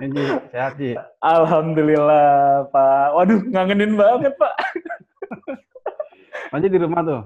[0.00, 0.96] Ini sehat Ji.
[1.20, 3.08] Alhamdulillah Pak.
[3.16, 4.54] Waduh ngangenin banget Pak.
[6.50, 7.22] Panji di rumah tuh.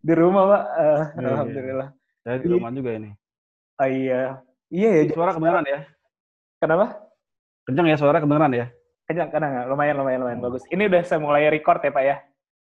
[0.00, 0.62] Di rumah Pak.
[0.62, 1.28] Eh, Iya, iya.
[1.34, 1.88] Alhamdulillah.
[2.22, 2.54] Saya di Iya.
[2.56, 3.10] rumah juga ini.
[3.78, 4.22] Ah, iya.
[4.68, 5.02] Iya ya.
[5.12, 5.80] Suara kedengeran ya?
[6.58, 6.86] Kenapa?
[7.64, 8.66] Kencang ya suara kedengeran ya?
[9.08, 9.66] Kenyang nggak?
[9.72, 10.40] Lumayan, lumayan, lumayan.
[10.44, 10.62] Bagus.
[10.68, 12.16] Ini udah saya mulai record ya Pak ya.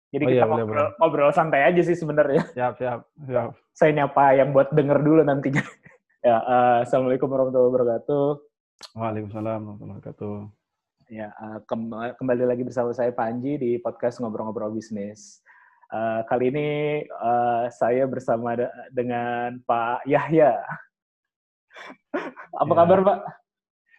[0.09, 2.41] Jadi Oh, kita iya, boleh, ngobrol, ngobrol santai aja sih sebenarnya.
[2.57, 3.53] Siap, siap, siap.
[3.77, 5.61] Saya nyapa yang buat denger dulu nantinya.
[6.25, 8.27] ya, eh, Assalamualaikum warahmatullahi wabarakatuh.
[8.89, 10.37] Waalaikumsalam warahmatullahi wabarakatuh.
[11.11, 15.43] Ya, eh, kem- kembali lagi bersama saya Panji di podcast Ngobrol-Ngobrol Bisnis.
[15.89, 16.69] Eh, kali ini
[17.03, 20.63] eh, saya bersama de- dengan Pak Yahya.
[22.63, 22.77] Apa Ya.
[22.77, 23.19] kabar Pak?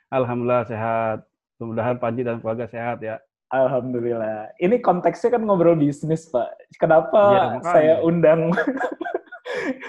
[0.09, 1.27] Alhamdulillah sehat.
[1.59, 3.19] Mudah-mudahan Panji dan keluarga sehat ya.
[3.51, 4.53] Alhamdulillah.
[4.55, 6.47] Ini konteksnya kan ngobrol bisnis Pak.
[6.79, 7.19] Kenapa
[7.59, 7.67] makanya.
[7.67, 8.53] saya undang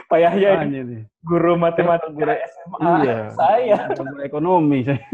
[0.07, 1.03] Pak Yahya ini nih.
[1.21, 3.19] guru matematika Guru- SMA Iya.
[3.33, 3.79] saya.
[3.91, 5.01] Guru ekonomi saya.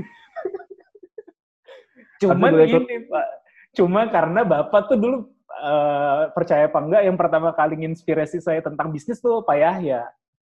[2.16, 3.26] Cuman Tapi guru ini Pak,
[3.72, 5.16] cuma karena Bapak tuh dulu
[5.52, 10.04] eh, percaya apa enggak yang pertama kali nginspirasi saya tentang bisnis tuh Pak Yahya.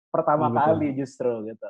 [0.08, 0.64] Pertama Oh, betul.
[0.74, 1.70] kali justru gitu.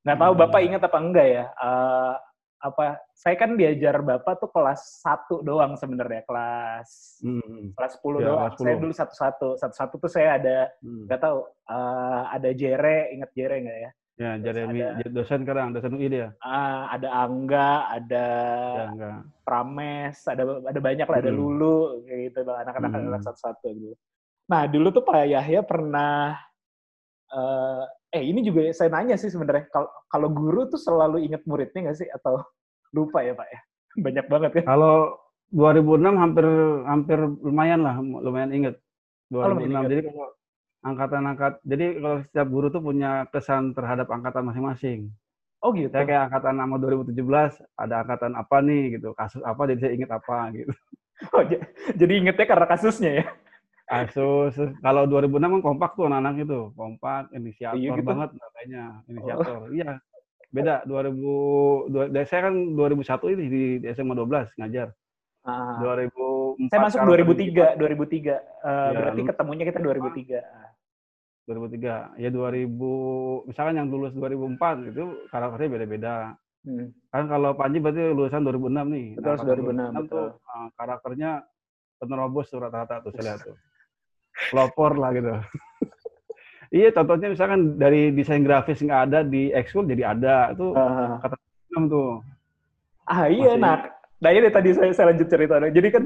[0.00, 0.40] Nggak tahu Hmm.
[0.40, 1.44] Bapak ingat apa enggak ya?
[1.50, 2.14] Eh,
[2.58, 7.70] apa saya kan diajar Bapak tuh kelas 1 doang sebenarnya, kelas Hmm.
[7.72, 8.38] kelas 10 Ya, doang.
[8.42, 8.82] kelas Saya 10.
[8.82, 9.48] dulu satu-satu.
[9.56, 11.06] Satu-satu tuh saya ada Hmm.
[11.06, 13.90] nggak tahu eh, ada Jere, ingat Jere nggak ya?
[14.18, 16.28] Ya, Terus Jeremy ada- dosen sekarang, dosen UI dia.
[16.42, 18.26] Ah, ada Angga, ada
[18.90, 19.12] Ya.
[19.46, 21.38] Prames, ada ada banyak lah, ada Hmm.
[21.38, 23.08] Lulu, kayak gitu anak-anak Hmm.
[23.14, 23.94] anak satu-satu gitu.
[24.48, 26.34] Nah, dulu tuh Pak Yahya pernah,
[27.28, 31.90] eh, eh ini juga saya nanya sih sebenarnya, kalau kalau guru tuh selalu ingat muridnya
[31.90, 32.40] nggak sih atau
[32.96, 33.58] lupa ya Pak ya?
[34.04, 34.64] Banyak banget kan?
[34.64, 35.18] Kalau
[35.52, 36.46] 2006 hampir
[36.84, 38.76] hampir lumayan lah, lumayan inget.
[39.32, 39.72] Oh, lumayan 2006.
[39.72, 39.88] inget.
[39.88, 40.28] Jadi kalau
[40.78, 45.10] angkatan-angkat, jadi kalau setiap guru tuh punya kesan terhadap angkatan masing-masing.
[45.58, 45.90] Oh gitu.
[45.90, 47.18] Saya kayak angkatan nama 2017,
[47.74, 50.72] ada angkatan apa nih gitu, kasus apa jadi saya inget apa gitu.
[51.34, 51.42] Oh,
[51.98, 53.26] jadi ingetnya karena kasusnya ya?
[53.88, 54.54] Terus
[54.84, 58.04] kalau 2006 kan kompak tuh anak-anak itu, kompak, inisiator Iya gitu.
[58.04, 59.60] banget katanya, inisiator.
[59.72, 59.90] Iya,
[60.52, 64.92] beda 2000, dua- saya kan 2001 ini di, di SMA 12 ngajar.
[65.48, 65.80] Ah.
[65.80, 68.36] 2004 Saya masuk karakter 2003, 2003.
[68.36, 68.36] Eh,
[68.68, 70.38] Ya, berarti ketemunya kita 2003.
[71.48, 71.94] 2003.
[72.20, 76.14] Ya 2000, misalkan yang lulus 2004 itu karakternya beda-beda.
[76.66, 76.92] Hmm.
[77.08, 79.06] Kan kalau Panji berarti lulusan 2006 nih.
[79.16, 80.26] Betul, angkatan 2006, 2006 tuh betul.
[80.44, 81.30] uh, karakternya
[81.96, 83.56] penerobos tuh rata-rata tuh saya lihat tuh.
[84.50, 85.34] Pelopor lah gitu.
[86.70, 90.54] iya, contohnya misalkan dari desain grafis nggak ada di ekskul jadi ada.
[90.54, 91.18] Itu Ah.
[91.74, 92.10] enam tuh.
[93.04, 93.74] Ah iya, Masih- nah,
[94.20, 95.58] nah ini tadi saya, saya lanjut cerita.
[95.60, 96.04] Jadi kan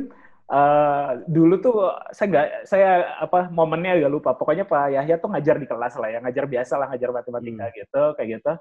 [0.53, 1.77] eh, dulu tuh
[2.13, 2.89] saya nggak, saya
[3.25, 4.31] apa momennya agak lupa.
[4.37, 7.77] Pokoknya Pak Yahya tuh ngajar di kelas lah ya, ngajar biasa lah, ngajar matematika Hmm.
[7.79, 8.53] gitu, kayak gitu.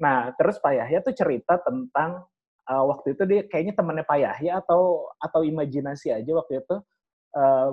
[0.00, 2.24] Nah, terus Pak Yahya tuh cerita tentang
[2.66, 6.76] eh, waktu itu dia kayaknya temannya Pak Yahya atau atau imajinasi aja waktu itu
[7.36, 7.68] eh,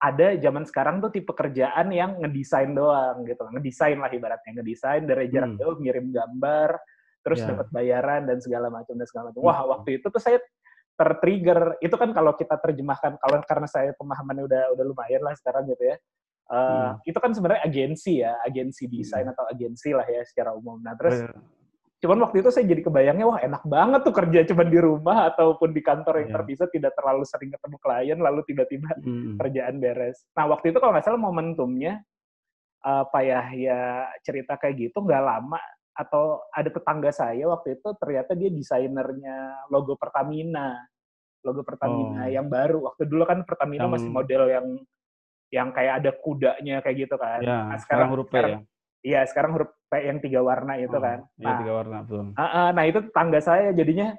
[0.00, 5.28] ada zaman sekarang tuh tipe kerjaan yang ngedesain doang gitu, ngedesain lah ibaratnya, ngedesain dari
[5.28, 5.60] jarak Hmm.
[5.60, 6.80] jauh ngirim gambar,
[7.20, 7.52] terus Ya.
[7.52, 9.44] dapat bayaran dan segala macam dan segala macam.
[9.44, 9.48] Hmm.
[9.52, 10.40] Wah, waktu itu tuh saya
[10.96, 11.76] tertrigger.
[11.84, 15.84] Itu kan kalau kita terjemahkan kalau karena saya pemahamannya udah udah lumayan lah sekarang gitu
[15.84, 15.96] ya.
[16.50, 16.98] Eh, Hmm.
[17.06, 20.80] Itu kan sebenarnya agensi ya, agensi desain atau agensi lah ya secara umum.
[20.82, 21.30] Nah, terus Eh,
[22.00, 25.68] cuman waktu itu saya jadi kebayangnya wah enak banget tuh kerja cuman di rumah ataupun
[25.70, 26.36] di kantor yang Iya.
[26.40, 30.24] terpisah tidak terlalu sering ketemu klien lalu tiba-tiba mm, kerjaan beres.
[30.32, 32.00] Nah waktu itu kalau nggak salah momentumnya
[32.80, 33.80] eh, Pak Yahya
[34.20, 35.60] cerita kayak gitu nggak lama
[35.92, 39.36] atau ada tetangga saya waktu itu ternyata dia desainernya
[39.68, 40.80] logo Pertamina,
[41.44, 42.32] logo Pertamina Oh.
[42.32, 42.80] yang baru.
[42.80, 44.66] Waktu dulu kan Pertamina Yang- masih model yang
[45.50, 47.42] yang kayak ada kudanya kayak gitu kan.
[47.42, 48.58] ya, Nah, sekarang huruf P sekarang, ya.
[49.00, 51.24] Iya sekarang huruf P yang tiga warna itu Oh, kan.
[51.34, 52.24] Iya, Nah, tiga warna betul.
[52.32, 54.12] ah, ah, nah itu tetangga saya jadinya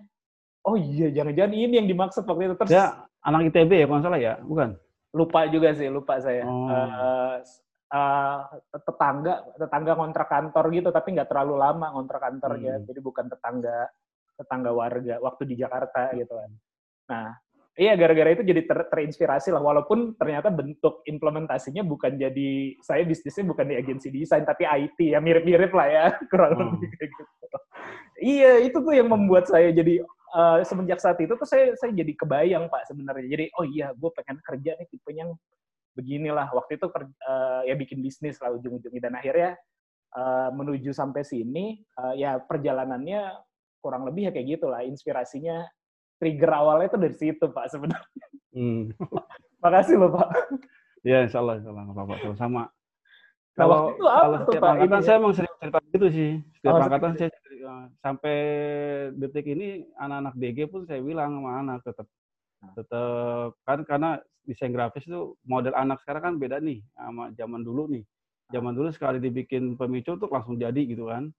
[0.62, 2.86] oh iya jangan-jangan ini yang dimaksud waktu itu terus Dia
[3.20, 4.74] anak ITB ya kalau salah ya, bukan?
[5.12, 6.72] lupa juga sih lupa saya Oh.
[6.72, 8.38] Eh, s- eh,
[8.80, 12.86] tetangga tetangga kontrak kantor gitu tapi nggak terlalu lama kontrak kantornya Hmm.
[12.86, 13.92] jadi bukan tetangga
[14.34, 16.52] tetangga warga waktu di Jakarta gitu kan
[17.06, 17.30] nah
[17.80, 23.48] iya gara-gara itu jadi ter- terinspirasi lah walaupun ternyata bentuk implementasinya bukan jadi saya bisnisnya
[23.48, 26.76] bukan di agensi desain tapi IT ya mirip-mirip lah ya kurang Hmm.
[26.76, 27.24] lebih kayak gitu
[28.22, 32.14] Iya, itu tuh yang membuat saya jadi eh, semenjak saat itu tuh saya saya jadi
[32.14, 33.26] kebayang Pak sebenarnya.
[33.26, 35.34] Jadi oh iya, gue pengen kerja nih tipenya yang
[35.98, 36.48] beginilah.
[36.54, 39.58] Waktu itu eh, ya bikin bisnis lah ujung-ujungnya dan akhirnya
[40.14, 43.42] eh, menuju sampai sini eh, ya perjalanannya
[43.82, 44.86] kurang lebih ya kayak gitulah.
[44.86, 45.66] Inspirasinya
[46.22, 48.26] trigger awalnya itu dari situ Pak sebenarnya.
[48.54, 48.94] Hmm.
[49.66, 50.30] Makasih loh Pak.
[51.02, 52.38] Ya, insya Allah, insya Allah, nggak apa-apa.
[52.38, 52.62] Sama.
[52.62, 52.70] Nah,
[53.58, 56.32] Kalau waktu itu apa kalau setiap Pak, angkatan saya emang sering cerita gitu sih.
[56.56, 57.74] Setiap Oh, angkatan saya cerita.
[58.02, 58.38] sampai
[59.14, 62.08] detik ini anak-anak DG pun saya bilang sama anak tetap
[62.62, 62.74] Nah.
[62.78, 64.10] tetap kan karena
[64.46, 68.06] desain grafis itu model anak sekarang kan beda nih sama zaman dulu nih.
[68.54, 71.34] Zaman dulu sekali dibikin pemicu tuh langsung jadi gitu kan.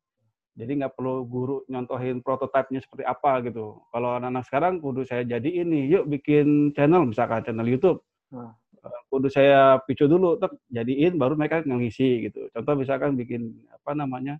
[0.52, 3.81] Jadi nggak perlu guru nyontohin prototipenya seperti apa gitu.
[3.88, 8.04] Kalau anak-anak sekarang kudu saya jadi ini, yuk bikin channel misalkan channel YouTube.
[8.28, 8.52] Nah.
[8.82, 12.50] Eh, Kudu saya picu dulu, tek, jadiin baru mereka ngisi gitu.
[12.50, 14.34] Contoh misalkan bikin apa namanya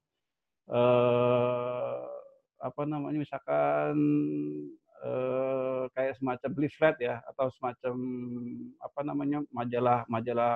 [0.71, 2.03] eh
[2.63, 3.95] apa namanya misalkan
[5.03, 7.95] eh kayak semacam leaflet ya atau semacam
[8.83, 10.55] apa namanya majalah majalah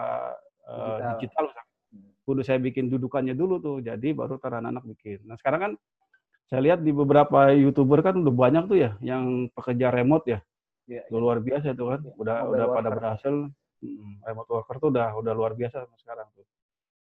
[0.66, 1.10] eh, Digital.
[1.18, 1.75] digital misalkan.
[2.26, 5.22] Kudu saya bikin dudukannya dulu tuh jadi baru ntar anak-anak bikin.
[5.24, 5.72] Nah sekarang kan
[6.50, 10.40] saya lihat di beberapa youtuber kan udah banyak tuh ya yang pekerja remote ya.
[10.86, 12.94] Iya, udah luar biasa tuh kan Iya, udah mobile udah pada worker.
[12.98, 13.34] berhasil.
[13.82, 16.46] Mm, remote worker tuh udah udah luar biasa sekarang tuh.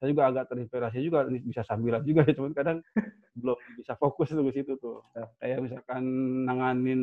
[0.03, 2.79] Saya juga agak terinspirasi juga nih, bisa sambilan juga ya cuman kadang
[3.39, 5.03] belum bisa fokus tuh ke situ tuh.
[5.15, 5.27] Ya.
[5.39, 6.03] kayak misalkan
[6.47, 7.03] nanganin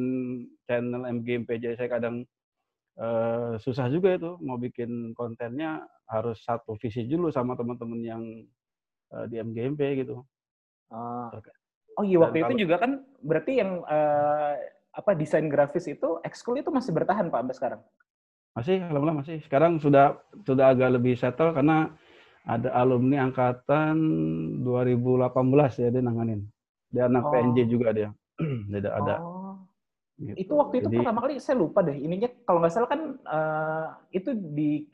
[0.68, 2.24] channel MGMP aja saya kadang
[3.00, 8.24] eh, susah juga itu mau bikin kontennya harus satu visi dulu sama teman-teman yang
[9.10, 10.22] eh, di MGMP gitu.
[11.32, 11.52] Oke.
[11.96, 12.92] Oh iya Dan waktu itu kalau- juga kan
[13.22, 14.54] berarti yang eh,
[14.90, 17.82] apa desain grafis itu ekskul itu masih bertahan Pak sampai sekarang.
[18.50, 19.38] Masih, alhamdulillah masih.
[19.46, 21.94] Sekarang sudah sudah agak lebih settle karena
[22.44, 23.96] ada alumni angkatan
[24.66, 25.30] 2018
[25.78, 26.42] ya dia nanganin.
[26.90, 27.32] Dia anak Oh.
[27.32, 28.10] PNJ juga dia.
[28.72, 29.29] dia ada, ada Oh.
[30.20, 30.36] Gitu.
[30.36, 31.96] Itu waktu itu Jadi, pertama kali saya lupa deh.
[31.96, 34.86] Ininya kalau nggak salah kan eh, itu di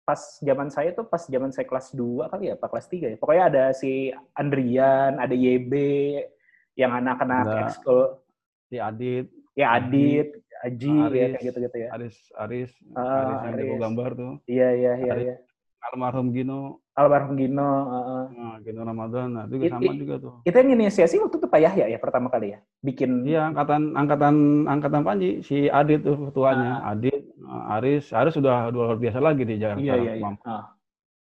[0.00, 3.16] pas zaman saya tuh pas zaman saya kelas 2 kali ya, apa kelas 3 ya.
[3.20, 5.72] Pokoknya ada si Andrian, ada YB
[6.74, 8.18] yang anak-anak ekskul
[8.66, 11.88] si Adit, ya Adit, Aji ya Aris, kayak gitu-gitu ya.
[11.96, 13.80] Aris, Aris, Ah, Aris yang jago Aris.
[13.80, 14.32] gambar tuh.
[14.44, 15.24] Iya iya iya Aris.
[15.28, 15.36] iya.
[15.80, 18.22] Almarhum Gino, Almarhum Gino, heeh.
[18.34, 20.32] nah, Gino Ramadan, nah, itu It- sama it- juga tuh.
[20.42, 22.58] Itu yang inisiasi waktu itu Pak Yahya ya pertama kali ya?
[22.82, 24.34] Bikin Iya, angkatan angkatan
[24.66, 26.82] angkatan Panji, si Adit tuh ketuanya.
[26.82, 29.80] Adit, eh, Aris, Aris sudah udah luar biasa lagi di Jakarta.
[29.80, 30.24] Iya iya iya.
[30.26, 30.42] Mampu.
[30.44, 30.74] Ah.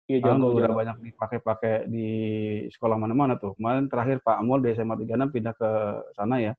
[0.10, 2.10] Iya jago udah banyak dipakai-pakai di
[2.68, 3.56] sekolah mana-mana tuh.
[3.56, 5.70] Kemarin terakhir Pak Amul di SMA 36 pindah ke
[6.18, 6.54] sana ya.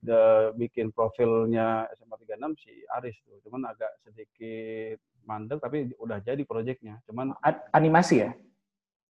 [0.00, 3.36] Udah bikin profilnya SMA 36 si Aris tuh.
[3.44, 4.96] Cuman agak sedikit
[5.26, 7.02] mandek tapi udah jadi proyeknya.
[7.04, 7.34] Cuman
[7.74, 8.30] animasi ya?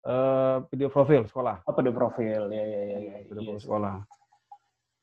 [0.07, 1.67] eh, video profil sekolah.
[1.67, 2.47] Apa di profil?
[2.55, 2.99] Ya ya ya.
[2.99, 3.17] ya.
[3.27, 3.47] Video Iya.
[3.53, 3.95] profil sekolah.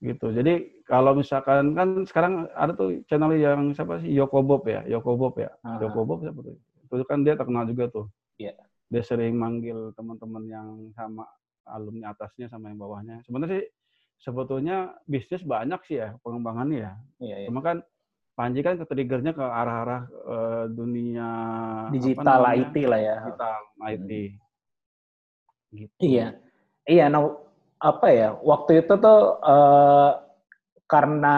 [0.04, 0.28] Gitu.
[0.36, 5.16] Jadi kalau misalkan kan sekarang ada tuh channel yang siapa sih Yoko Bob ya, Yoko
[5.16, 5.52] Bob ya.
[5.64, 5.80] Ah.
[5.80, 6.56] Yoko Bob siapa tuh?
[6.88, 8.06] Itu kan dia terkenal juga tuh.
[8.40, 8.56] Iya.
[8.92, 11.28] Dia sering manggil teman-teman yang sama
[11.68, 13.24] alumni atasnya sama yang bawahnya.
[13.24, 13.66] Sebenarnya sih
[14.24, 16.92] sebetulnya bisnis banyak sih ya pengembangannya ya.
[17.24, 17.48] Iya iya.
[17.48, 17.80] Cuma kan
[18.34, 21.30] Panji kan ke-triggernya ke arah-arah eh, dunia
[21.94, 22.66] Digital namanya?
[22.66, 23.18] IT lah ya.
[23.22, 24.12] Digital IT.
[25.70, 25.94] Gitu.
[26.02, 26.28] Iya.
[26.84, 27.30] Iya, nah
[27.78, 28.34] apa ya?
[28.42, 30.12] Waktu itu tuh eh,
[30.90, 31.36] karena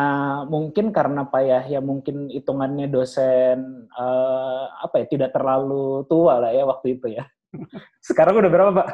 [0.48, 6.64] mungkin karena Pak Yahya mungkin hitungannya dosen eh, apa ya tidak terlalu tua lah ya
[6.64, 7.28] waktu itu ya.
[8.08, 8.88] Sekarang udah berapa Pak?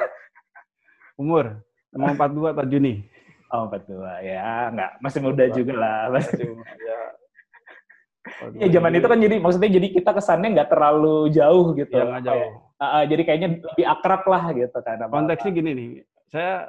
[1.21, 1.61] Umur
[1.93, 3.05] mau 42 atau Juni.
[3.51, 5.99] Oh, 42 ya, enggak masih muda juga lah.
[6.07, 6.55] Masih-
[8.41, 8.65] ya.
[8.65, 11.93] Ya zaman itu kan jadi maksudnya jadi kita kesannya nggak terlalu jauh gitu.
[11.93, 12.65] ya jauh.
[12.81, 14.98] Ah, jadi kayaknya lebih akrab lah gitu kan.
[15.05, 15.89] Konteksnya gini nih,
[16.33, 16.65] saya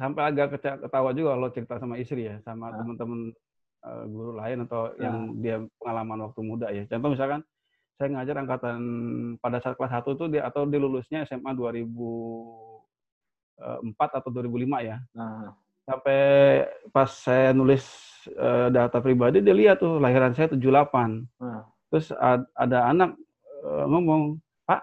[0.00, 2.80] sampai agak ketawa juga kalau cerita sama istri ya, sama Ah.
[2.80, 3.36] teman-teman
[3.82, 6.86] eh, guru lain atau yang dia pengalaman waktu muda ya.
[6.88, 7.42] Contoh misalkan
[8.00, 8.80] saya ngajar angkatan
[9.38, 14.98] pada saat kelas 1 tuh dia atau dia lulusnya SMA 2004 atau 2005 ya.
[15.12, 15.52] Nah,
[15.82, 16.62] Sampai
[16.94, 17.82] pas saya nulis
[18.26, 21.26] eh, data pribadi dia lihat tuh lahiran saya 78.
[21.38, 21.66] nah.
[21.88, 23.12] Terus ad- ada anak
[23.62, 24.80] eh, ngomong, Pak,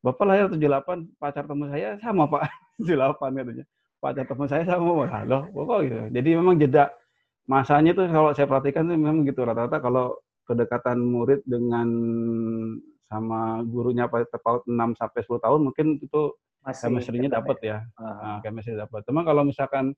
[0.00, 2.42] Bapak lahir 78, pacar teman saya sama Pak,
[2.86, 3.64] 78 katanya.
[3.98, 5.24] Pacar teman saya sama, Pak.
[5.26, 5.98] Loh, kok gitu.
[6.12, 6.94] Jadi memang jeda
[7.44, 11.84] masanya tuh kalau saya perhatikan tuh memang gitu rata-rata kalau kedekatan murid dengan
[13.04, 16.32] sama gurunya pada terpaut 6 sampai 10 tahun mungkin itu
[16.64, 17.76] masih chemistry-nya dapat ya.
[18.00, 19.04] Ah, Nah, chemistry dapat.
[19.04, 19.92] Cuma kalau misalkan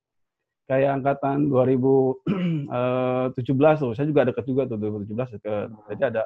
[0.66, 2.68] kayak angkatan 2017
[3.82, 5.68] tuh, saya juga deket juga tuh 2017 deket.
[5.90, 6.22] Jadi ada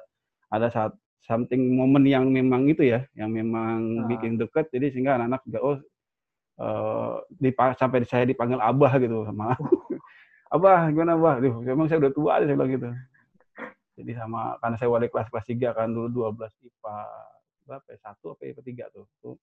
[0.51, 4.07] ada saat something momen yang memang itu ya, yang memang Ah.
[4.09, 4.73] bikin deket.
[4.73, 5.77] Jadi sehingga anak-anak juga oh
[6.61, 9.57] eh, dipa- sampai saya dipanggil abah gitu sama
[10.55, 12.89] abah gimana abah Duh, emang saya udah tua saya bilang gitu
[13.97, 16.97] jadi sama karena saya wali kelas kelas 3 kan dulu 12 IPA
[17.65, 19.41] berapa ya satu apa IPA tiga tuh tuh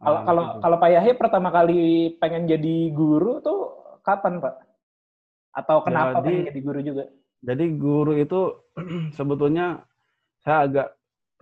[0.00, 0.58] Kalau Ah, kalau gitu.
[0.64, 1.82] kalau Pak Yahya pertama kali
[2.16, 4.54] pengen jadi guru tuh kapan Pak?
[5.52, 7.04] Atau kenapa Jadi- pengen jadi guru juga?
[7.42, 8.40] Jadi guru itu
[9.18, 9.82] sebetulnya
[10.46, 10.88] saya agak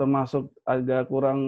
[0.01, 1.41] termasuk agak kurang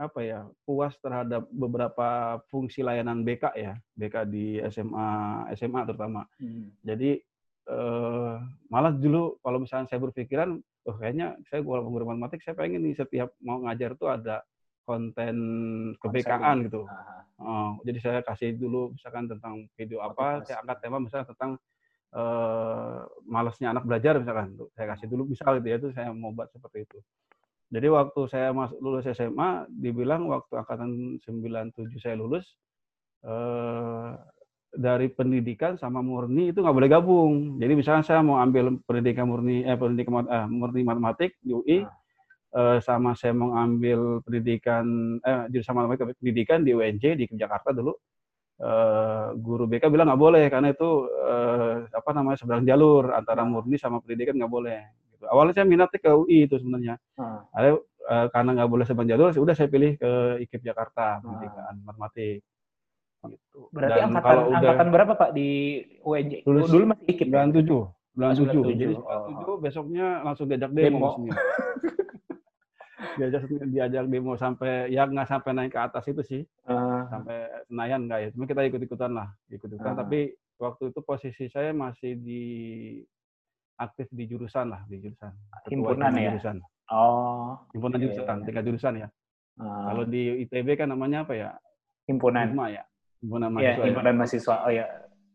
[0.00, 5.08] apa ya puas terhadap beberapa fungsi layanan BK ya BK di SMA
[5.52, 6.24] SMA terutama.
[6.80, 7.20] Jadi
[7.68, 8.34] eh,
[8.72, 10.56] malah dulu kalau misalnya saya berpikiran,
[10.88, 14.40] oh kayaknya saya kalau guru matematik saya pengen nih setiap mau ngajar tuh ada
[14.90, 15.36] konten
[16.02, 16.90] kebekaan gitu.
[17.40, 21.54] Oh, jadi saya kasih dulu misalkan tentang video apa, saya angkat tema misalnya tentang
[22.10, 24.58] eh malasnya anak belajar misalkan.
[24.58, 26.98] Tuh, Saya kasih dulu misal gitu ya, itu saya mau buat seperti itu.
[27.70, 32.58] Jadi waktu saya masuk lulus SMA, dibilang waktu angkatan 97 saya lulus,
[33.22, 34.10] eh
[34.70, 37.34] dari pendidikan sama murni itu nggak boleh gabung.
[37.58, 41.78] Jadi misalnya saya mau ambil pendidikan murni, eh pendidikan eh, murni matematik di UI,
[42.50, 44.84] eh, sama saya mau ambil pendidikan
[45.20, 47.94] eh jurusan matematika pendidikan di UNJ di Jakarta dulu
[48.58, 53.76] eh, guru BK bilang nggak boleh karena itu eh, apa namanya seberang jalur antara murni
[53.76, 54.80] sama pendidikan nggak boleh
[55.12, 55.24] gitu.
[55.26, 57.44] awalnya saya minatnya ke UI itu sebenarnya Ah.
[57.52, 57.78] ada
[58.10, 60.10] eh, karena nggak boleh seberang jalur sudah saya pilih ke
[60.44, 62.42] IKIP Jakarta pendidikan matematik
[63.20, 65.48] gitu Berarti Dan angkatan kalau udah angkatan berapa Pak di
[66.00, 66.32] UNJ?
[66.48, 67.44] Lulus Dulu masih ikip ya?
[67.44, 67.68] 97
[68.16, 68.80] Masuk 97 97.
[68.80, 69.60] jadi Oh.
[69.60, 71.20] 97 besoknya langsung diajak Demo.
[71.20, 71.28] demo.
[73.16, 78.06] diajak diajak demo sampai ya nggak sampai naik ke atas itu sih Ah, sampai Senayan
[78.06, 79.98] nggak ya cuma kita ikut ikutan lah ikut ikutan Ah.
[80.04, 82.42] tapi waktu itu posisi saya masih di
[83.76, 85.32] aktif di jurusan lah di jurusan
[85.66, 86.36] Himpunan ya?
[86.36, 86.56] jurusan
[86.90, 88.44] Oh, himpunan Iya, jurusan iya.
[88.44, 89.08] tingkat jurusan ya
[89.58, 91.50] ah, kalau di ITB kan namanya apa ya
[92.04, 92.50] himpunan.
[92.52, 92.82] Hima ya
[93.24, 93.86] himpunan Iya, mahasiswa ya.
[93.88, 94.56] himpunan mahasiswa.
[94.66, 94.84] Oh ya,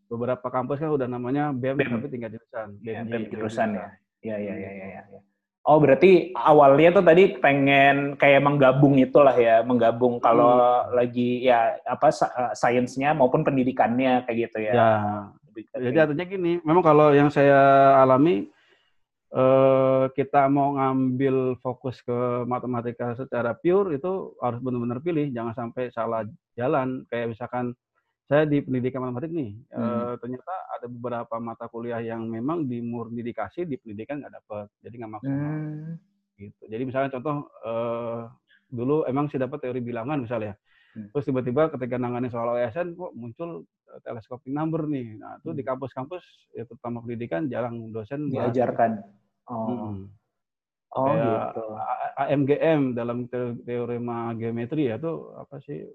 [0.06, 1.90] beberapa kampus kan udah namanya BEM, BEM.
[1.98, 3.86] tapi tingkat jurusan ya, BEMJ, BEM BEM jurusan ya.
[4.22, 5.02] Iya, iya, iya, iya.
[5.08, 5.20] Ya.
[5.66, 10.94] Oh, berarti awalnya tuh tadi pengen kayak menggabung itulah ya, menggabung kalau Hmm.
[10.94, 14.72] lagi ya apa eh, sainsnya maupun pendidikannya kayak gitu ya.
[14.78, 14.90] ya
[15.74, 18.46] Jadi artinya gini, memang kalau yang saya alami
[19.34, 25.90] eh, kita mau ngambil fokus ke matematika secara pure itu harus benar-benar pilih, jangan sampai
[25.90, 26.22] salah
[26.54, 27.02] jalan.
[27.10, 27.74] Kayak misalkan
[28.26, 30.18] saya di pendidikan matematik nih, eh, Hmm.
[30.18, 34.94] ternyata ada beberapa mata kuliah yang memang di murni dikasih, di pendidikan nggak dapet, jadi
[34.98, 35.52] nggak maksimal.
[35.54, 35.94] Hmm.
[36.36, 36.62] Gitu.
[36.66, 38.20] Jadi misalnya contoh eh,
[38.66, 40.58] dulu emang sih dapat teori bilangan misalnya,
[40.92, 41.06] Hmm.
[41.14, 43.62] terus tiba-tiba ketika nanganin soal OSN kok muncul
[44.02, 45.16] telescoping number nih.
[45.16, 45.70] Nah itu di Hmm.
[45.72, 48.50] kampus-kampus ya, terutama pendidikan jarang dosen bahas.
[48.50, 49.06] diajarkan.
[49.46, 49.96] Oh, Mm-mm.
[50.98, 51.64] oh Kayak gitu.
[52.16, 55.86] AMGM dalam te- teorema geometri ya itu apa sih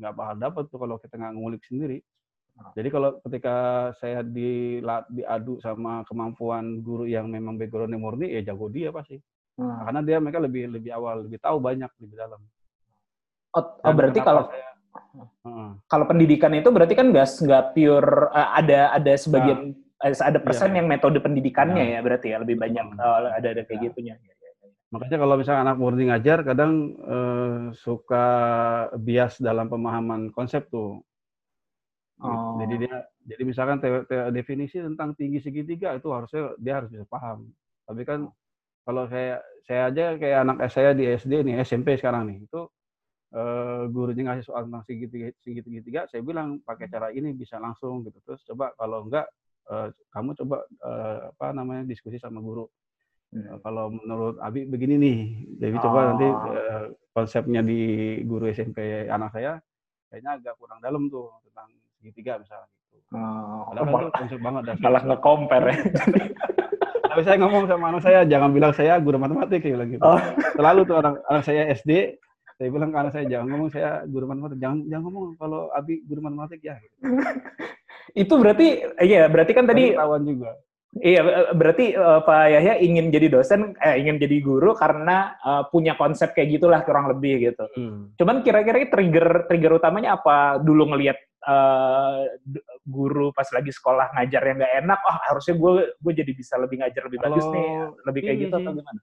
[0.00, 1.98] nggak bakal dapat tuh kalau kita nggak ngulik sendiri.
[2.56, 2.72] Ah.
[2.72, 3.54] Jadi kalau ketika
[4.00, 4.80] saya di
[5.12, 9.20] diadu sama kemampuan guru yang memang backgroundnya murni ya jago dia pasti.
[9.60, 9.84] Hmm.
[9.84, 12.40] Karena dia mereka lebih lebih awal, lebih tahu banyak lebih dalam.
[13.52, 14.68] Oh, oh, berarti kalau saya-
[15.46, 15.70] Heeh.
[15.86, 20.70] kalau pendidikan itu berarti kan nggak nggak pure eh, ada ada sebagian eh, ada persen
[20.72, 20.82] Iya.
[20.82, 21.98] yang metode pendidikannya Iya.
[21.98, 22.98] ya berarti ya lebih banyak Hmm.
[22.98, 23.86] eh, ada ada kayak Iya.
[23.90, 24.14] gitunya.
[24.90, 28.26] Makanya kalau misalnya anak murni ngajar, kadang eh, suka
[28.98, 30.98] bias dalam pemahaman konsep tuh.
[32.20, 32.58] Oh.
[32.60, 37.06] Jadi dia, jadi misalkan te- te- definisi tentang tinggi segitiga itu harusnya dia harus bisa
[37.06, 37.48] paham.
[37.86, 38.28] Tapi kan
[38.84, 42.60] kalau saya saya aja kayak anak saya di SD nih SMP sekarang nih itu
[43.32, 48.18] eh, gurunya ngasih soal tentang segitiga, segitiga, saya bilang pakai cara ini bisa langsung gitu.
[48.26, 49.30] Terus coba kalau enggak
[49.70, 52.66] eh, kamu coba eh, apa namanya diskusi sama guru.
[53.30, 53.62] Hmm.
[53.62, 55.18] Kalau menurut Abi begini nih,
[55.62, 56.50] jadi coba nanti Oh.
[56.50, 56.84] eh,
[57.14, 57.78] konsepnya di
[58.26, 59.62] guru SMP anak saya
[60.10, 63.06] kayaknya agak kurang dalam tuh tentang segitiga misalnya gitu.
[63.14, 64.82] Oh, Padahal itu konsep banget dasar.
[64.82, 65.76] malah nge-compare ya.
[67.10, 70.02] Tapi saya ngomong sama anak saya, jangan bilang saya guru matematik, bilang gitu.
[70.02, 70.18] Oh.
[70.54, 72.14] Selalu tuh anak, anak saya SD,
[72.54, 76.02] saya bilang ke anak saya, jangan ngomong saya guru matematik, jangan jangan ngomong kalau Abi
[76.06, 76.78] guru matematik ya.
[76.78, 76.94] Gitu.
[78.26, 78.66] itu berarti
[79.02, 80.50] iya berarti kan tadi ketahuan juga.
[80.98, 85.62] Iya eh, berarti eh, Pak Yahya ingin jadi dosen eh ingin jadi guru karena eh,
[85.70, 87.64] punya konsep kayak gitulah kurang lebih gitu.
[87.78, 88.10] Hmm.
[88.18, 90.58] Cuman kira-kira trigger trigger utamanya apa?
[90.58, 95.72] Dulu ngelihat eh, d- guru pas lagi sekolah ngajar yang nggak enak, oh harusnya gue
[95.94, 97.68] gue jadi bisa lebih ngajar lebih bagus Kalau nih,
[98.10, 99.00] lebih kayak ini gitu atau gimana?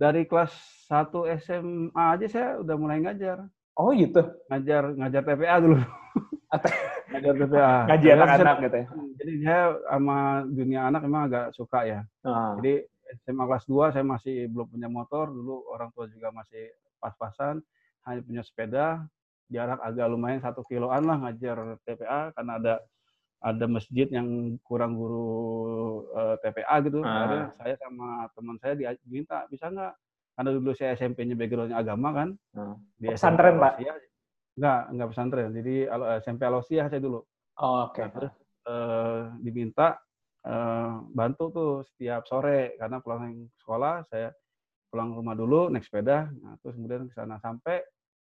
[0.00, 0.52] Dari kelas
[0.88, 3.44] 1 SMA aja saya udah mulai ngajar.
[3.80, 5.78] Oh gitu, Ngajar ngajar TPA dulu.
[7.10, 7.70] Ngajar TPA.
[7.88, 8.86] ngaji Saya- anak-anak gitu ya.
[9.16, 12.00] Jadi saya sama dunia anak memang agak suka ya.
[12.20, 12.84] Ah, Jadi
[13.18, 17.58] SMA kelas 2 saya masih belum punya motor, dulu orang tua juga masih pas-pasan,
[18.04, 18.86] hanya punya sepeda,
[19.48, 22.74] jarak agak lumayan satu kiloan lah ngajar TPA karena ada
[23.40, 24.28] ada masjid yang
[24.62, 25.32] kurang guru
[26.12, 27.00] eh, TPA gitu.
[27.00, 27.08] Ah.
[27.16, 29.94] Akhirnya saya sama teman saya di- diminta bisa nggak?
[30.40, 32.28] Karena dulu saya SMP-nya backgroundnya agama kan.
[32.56, 32.72] Ah.
[32.96, 33.76] Di Pesantren, Pak?
[33.76, 33.96] Alosiah.
[34.56, 35.48] Enggak, enggak pesantren.
[35.52, 37.20] Jadi Al- SMP Alosiah saya dulu.
[37.60, 38.00] Oh, Oke.
[38.00, 38.32] Nah, terus
[38.64, 40.00] eh, diminta
[40.40, 44.32] eh, bantu tuh setiap sore karena pulang sekolah saya
[44.88, 47.84] pulang rumah dulu naik sepeda, nah, terus kemudian ke sana sampai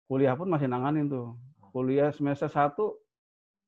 [0.09, 1.37] kuliah pun masih nanganin tuh.
[1.69, 2.81] Kuliah semester 1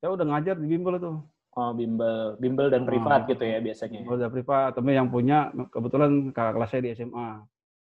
[0.02, 1.22] saya udah ngajar di bimbel tuh.
[1.54, 2.90] Oh, bimbel, bimbel dan Oh.
[2.90, 4.02] privat gitu ya biasanya.
[4.10, 7.46] Udah privat, tapi yang punya kebetulan kakak kelas saya di SMA.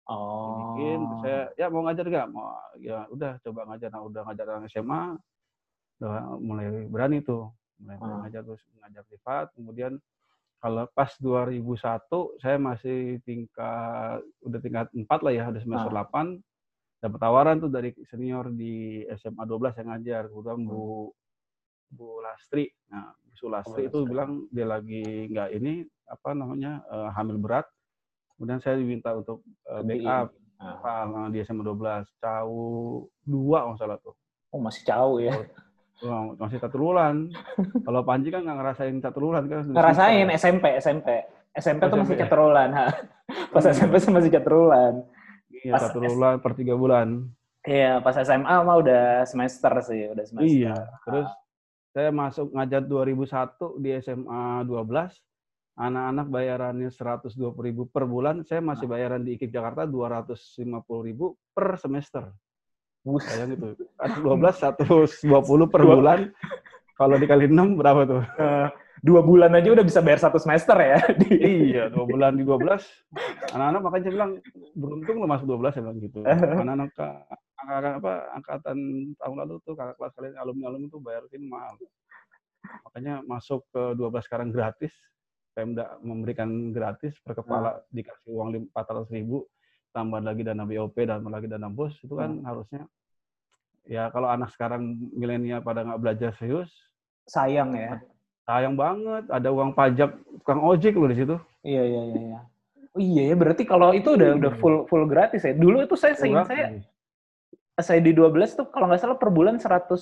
[0.05, 0.75] Oh.
[0.75, 2.27] Bikin, terus saya ya mau ngajar nggak?
[2.27, 3.89] Mau ya udah coba ngajar.
[3.89, 5.03] Nah, udah ngajar anak SMA,
[5.97, 7.47] udah mulai berani tuh,
[7.79, 8.27] mulai Ah.
[8.27, 9.47] ngajar terus ngajar privat.
[9.55, 9.93] Kemudian
[10.59, 15.95] kalau pas 2001 saya masih tingkat udah tingkat 4 lah ya, udah semester Ah.
[16.03, 16.39] 8
[16.99, 20.67] dapat tawaran tuh dari senior di SMA 12 yang ngajar, kemudian Hmm.
[20.67, 21.11] Bu
[21.89, 22.67] Bu Lastri.
[22.89, 24.09] Nah, Bu Sulastri Bu itu Lastri.
[24.09, 25.73] bilang dia lagi nggak ini
[26.07, 27.67] apa namanya eh, hamil berat.
[28.43, 29.39] Kemudian saya diminta untuk
[29.87, 30.75] Di- backup Ah.
[30.79, 32.51] Pak, di SMA 12 cau
[33.23, 34.11] dua kalau salah tuh.
[34.51, 35.31] Oh, masih jauh ya.
[36.03, 37.31] Wah, masih satu bulan.
[37.87, 39.63] Kalau Panji kan nggak ngerasain satu bulan kan.
[39.67, 40.27] Ngerasain.
[40.35, 41.23] SMP, SMP.
[41.51, 42.23] SMP tuh masih SMP ya?
[42.27, 42.69] caterulan.
[42.71, 42.85] ha.
[43.51, 43.71] Pas Hmm.
[43.71, 44.93] SMP tuh masih caterulan.
[45.51, 47.07] Iya, bulan per tiga bulan.
[47.63, 50.47] Iya, pas SMA mah udah semester sih, udah semester.
[50.51, 50.75] Iya.
[51.07, 51.27] Terus
[51.91, 55.11] saya masuk ngajar 2001 di SMA 12.
[55.73, 58.45] Anak-anak bayarannya 120.000 ribu per bulan.
[58.45, 62.29] Saya masih bayaran di IKIP Jakarta 250.000 ribu per semester.
[63.01, 63.25] Bus.
[63.25, 63.67] Bayang itu.
[63.97, 64.53] Kan 12
[65.25, 66.19] 120 per Dua- bulan.
[66.93, 68.21] Kalau dikali 6 berapa tuh?
[68.37, 68.67] Eh,
[69.03, 71.01] dua bulan aja udah bisa bayar satu semester ya.
[71.33, 72.85] Iya, dua bulan di 12.
[73.51, 74.31] Anak-anak makanya saya bilang
[74.77, 76.19] beruntung lo masuk 12 saya bilang gitu.
[77.63, 78.77] Anak-anak apa angkatan
[79.17, 81.75] tahun lalu tuh kakak kelas kalian alumni-alumni tuh bayar ini mahal.
[82.87, 84.93] Makanya masuk ke 12 sekarang gratis.
[85.53, 89.45] Pemda memberikan gratis per kepala dikasih uang 400 ribu
[89.93, 92.89] tambah lagi dana BOP dan lagi dana bos itu kan harusnya
[93.85, 96.73] ya kalau anak sekarang milenial pada nggak belajar serius
[97.29, 98.01] Sayang ya.
[98.43, 102.19] sayang banget ada uang pajak tukang ojek loh di situ Iya, iya, iya.
[102.19, 102.39] iya.
[102.93, 105.55] Oh iya ya, berarti kalau itu udah udah full full gratis ya.
[105.55, 106.77] Dulu itu saya seingat saya
[107.79, 109.97] saya di 12 tuh kalau nggak salah per bulan 100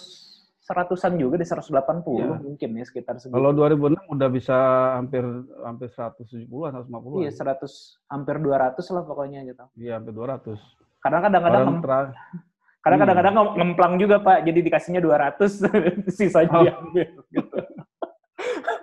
[0.72, 1.68] seratusan juga di 180
[2.16, 2.40] Iya.
[2.40, 3.36] mungkin ya sekitar segitu.
[3.36, 4.56] Kalau 2006 udah bisa
[4.96, 5.20] hampir
[5.60, 7.20] hampir 170-an, 150-an.
[7.20, 9.64] Iya, 100 hampir 200 lah pokoknya gitu.
[9.76, 10.56] Iya, hampir 200.
[11.04, 13.02] Karena kadang-kadang karena Iya.
[13.04, 14.48] kadang-kadang ngem- ngemplang juga, Pak.
[14.48, 15.60] Jadi dikasihnya 200
[16.18, 16.64] sisanya Oh.
[16.64, 17.58] diambil gitu.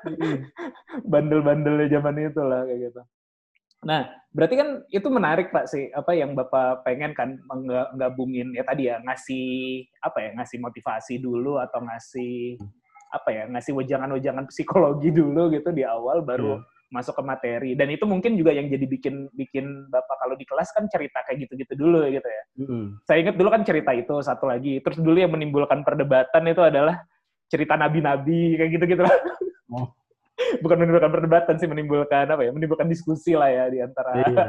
[1.10, 3.00] Bandel-bandelnya zaman itu lah kayak gitu.
[3.78, 8.66] Nah, berarti kan itu menarik Pak sih apa yang Bapak pengen kan mengga- gabungin ya
[8.66, 12.58] tadi ya ngasih apa ya ngasih motivasi dulu atau ngasih
[13.08, 16.76] apa ya ngasih wejangan-wejangan psikologi dulu gitu di awal baru Iya.
[16.88, 20.72] masuk ke materi dan itu mungkin juga yang jadi bikin bikin Bapak kalau di kelas
[20.74, 22.42] kan cerita kayak gitu-gitu dulu gitu ya.
[22.64, 22.84] Mm-mm.
[23.06, 24.80] Saya ingat dulu kan cerita itu satu lagi.
[24.82, 26.98] Terus dulu yang menimbulkan perdebatan itu adalah
[27.48, 29.04] cerita nabi-nabi kayak gitu-gitu.
[29.68, 29.88] Oh.
[30.62, 32.50] Bukan menimbulkan perdebatan sih, menimbulkan apa ya?
[32.54, 34.46] Menimbulkan diskusi lah ya di antara Iya.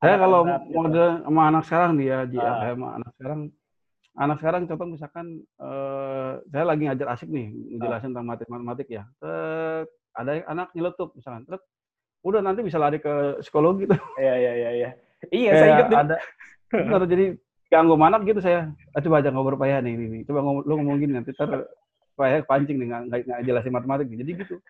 [0.00, 0.40] Saya kalau
[0.72, 2.54] mode sama anak sekarang nih ya, Ji, Ah.
[2.62, 3.40] kayak sama anak sekarang,
[4.16, 5.26] anak sekarang contoh misalkan
[5.60, 9.02] eh, saya lagi ngajar asik nih, ngejelasin tentang matematik, matematik ya.
[9.20, 11.62] Tet, ada anak nyeletup misalkan, Tet,
[12.24, 13.98] udah nanti bisa lari ke psikologi tuh.
[14.22, 14.90] Iya, iya, iya, iya.
[15.32, 16.16] Iya, saya ingat ada,
[16.70, 17.24] bener, jadi
[17.72, 18.70] ganggu anak gitu saya.
[18.94, 20.22] Ah, coba aja ngobrol payah nih, nih.
[20.28, 21.50] coba ngomong, lu ngomong gini nanti ter
[22.16, 24.08] payah pancing nih, nggak nggak- jelasin matematik.
[24.10, 24.56] Jadi gitu.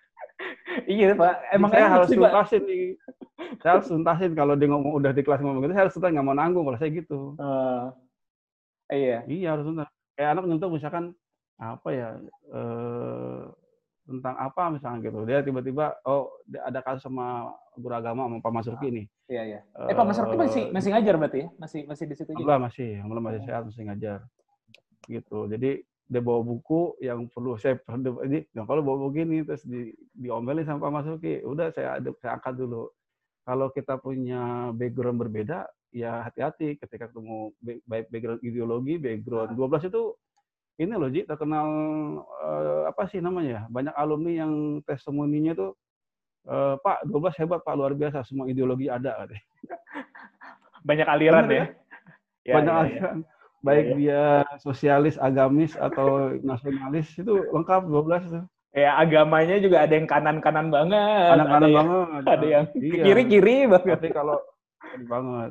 [0.85, 1.57] Iya, Pak.
[1.57, 2.29] Emang saya harus sih, Pak.
[2.29, 2.85] tuntasin nih.
[3.65, 6.27] Saya harus tuntasin kalau dia ngomong udah di kelas ngomong gitu, saya harus tuntasin nggak
[6.29, 7.21] mau nanggung kalau saya gitu.
[7.41, 7.85] Eh,
[8.93, 9.19] iya.
[9.25, 9.89] Iya harus tuntas.
[10.13, 11.05] Kayak anak nyentuh misalkan
[11.57, 12.09] apa ya
[12.53, 13.43] eh,
[14.05, 15.19] tentang apa misalnya gitu.
[15.25, 16.29] Dia tiba-tiba oh
[16.61, 19.07] ada kasus sama guru agama sama Pak Masuki nih.
[19.27, 19.61] Iya, iya.
[19.91, 21.49] Eh, Pak Mas Rukti masih masih ngajar berarti ya?
[21.59, 22.63] Masih masih di situ juga.
[22.63, 24.19] Masih, alhamdulillah masih sehat masih ngajar.
[25.11, 25.39] Gitu.
[25.51, 25.71] Jadi
[26.07, 27.83] dia bawa buku yang perlu saya
[28.23, 32.39] ini nah, kalau bawa buku ini terus di diomelin sama Pak Masuki, udah saya saya
[32.39, 32.87] angkat dulu.
[33.47, 39.91] Kalau kita punya background berbeda, ya hati-hati ketika ketemu ba- baik background ideologi, background 12
[39.91, 40.03] itu
[40.77, 41.69] ini loh Ji terkenal
[42.23, 43.63] eh, apa sih namanya ya?
[43.71, 44.53] Banyak alumni yang
[44.87, 45.71] testimoninya tuh
[46.47, 49.27] eh, Pak 12 hebat Pak luar biasa semua ideologi ada.
[50.89, 51.67] Banyak aliran Bener ya.
[52.47, 53.03] Ya, banyak ya, ya.
[53.65, 54.25] Baik Iya, dia
[54.61, 58.45] sosialis, agamis atau nasionalis itu lengkap 12 tuh.
[58.77, 61.29] Ya, agamanya juga ada yang kanan-kanan banget.
[61.33, 62.23] Anak-anak ada yang, banget.
[62.37, 63.05] ada yang Iya.
[63.09, 63.97] kiri-kiri banget.
[63.97, 64.37] Tapi kalau
[65.09, 65.51] banget.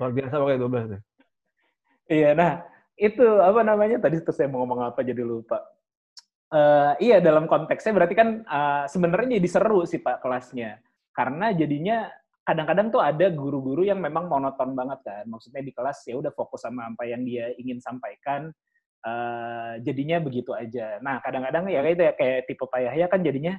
[0.00, 1.00] Luar biasa pakai 12 tuh.
[2.08, 2.52] Iya, nah
[2.96, 5.60] itu apa namanya tadi terus saya mau ngomong apa jadi lupa.
[6.48, 10.80] Eh, iya dalam konteksnya berarti kan eh, sebenarnya jadi seru sih Pak kelasnya.
[11.12, 12.08] Karena jadinya
[12.48, 15.24] kadang-kadang tuh ada guru-guru yang memang monoton banget kan.
[15.28, 18.48] Maksudnya di kelas ya udah fokus sama apa yang dia ingin sampaikan.
[18.98, 20.98] eh, jadinya begitu aja.
[20.98, 23.54] Nah kadang-kadang ya kayak itu ya kayak tipe Pak Yahya kan jadinya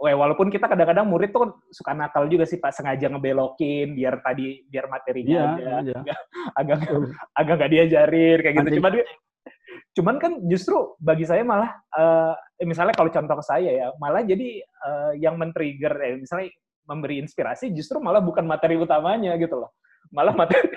[0.00, 4.64] weh, walaupun kita kadang-kadang murid tuh suka nakal juga sih Pak sengaja ngebelokin biar tadi
[4.64, 6.14] biar materinya Iya, aja aja.
[6.56, 6.78] agak
[7.36, 8.70] agak nggak diajarin kayak gitu.
[8.80, 8.92] Cuman
[9.94, 12.32] cuman kan justru bagi saya malah eh,
[12.64, 16.48] misalnya kalau contoh ke saya ya malah jadi eh, yang men-trigger eh, misalnya
[16.84, 19.70] memberi inspirasi justru malah bukan materi utamanya gitu loh
[20.08, 20.64] malah materi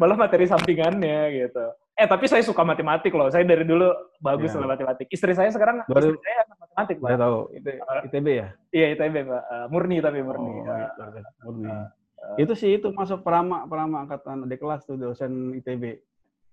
[0.00, 1.64] malah materi sampingannya gitu
[1.94, 3.88] eh tapi saya suka matematik loh saya dari dulu
[4.18, 7.38] bagus lah matematik istri saya sekarang Baru- istri saya anak matematik pak Saya tahu.
[7.50, 7.68] Itu
[8.04, 8.46] ITB ya?
[8.70, 11.02] iya ITB pak Eh, murni tapi murni Oh, biasa.
[11.42, 11.66] Murni.
[11.66, 11.86] eh,
[12.36, 15.96] itu sih itu masuk Prama Prama angkatan adik kelas tuh dosen ITB.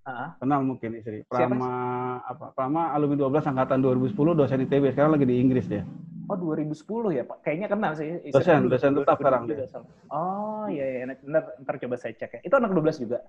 [0.03, 0.35] ah.
[0.37, 1.21] Kenal mungkin istri.
[1.23, 1.69] Siapa Prama
[2.21, 2.45] apa?
[2.51, 4.89] Prama alumni 12 angkatan 2010 dosen ITB.
[4.89, 5.83] Sekarang lagi di Inggris dia.
[6.23, 6.79] Oh 2010
[7.12, 7.38] ya Pak?
[7.41, 8.07] Kayaknya kenal sih.
[8.31, 9.81] Dosen, dosen tetap sekarang 2007 dosen.
[10.07, 12.39] Oh iya iya, ntar, ntar coba saya cek ya.
[12.41, 13.19] Itu anak 12 juga.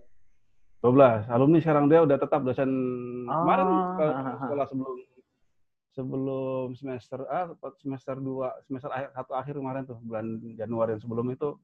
[0.80, 1.26] 12.
[1.26, 2.70] Alumni sekarang dia udah tetap dosen
[3.24, 4.06] Oh, kemarin ke
[4.38, 4.96] sekolah sebelum
[5.90, 7.46] sebelum semester ah
[7.78, 11.54] semester 2 semester akhir satu akhir kemarin tuh bulan Januari sebelum itu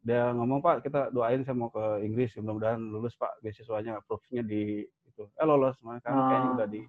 [0.00, 4.82] dia ngomong Pak kita doain saya mau ke Inggris mudah-mudahan lulus Pak beasiswanya approve-nya di
[4.82, 6.56] itu eh lolos makanya kan kayaknya Oh.
[6.56, 6.80] udah di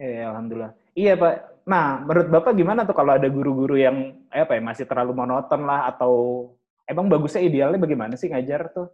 [0.00, 0.72] Iya, alhamdulillah.
[0.96, 1.34] Iya Pak.
[1.68, 5.68] Nah, menurut Bapak gimana tuh kalau ada guru-guru yang eh, apa ya masih terlalu monoton
[5.68, 6.12] lah atau
[6.88, 8.88] emang bagusnya idealnya bagaimana sih ngajar tuh?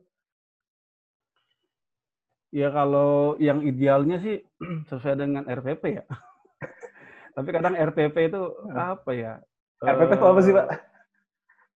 [2.51, 4.43] Ya kalau yang idealnya sih
[4.91, 6.05] sesuai dengan RPP ya.
[7.39, 8.43] Tapi kadang RPP itu
[8.75, 9.33] apa ya?
[9.79, 10.67] RPP itu apa sih Pak?
[10.67, 10.81] eh,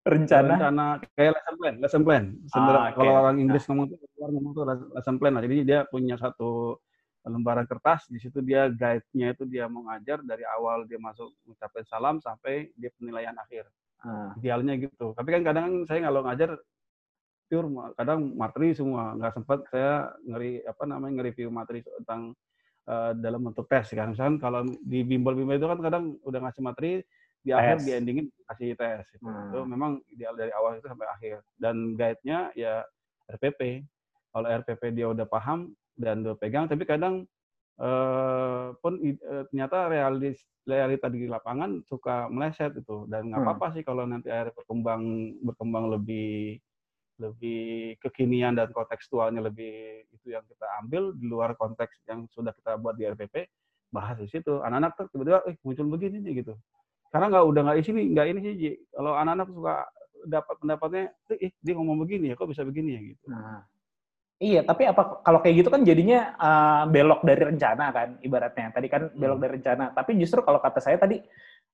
[0.08, 0.54] Rencana.
[0.56, 0.86] Rencana
[1.20, 2.24] kayak lesson plan, lesson plan.
[2.48, 2.96] Sebenarnya Ah, oke.
[2.96, 4.64] kalau orang Inggris ngomong tuh keluar ngomong tuh
[4.96, 5.44] lesson plan lah.
[5.44, 6.80] Jadi dia punya satu
[7.28, 11.86] lembaran kertas, di situ dia guide-nya itu dia mau ngajar dari awal dia masuk mengucapkan
[11.86, 13.68] salam sampai dia penilaian akhir.
[14.02, 15.14] Ah, Idealnya gitu.
[15.14, 16.58] Tapi kan kadang saya kalau ngajar
[17.48, 22.36] pure kadang materi semua nggak sempat saya ngeri apa namanya nge-review materi tentang
[22.84, 26.92] eh, dalam bentuk tes kan misalkan kalau di bimbel-bimbel itu kan kadang udah ngasih materi
[27.40, 27.86] di akhir Tes.
[27.88, 29.24] di endingin kasih tes itu.
[29.24, 29.48] Hmm.
[29.48, 32.84] Itu memang ideal dari awal itu sampai akhir dan guide-nya ya
[33.32, 33.88] RPP
[34.36, 37.26] kalau RPP dia udah paham dan udah pegang tapi kadang
[37.82, 39.16] eh, pun eh,
[39.50, 43.50] ternyata realis realita di lapangan suka meleset itu dan nggak Hmm.
[43.56, 45.04] apa-apa sih kalau nanti akhirnya berkembang
[45.42, 46.60] berkembang lebih
[47.18, 52.78] lebih kekinian dan kontekstualnya lebih itu yang kita ambil di luar konteks yang sudah kita
[52.78, 53.50] buat di RPP
[53.90, 54.62] bahas di situ.
[54.62, 56.54] Anak-anak tuh tiba-tiba eh muncul begini nih gitu.
[57.10, 58.72] Karena nggak udah nggak isi nih nggak ini sih Ji.
[58.94, 59.76] kalau anak-anak suka
[60.30, 61.04] dapat pendapatnya
[61.42, 63.02] eh dia ngomong begini ya kok bisa begini ya?
[63.16, 63.24] gitu.
[63.34, 63.66] Nah,
[64.38, 68.70] iya, tapi apa kalau kayak gitu kan jadinya eh, belok dari rencana kan ibaratnya.
[68.72, 69.44] Tadi kan belok Hmm.
[69.44, 71.22] dari rencana, tapi justru kalau kata saya tadi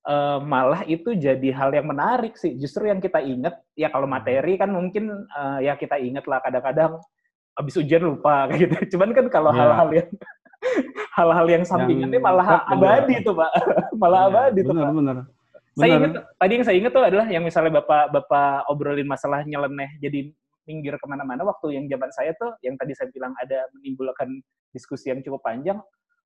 [0.03, 2.55] eh, malah itu jadi hal yang menarik sih.
[2.55, 4.15] Justru yang kita inget ya kalau Hmm.
[4.15, 6.99] materi kan mungkin eh, ya kita inget lah kadang-kadang
[7.53, 8.95] habis ujian lupa kayak gitu.
[8.95, 9.59] Cuman kan kalau Iya.
[9.63, 10.09] hal-hal yang
[11.13, 13.51] hal-hal yang sampingannya Yang malah berat, abadi tuh pak,
[14.01, 14.93] malah Iya, abadi tuh bener pak.
[14.95, 15.17] bener
[15.73, 15.97] Saya Bener.
[15.97, 20.29] ingat tadi yang saya ingat tuh adalah yang misalnya bapak bapak obrolin masalah nyeleneh jadi
[20.63, 24.29] minggir ke mana-mana waktu yang zaman saya tuh yang tadi saya bilang ada menimbulkan
[24.69, 25.79] diskusi yang cukup panjang.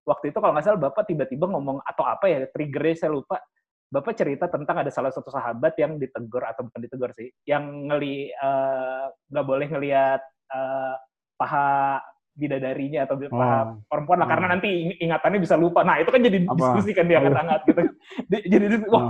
[0.03, 3.41] Waktu itu kalau nggak salah bapak tiba-tiba ngomong atau apa ya triggernya saya lupa.
[3.87, 8.29] Bapak cerita tentang ada salah satu sahabat yang ditegur atau bukan ditegur sih, yang ngeli
[8.29, 10.19] eh, nggak boleh ngelihat
[10.51, 10.95] eh,
[11.35, 12.03] paha
[12.37, 13.81] bidadarinya atau paha Oh.
[13.89, 14.31] perempuan lah Oh.
[14.35, 15.81] karena nanti ing- ingatannya bisa lupa.
[15.81, 16.53] Nah itu kan jadi Apa?
[16.53, 17.81] diskusi kan dia hangat gitu.
[18.31, 19.03] Di- jadi wah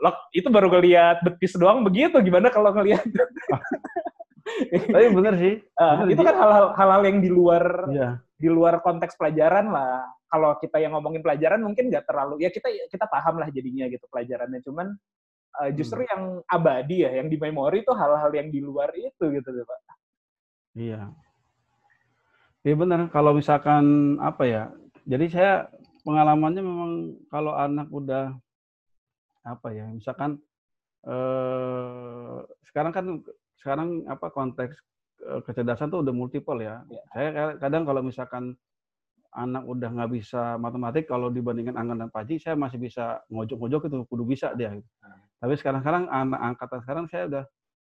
[0.00, 0.14] Oh.
[0.32, 3.04] Itu baru ngelihat betis doang begitu gimana kalau ngelihat
[4.90, 8.10] tapi bener sih Ah, Bener, itu kan hal-hal hal-hal yang di luar iya
[8.40, 12.70] di luar konteks pelajaran lah kalau kita yang ngomongin pelajaran mungkin nggak terlalu ya kita
[12.88, 14.88] kita paham lah jadinya gitu pelajarannya cuman
[15.50, 15.74] Hmm.
[15.74, 19.66] justru yang abadi ya yang di memori itu hal-hal yang di luar itu gitu deh
[19.66, 19.78] pak
[20.78, 21.10] Iya.
[22.62, 23.10] Iya benar.
[23.10, 24.62] Kalau misalkan apa ya?
[25.02, 25.66] Jadi saya
[26.06, 26.92] pengalamannya memang
[27.26, 28.38] kalau anak udah
[29.42, 29.90] apa ya?
[29.90, 30.38] Misalkan
[31.02, 32.36] eh
[32.70, 33.04] sekarang kan
[33.60, 34.74] sekarang apa konteks
[35.20, 36.80] eh, kecerdasan tuh udah multiple ya.
[36.88, 37.02] Iya.
[37.12, 38.56] Saya ka- kadang kalau misalkan
[39.30, 43.96] anak udah nggak bisa matematik kalau dibandingkan Angga dan Paji saya masih bisa ngojok-ngojok itu
[44.10, 44.74] kudu bisa dia.
[44.74, 44.88] gitu.
[45.04, 45.20] Hmm.
[45.38, 47.44] Tapi sekarang-sekarang anak angkatan sekarang saya udah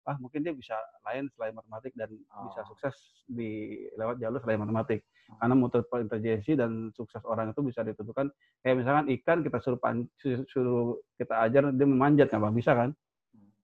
[0.04, 0.76] ah mungkin dia bisa
[1.08, 2.68] lain selain matematik dan bisa Oh.
[2.76, 2.92] sukses
[3.24, 5.00] di lewat jalur selain matematik
[5.40, 8.28] karena multiple intelijensi dan sukses orang itu bisa ditentukan
[8.60, 10.04] kayak misalkan ikan kita suruh pan,
[10.52, 12.92] suruh, kita ajar dia memanjat nggak bisa kan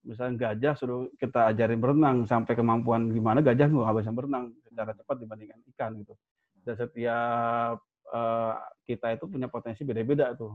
[0.03, 5.15] misalnya gajah suruh kita ajarin berenang sampai kemampuan gimana gajah nggak bisa berenang secara cepat
[5.19, 6.15] dibandingkan ikan gitu
[6.63, 7.75] dan setiap
[8.13, 8.53] eh,
[8.85, 10.53] kita itu punya potensi beda-beda tuh.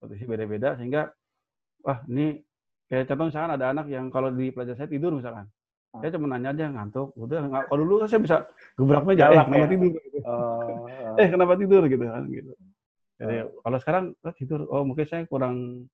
[0.00, 1.10] Potensi beda-beda sehingga
[1.84, 2.40] wah ini
[2.88, 5.46] kayak contoh misalkan ada anak yang kalau di pelajaran saya tidur misalkan.
[5.90, 6.00] Ah.
[6.00, 8.36] Saya cuma nanya aja ngantuk, udah nggak kalau dulu saya bisa
[8.78, 9.68] gebrak meja, eh kenapa ya?
[9.68, 9.90] tidur?
[9.98, 10.18] Gitu.
[11.20, 12.52] Eh kenapa tidur gitu kan gitu.
[13.20, 15.84] Jadi kalau sekarang oh, tidur, oh mungkin saya kurang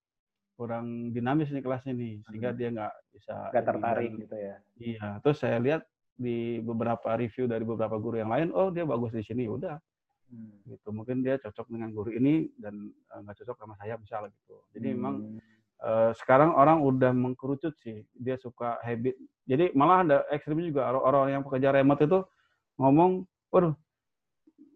[0.57, 3.51] kurang dinamis nih kelasnya nih sehingga dia nggak bisa Hmm.
[3.53, 4.57] nggak tertarik dan- gitu ya.
[4.77, 5.83] Iya, terus saya lihat
[6.16, 9.77] di beberapa review dari beberapa guru yang lain, oh dia bagus di sini, udah
[10.27, 10.59] Hmm.
[10.66, 10.88] gitu.
[10.90, 14.57] Mungkin dia cocok dengan guru ini dan eh, nggak cocok sama saya misalnya gitu.
[14.73, 15.38] Jadi memang Hmm.
[15.77, 19.12] eh, sekarang orang udah mengkerucut sih, dia suka habit.
[19.45, 22.25] Jadi malah ada ekstrim juga orang-orang yang pekerja remote itu
[22.81, 23.77] ngomong, waduh,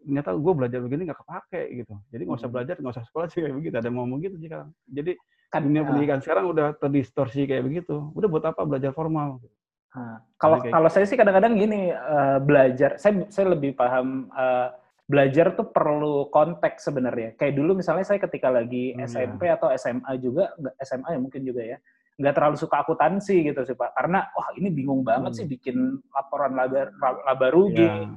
[0.04, 1.94] ternyata gue belajar begini nggak kepake gitu.
[2.12, 2.54] Jadi nggak usah Hmm.
[2.54, 3.74] belajar, nggak usah sekolah sih kayak begitu.
[3.80, 4.70] Ada yang ngomong gitu sih sekarang.
[4.86, 5.12] Jadi
[5.50, 7.98] kan dunia ah, pendidikan sekarang udah terdistorsi kayak begitu.
[8.14, 9.42] Udah buat apa belajar formal?
[9.90, 10.22] ah.
[10.38, 14.68] kalau kalau saya sih kadang-kadang gini eh, belajar saya saya lebih paham eh,
[15.10, 17.34] belajar tuh perlu konteks sebenarnya.
[17.34, 21.62] Kayak dulu misalnya saya ketika lagi Hmm, SMP atau SMA juga SMA ya mungkin juga
[21.66, 21.78] ya
[22.20, 25.38] nggak terlalu suka akuntansi gitu sih pak karena wah ini bingung banget Hmm.
[25.40, 25.76] sih bikin
[26.12, 28.12] laporan laba, laba rugi Ya,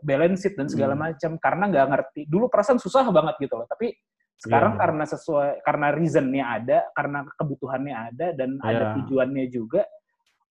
[0.00, 1.04] balance sheet dan segala Hmm.
[1.12, 3.92] macam karena nggak ngerti dulu perasaan susah banget gitu loh tapi
[4.42, 4.80] sekarang Iya.
[4.82, 8.94] karena sesuai karena reasonnya ada karena kebutuhannya ada dan ada Iya.
[8.98, 9.82] tujuannya juga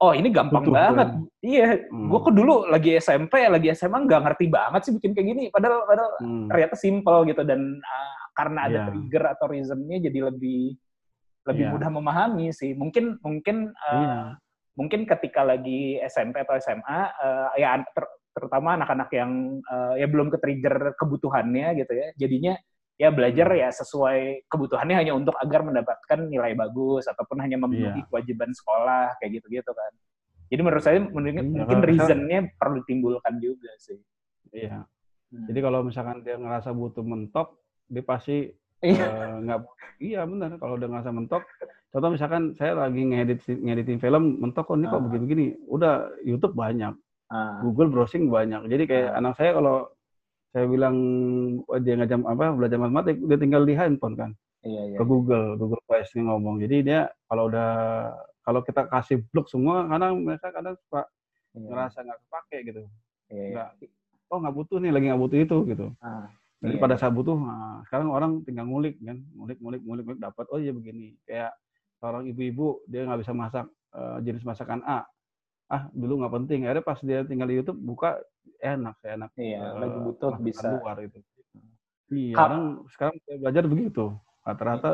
[0.02, 1.08] oh ini gampang Butuh, banget
[1.44, 2.08] iya Hmm.
[2.08, 5.84] gue kok dulu lagi SMP lagi SMA nggak ngerti banget sih bikin kayak gini padahal
[5.84, 6.48] padahal hmm.
[6.48, 8.86] ternyata simple gitu dan uh, karena ada Iya.
[8.88, 10.64] trigger atau reasonnya jadi lebih
[11.42, 11.72] lebih Iya.
[11.76, 14.18] mudah memahami sih mungkin mungkin uh, Iya.
[14.80, 20.08] mungkin ketika lagi SMP atau SMA eh, ya an- ter- terutama anak-anak yang eh, ya
[20.08, 22.56] belum ke trigger kebutuhannya gitu ya jadinya
[22.98, 23.60] ya belajar Hmm.
[23.60, 28.08] ya sesuai kebutuhannya hanya untuk agar mendapatkan nilai bagus ataupun hanya memenuhi Iya.
[28.08, 29.92] kewajiban sekolah kayak gitu-gitu kan
[30.52, 33.98] jadi menurut saya mungkin, mungkin kalau- reasonnya perlu ditimbulkan juga sih
[34.52, 34.84] Iya.
[35.32, 35.48] Hmm.
[35.48, 37.56] Jadi kalau misalkan dia ngerasa butuh mentok,
[37.88, 38.52] dia pasti
[38.84, 39.06] Iya.
[39.08, 39.60] eh, nggak.
[40.04, 40.60] iya benar.
[40.60, 41.48] Kalau udah ngerasa mentok,
[41.88, 45.04] contoh misalkan saya lagi ngedit ngeditin film, mentok kok ini kok Ah.
[45.08, 45.46] begini-begini.
[45.72, 45.94] Udah
[46.28, 46.92] YouTube banyak,
[47.32, 48.68] Ah, Google browsing banyak.
[48.68, 49.24] Jadi kayak Ah.
[49.24, 49.88] anak saya kalau
[50.52, 50.96] saya bilang
[51.64, 54.32] oh, dia ngajam apa belajar matematik, dia tinggal di handphone kan,
[54.68, 56.60] iya iya ke Google, Google Quest nih ngomong.
[56.60, 57.72] Jadi dia kalau udah
[58.44, 61.08] kalau kita kasih blok semua, kadang mereka kadang suka
[61.56, 62.82] iya ngerasa nggak kepake gitu.
[63.32, 63.52] iya, iya.
[63.56, 63.70] nggak
[64.32, 66.28] oh nggak butuh nih lagi nggak butuh itu gitu Ah,
[66.64, 67.02] jadi iya, pada iya.
[67.04, 70.72] saat butuh nah, sekarang orang tinggal ngulik kan ngulik ngulik ngulik, ngulik dapat oh iya
[70.72, 71.52] begini kayak
[72.00, 75.04] seorang ibu-ibu dia nggak bisa masak eh, jenis masakan A
[75.72, 78.20] ah dulu nggak penting akhirnya pas dia tinggal di YouTube buka
[78.62, 80.70] enak enak Iya, eh, lagi butuh bisa.
[80.72, 81.20] luar itu
[82.14, 84.06] iya Kak- orang sekarang saya belajar begitu
[84.42, 84.92] rata-rata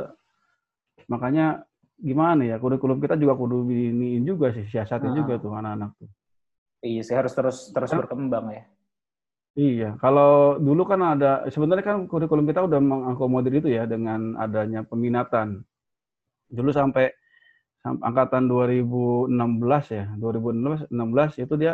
[1.05, 1.63] makanya
[1.97, 5.17] gimana ya kurikulum kita juga kudu iniin juga sih siasatin Ah.
[5.17, 6.09] juga tuh anak-anak tuh
[6.81, 8.63] iya sih harus terus terus Kan- berkembang ya
[9.57, 14.85] Iya, kalau dulu kan ada sebenarnya kan kurikulum kita udah mengakomodir itu ya dengan adanya
[14.85, 15.65] peminatan.
[16.45, 17.09] Dulu sampai
[17.81, 21.73] sam- angkatan 2016 ya, 2016 16 itu dia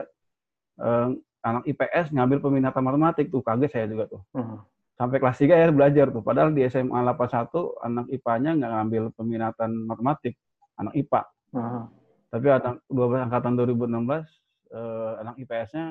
[0.79, 1.08] eh,
[1.43, 4.23] anak IPS ngambil peminatan matematik tuh, kaget saya juga tuh.
[4.32, 4.63] Hmm.
[4.95, 6.23] Sampai kelas 3 ya belajar tuh.
[6.23, 10.39] Padahal di SMA 81 anak IPA-nya nggak ngambil peminatan matematik,
[10.79, 11.21] anak IPA.
[11.53, 11.86] Ah,
[12.32, 14.25] Tapi anak 12 angkatan 2016
[14.73, 15.86] eh, anak IPS-nya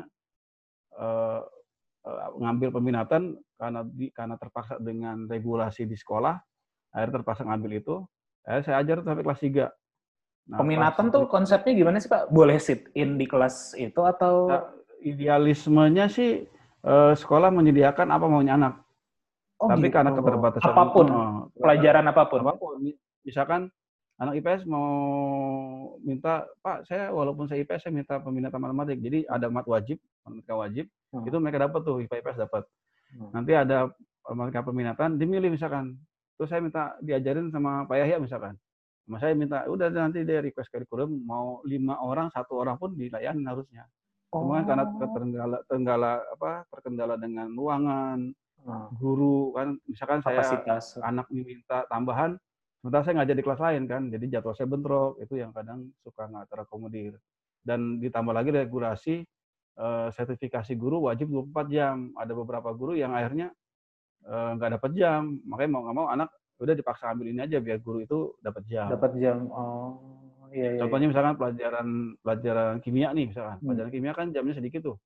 [0.96, 1.40] eh,
[2.08, 6.34] eh, ngambil peminatan karena di, karena terpaksa dengan regulasi di sekolah,
[6.96, 7.94] akhirnya terpaksa ngambil itu.
[8.42, 9.70] Akhirnya saya ajar tuh sampai kelas 3.
[10.42, 14.62] Nah, peminatan tuh konsepnya gimana sih pak boleh sit in di kelas itu atau Nah,
[15.02, 16.46] idealismenya sih
[16.82, 18.74] eh, sekolah menyediakan apa maunya anak.
[19.62, 19.94] Oh, Tapi gitu.
[19.94, 22.74] karena keterbatasan apa pun eh, pelajaran apa pun apa pun.
[23.22, 23.70] Misalkan
[24.18, 24.86] anak IPS mau
[26.02, 28.98] minta, Pak, saya walaupun saya IPS saya minta peminatan matematik.
[29.02, 31.28] Jadi ada mat wajib, matematika wajib, Hmm.
[31.28, 32.64] itu mereka dapat tuh IPA IPS dapat.
[33.12, 33.30] Hmm.
[33.36, 33.92] Nanti ada
[34.24, 36.00] matematika peminatan, dimilih misalkan.
[36.40, 38.56] Terus saya minta diajarin sama Pak Yahya misalkan.
[39.04, 43.44] Sama saya minta, udah nanti dia request kurikulum mau lima orang, satu orang pun dilayani
[43.44, 43.84] harusnya.
[44.32, 44.96] Cuma kan karena Oh.
[44.96, 52.38] terkendala, terkendala apa terkendala dengan ruangan, Ah, guru kan misalkan saya kapasitas anak diminta tambahan,
[52.78, 56.30] sementara saya ngajar di kelas lain kan, jadi jadwal saya bentrok, itu yang kadang suka
[56.30, 57.18] nggak terakomodir.
[57.58, 59.26] Dan ditambah lagi regulasi
[59.72, 61.96] eh, sertifikasi guru wajib 24 jam.
[62.14, 63.50] Ada beberapa guru yang akhirnya
[64.22, 66.30] eh, nggak dapat jam, makanya mau nggak mau anak
[66.62, 68.86] udah dipaksa ambil ini aja biar guru itu dapat jam.
[68.94, 70.21] dapat jam oh
[70.52, 71.86] iya, iya, Contohnya misalkan pelajaran
[72.18, 73.66] pelajaran kimia nih misalkan, Hmm.
[73.66, 74.96] pelajaran kimia kan jamnya sedikit tuh.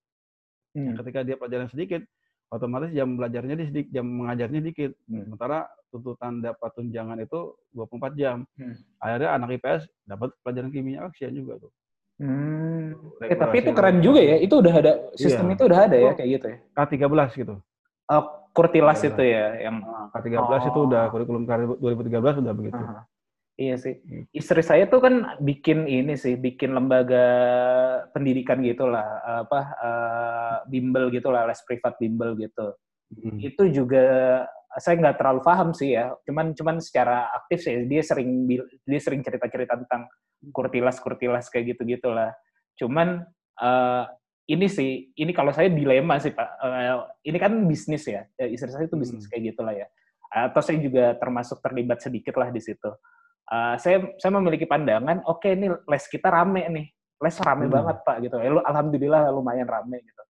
[0.73, 0.91] iya.
[0.91, 2.03] Nah, ketika dia pelajaran sedikit,
[2.47, 4.93] otomatis jam belajarnya dia sedikit, jam mengajarnya dikit.
[5.07, 5.25] Hmm.
[5.25, 7.39] Sementara tuntutan dapat tunjangan itu
[7.73, 8.37] 24 jam.
[8.55, 8.77] Hmm.
[8.99, 11.73] Akhirnya anak IPS dapat pelajaran kimia, ah, kasihan juga tuh.
[12.17, 12.97] Hmm.
[13.21, 15.55] Eh, tapi itu keren juga ya itu udah ada sistem Iya.
[15.55, 16.15] itu udah ada ya Oh.
[16.15, 17.55] kayak gitu ya K13 gitu.
[18.07, 19.05] Oh, Kurtilas Kurtilas.
[19.05, 19.77] itu ya yang
[20.15, 20.89] K13 itu Oh.
[20.89, 22.79] udah kurikulum karir 2013 udah begitu.
[22.79, 23.05] Aha.
[23.57, 23.97] Iya sih.
[24.05, 24.25] Hmm.
[24.37, 27.25] Istri saya tuh kan bikin ini sih, bikin lembaga
[28.12, 32.77] pendidikan gitulah, apa eh, bimbel gitulah, les privat bimbel gitu.
[33.16, 33.40] Hmm.
[33.40, 34.05] Itu juga
[34.77, 36.12] saya nggak terlalu paham sih ya.
[36.29, 38.45] Cuman cuman secara aktif sih dia sering
[38.85, 40.05] dia sering cerita-cerita tentang
[40.53, 42.37] kurtilas kurtilas kayak gitu gitulah.
[42.77, 43.25] Cuman
[43.57, 44.05] eh,
[44.53, 46.49] ini sih, ini kalau saya dilema sih pak.
[46.61, 46.97] Eh,
[47.33, 49.33] ini kan bisnis ya, istri saya itu bisnis Hmm.
[49.33, 49.88] kayak gitulah ya.
[50.29, 52.92] Atau saya juga termasuk terlibat sedikit lah di situ.
[53.47, 56.87] Uh, saya saya memiliki pandangan, oke ini les kita rame nih,
[57.23, 57.75] les rame Hmm.
[57.79, 58.37] banget pak gitu.
[58.43, 60.23] Ya, alhamdulillah lumayan rame gitu.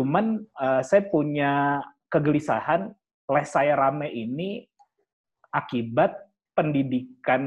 [0.00, 2.90] Cuman uh, saya punya kegelisahan
[3.30, 4.66] les saya rame ini
[5.54, 6.18] akibat
[6.52, 7.42] pendidikan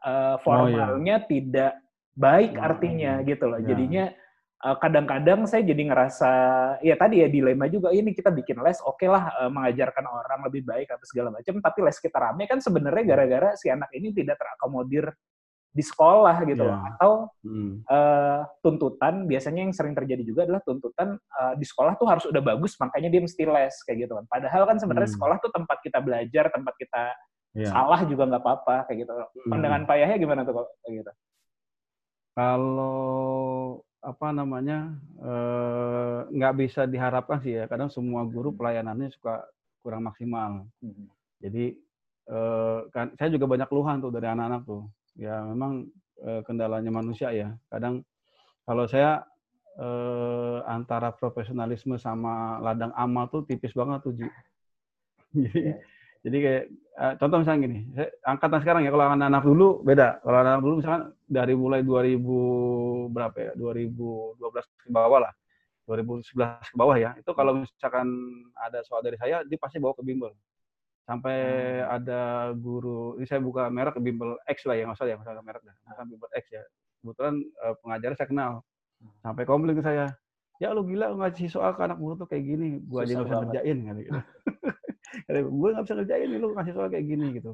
[0.00, 1.82] uh, formalnya tidak
[2.14, 3.58] baik Oh, artinya gitu loh.
[3.58, 3.74] ya.
[3.74, 4.04] Jadinya
[4.64, 6.30] kadang-kadang saya jadi ngerasa
[6.80, 10.64] ya tadi ya dilema juga ini kita bikin les oke lah uh, mengajarkan orang lebih
[10.64, 14.40] baik apa segala macam tapi les kita rame kan sebenarnya gara-gara si anak ini tidak
[14.40, 15.12] terakomodir
[15.74, 16.70] di sekolah gitu Ya.
[16.70, 17.82] loh atau Hmm.
[17.82, 22.38] eh, tuntutan biasanya yang sering terjadi juga adalah tuntutan eh, di sekolah tuh harus udah
[22.40, 25.18] bagus makanya dia mesti les kayak gitu kan padahal kan sebenarnya Hmm.
[25.18, 27.02] sekolah tuh tempat kita belajar tempat kita
[27.58, 27.68] Ya.
[27.74, 29.50] salah juga nggak apa-apa kayak gitu Hmm.
[29.50, 31.12] pandangan Pak Yahya gimana tuh kayak gitu
[32.34, 37.64] Kalau apa namanya eh, nggak bisa diharapkan sih ya.
[37.64, 39.42] Kadang semua guru pelayanannya suka
[39.80, 40.68] kurang maksimal.
[40.84, 41.08] Hmm.
[41.40, 41.74] Jadi
[42.28, 44.84] eh, kan saya juga banyak keluhan tuh dari anak-anak tuh.
[45.16, 45.88] Ya memang
[46.20, 47.56] eh, kendalanya manusia ya.
[47.72, 48.04] Kadang
[48.68, 49.24] kalau saya
[49.80, 54.28] eh, antara profesionalisme sama ladang amal tuh tipis banget tuh Ji.
[55.44, 55.74] Jadi,
[56.24, 60.24] jadi kayak eh, contoh misalnya gini, saya, angkatan sekarang ya kalau anak-anak dulu beda.
[60.24, 63.52] Kalau anak dulu misalkan dari mulai 2000 berapa ya?
[63.60, 65.32] 2012 ke bawah lah.
[65.84, 67.12] 2011 ke bawah ya.
[67.20, 68.08] Itu kalau misalkan
[68.56, 70.32] ada soal dari saya, dia pasti bawa ke bimbel.
[71.04, 71.36] Sampai
[71.84, 75.60] ada guru, ini saya buka merek bimbel X lah ya, nggak usah ya, nggak merek
[75.60, 75.76] dah.
[75.92, 76.64] Bukan bimbel X ya.
[77.04, 78.52] Kebetulan eh, pengajarnya saya kenal.
[79.20, 80.16] Sampai komplain ke saya,
[80.56, 83.20] ya lu gila lu ngasih soal ke anak murid tuh kayak gini, gua aja Susah
[83.20, 84.12] nggak bisa ngerjain kan gitu.
[85.28, 87.52] gue nggak bisa ngerjain nih lu ngasih soal kayak gini gitu.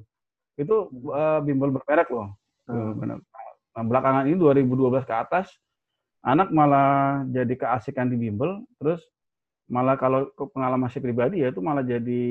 [0.57, 2.35] Itu eh, bimbel bermerek loh.
[2.71, 3.21] Hmm.
[3.75, 5.51] Nah, belakangan ini 2012 ke atas,
[6.27, 9.01] anak malah jadi keasikan di bimbel, terus
[9.71, 12.23] malah kalau pengalaman saya pribadi ya itu malah jadi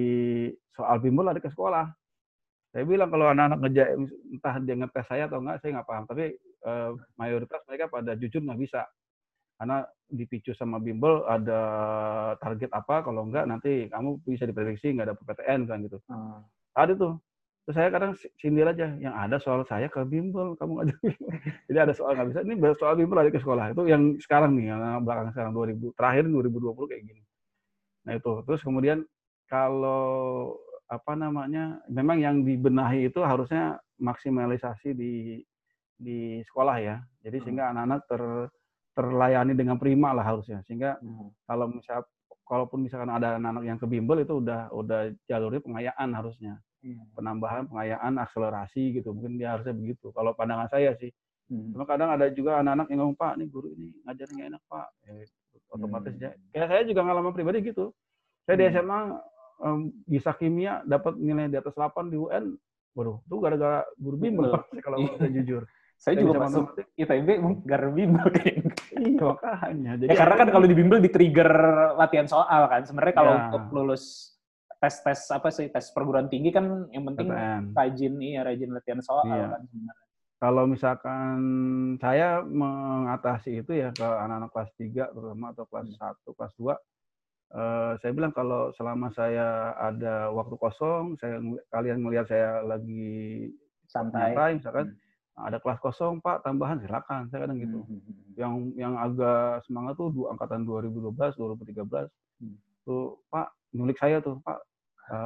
[0.75, 1.87] soal bimbel lari ke sekolah.
[2.69, 6.03] Saya bilang kalau anak-anak ngejain, entah dia ngetes saya atau enggak, saya nggak paham.
[6.05, 8.81] Tapi eh, mayoritas mereka pada jujur nggak bisa.
[9.59, 11.61] Karena dipicu sama bimbel ada
[12.39, 15.99] target apa, kalau enggak nanti kamu bisa diprediksi nggak ada PTN kan gitu.
[16.07, 16.47] Hmm.
[16.79, 17.19] Ada tuh.
[17.67, 20.95] Terus saya kadang sindir aja, yang ada soal saya ke bimbel, kamu bimbel.
[21.69, 23.75] Jadi ada soal nggak bisa, ini soal bimbel lari ke sekolah.
[23.75, 27.21] Itu yang sekarang nih, yang belakang sekarang 2000, terakhir 2020 kayak gini.
[28.07, 29.05] Nah itu, terus kemudian
[29.45, 30.55] kalau
[30.89, 35.43] apa namanya, memang yang dibenahi itu harusnya maksimalisasi di
[35.99, 36.97] di sekolah ya.
[37.21, 38.21] Jadi sehingga anak-anak ter,
[38.99, 40.59] terlayani dengan prima lah harusnya.
[40.67, 41.31] Sehingga Hmm.
[41.47, 42.03] kalau misal
[42.43, 47.05] kalaupun misalkan ada anak-anak yang ke bimbel itu udah udah jalurnya pengayaan harusnya Hmm.
[47.13, 51.13] penambahan pengayaan akselerasi gitu mungkin dia harusnya begitu kalau pandangan saya sih
[51.45, 51.75] Hmm.
[51.75, 54.88] cuma kadang ada juga anak-anak yang ngomong pak nih guru ini ngajarnya nggak enak pak
[55.05, 55.25] Eh,
[55.69, 56.23] otomatis Hmm.
[56.25, 57.85] ya kayak saya juga ngalaman pribadi gitu
[58.41, 58.73] saya di Hmm.
[58.73, 58.99] SMA
[59.59, 62.55] em, bisa kimia dapat nilai di atas 8 di UN
[62.95, 64.49] waduh itu gara-gara guru bimbel
[64.81, 66.65] kalau mau saya jujur saya Saya juga masuk.
[66.95, 67.27] ITB
[67.67, 68.71] gara bimbel kayaknya
[69.05, 71.49] iya makanya jadi Ya, karena kan kalau di bimbel di trigger
[71.95, 72.81] latihan soal kan.
[72.83, 73.41] Sebenarnya kalau Ya.
[73.45, 74.35] untuk lulus
[74.77, 77.63] tes-tes apa sih tes perguruan tinggi kan yang penting PTN.
[77.73, 79.47] rajin iya rajin latihan soal Iya.
[79.49, 80.05] kan sebenarnya.
[80.39, 81.38] kalau misalkan
[81.99, 86.75] saya mengatasi itu ya ke anak-anak kelas 3 terutama atau kelas 1, kelas 2
[87.51, 93.51] eh, saya bilang kalau selama saya ada waktu kosong, saya kalian melihat saya lagi
[93.83, 94.31] Santai.
[94.31, 94.85] nyantai misalkan
[95.45, 97.80] ada kelas kosong Pak tambahan silakan saya kadang gitu.
[97.86, 98.32] Hmm, hmm, hmm.
[98.36, 102.08] Yang yang agak semangat tuh dua angkatan 2012, 2013
[102.39, 102.56] Hmm.
[102.87, 104.58] tuh Pak nyulik saya tuh Pak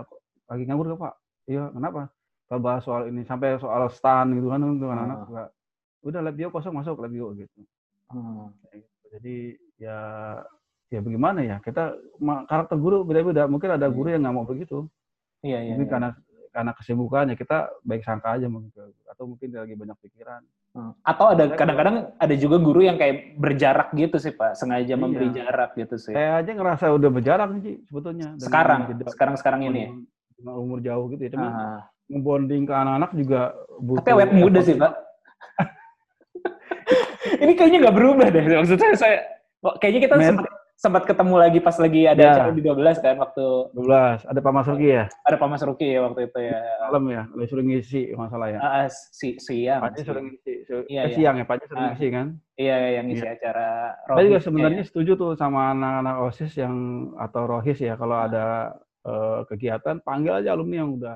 [0.09, 1.14] kok lagi nganggur gak Pak?
[1.45, 2.09] Iya kenapa?
[2.49, 5.26] Kita bahas soal ini sampai soal stan gitu kan untuk anak-anak Ah.
[5.30, 5.43] suka,
[6.09, 7.61] udah lab bio kosong masuk lab bio gitu.
[8.09, 8.49] Hmm.
[9.14, 9.97] Jadi ya
[10.89, 11.93] ya bagaimana ya kita
[12.49, 13.45] karakter guru beda-beda.
[13.45, 14.89] Mungkin ada guru yang nggak mau begitu.
[15.45, 15.72] Iya iya.
[15.78, 15.93] Mungkin iya.
[15.93, 16.09] karena
[16.54, 18.70] karena kesibukannya kita baik sangka aja mungkin
[19.10, 20.41] atau mungkin dia lagi banyak pikiran.
[20.74, 20.93] Hmm.
[21.01, 24.95] Atau ada kadang-kadang ada juga guru yang kayak berjarak gitu sih Pak, sengaja Iya.
[24.95, 26.14] memberi jarak gitu sih.
[26.14, 28.28] Saya aja ngerasa udah berjarak Ci, sebetulnya.
[28.38, 29.82] Sekarang, jeda- sekarang-sekarang ini.
[29.82, 29.89] ya?
[30.38, 31.30] Dengan umur jauh gitu ya.
[31.34, 31.80] Cuma Ah.
[32.06, 33.39] ngebonding ke anak-anak juga
[33.80, 33.99] butuh.
[34.01, 34.93] Tapi awet muda sih Pak.
[37.43, 38.43] ini kayaknya nggak berubah deh.
[38.62, 39.18] Maksud saya,
[39.82, 40.45] kayaknya kita Men- sempat
[40.84, 42.31] sempat ketemu lagi pas lagi ada Ya.
[42.36, 44.27] acara di 12 kan waktu 12.
[44.27, 45.05] Ada Pak Mas Ruki ya?
[45.07, 46.59] ada Pak Mas Ruki ya waktu itu ya.
[46.84, 48.59] Malam ya, lu suruh ngisi masalah ya.
[48.59, 49.79] Ah, si siang.
[49.79, 51.15] Paknya sering ngisi, su- Iya, eh, iya.
[51.15, 51.89] siang ya, Paknya sering Ah.
[51.95, 52.27] ngisi kan.
[52.53, 53.67] Iya yang ngisi acara
[54.03, 54.88] Saya juga Rohis, sebenarnya ya.
[54.91, 56.75] setuju tuh sama anak-anak OSIS yang
[57.15, 58.27] atau Rohis ya, kalau Ah.
[58.27, 58.45] ada
[59.03, 61.15] eh, kegiatan panggil aja alumni yang udah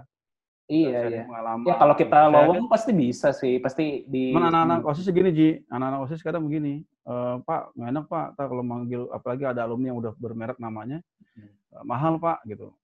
[0.68, 1.24] Iya iya.
[1.24, 1.64] pengalaman.
[1.64, 5.50] Ya kalau kita Saya lowong pasti bisa sih, pasti di Cuman anak-anak OSIS segini Ji,
[5.72, 9.96] anak-anak OSIS kadang begini, eh, Pak nggak enak Pak, tak kalau manggil apalagi ada alumni
[9.96, 11.00] yang udah bermerek namanya,
[11.34, 11.48] Hmm.
[11.48, 12.76] eh, mahal Pak gitu.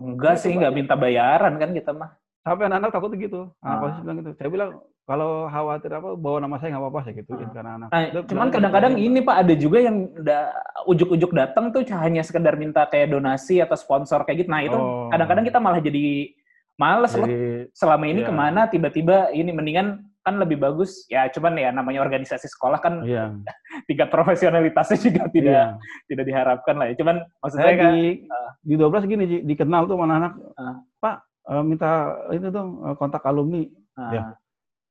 [0.00, 2.16] enggak sih, enggak minta bayaran kan kita mah.
[2.40, 3.84] Sampai anak-anak takut gitu, anak Ah.
[3.84, 4.30] OSIS bilang gitu.
[4.32, 4.70] Saya bilang
[5.04, 7.52] kalau khawatir apa bawa nama saya nggak apa-apa saya gituin Ah.
[7.52, 7.88] karena anak.
[7.92, 10.42] Nah, cuman bilang, kadang-kadang "Saya ini Pak ada juga yang udah
[10.88, 14.48] ujuk-ujuk datang tuh hanya sekedar minta kayak donasi atau sponsor kayak gitu.
[14.48, 15.12] Nah, itu Oh.
[15.12, 16.32] kadang-kadang kita malah jadi
[16.80, 17.12] males.
[17.14, 18.28] Jadi Selama ini Iya.
[18.28, 23.04] ke mana tiba-tiba ini mendingan kan lebih bagus ya cuman ya namanya organisasi sekolah kan
[23.04, 23.28] iya,
[23.86, 25.76] tingkat profesionalitasnya juga tidak iya.
[26.08, 26.94] tidak diharapkan lah ya.
[26.96, 28.24] Cuman maksud Saya kan di
[28.64, 30.80] di 12 gini Ji, dikenal tuh mana anak, Ah.
[30.96, 31.16] Pak
[31.52, 31.90] eh, minta
[32.32, 33.68] ini dong eh, kontak alumni
[34.00, 34.22] ah, ya.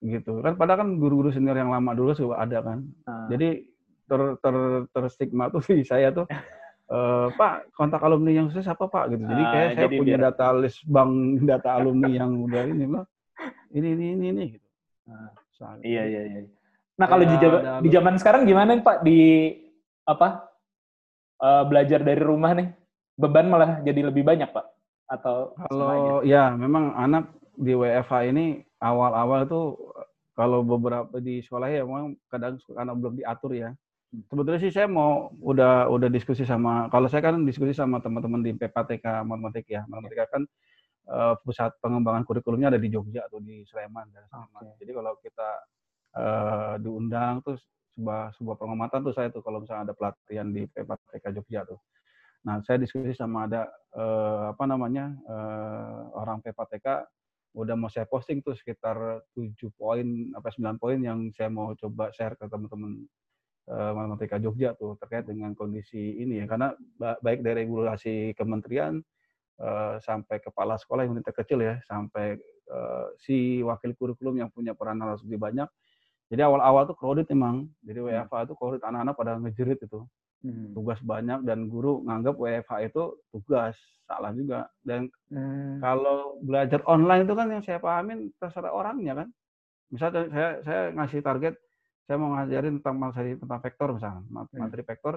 [0.06, 0.54] gitu kan.
[0.54, 2.86] Padahal kan guru-guru senior yang lama dulu juga ada kan.
[3.10, 3.26] ah.
[3.34, 3.66] Jadi
[4.06, 4.56] ter, ter,
[4.94, 6.30] terstigma tuh di saya tuh
[6.94, 9.24] eh, Pak kontak alumni yang sukses apa Pak gitu.
[9.26, 11.12] Jadi Ah, kayak saya jadi punya biar- data list bank
[11.50, 13.06] data alumni yang udah ini loh.
[13.74, 14.68] Ini ini ini ini gitu.
[15.06, 15.34] Ah.
[15.52, 16.40] Soalnya- Iya iya iya.
[16.94, 19.20] Nah kalau di, ada di zaman sekarang gimana nih Pak di
[20.06, 20.46] apa
[21.40, 22.70] eh, belajar dari rumah nih
[23.14, 24.66] beban malah jadi lebih banyak Pak
[25.10, 25.58] atau?
[25.60, 28.46] Kalau ya memang anak di WFH ini
[28.78, 29.66] awal-awal tuh
[30.34, 33.70] kalau beberapa di sekolah ya memang kadang karena belum diatur ya.
[34.14, 38.54] Sebetulnya sih saya mau udah udah diskusi sama kalau saya kan diskusi sama teman-teman di
[38.54, 39.82] PPTK matematik ya.
[39.90, 40.44] Matematika kan
[41.10, 44.14] eh, pusat pengembangan kurikulumnya ada di Jogja atau di Sleman.
[44.14, 44.64] Sleman.
[44.70, 44.78] Oke.
[44.86, 45.50] Jadi kalau kita
[46.22, 47.58] eh, diundang tuh
[47.94, 51.82] sebuah sebuah pengamatan tuh saya tuh kalau misalnya ada pelatihan di PPTK Jogja tuh.
[52.44, 53.66] Nah, saya diskusi sama ada
[53.98, 56.86] eh, apa namanya eh, orang PPTK
[57.54, 62.10] udah mau saya posting tuh sekitar 7 poin apa 9 poin yang saya mau coba
[62.10, 63.06] share ke teman-teman
[63.70, 66.46] eh, matematika Jogja tuh terkait dengan kondisi ini ya.
[66.48, 69.00] Karena ba- baik dari regulasi kementerian
[69.60, 72.36] eh, sampai kepala sekolah yang unit kecil ya sampai
[72.68, 75.68] eh, si wakil kurikulum yang punya peranan harus lebih banyak.
[76.32, 77.70] Jadi awal-awal tuh crowded emang.
[77.86, 80.04] Jadi WFA itu crowded anak-anak pada ngejerit itu.
[80.44, 80.76] Hmm.
[80.76, 84.68] tugas banyak dan guru nganggap WFH itu tugas salah juga.
[84.84, 85.80] Dan Hmm.
[85.80, 89.28] kalau belajar online itu kan yang saya pahamin terserah orangnya kan.
[89.88, 91.56] Misalnya saya saya ngasih target
[92.04, 94.48] saya mau ngajarin tentang materi tentang vektor misalnya Hmm.
[94.60, 95.16] materi vektor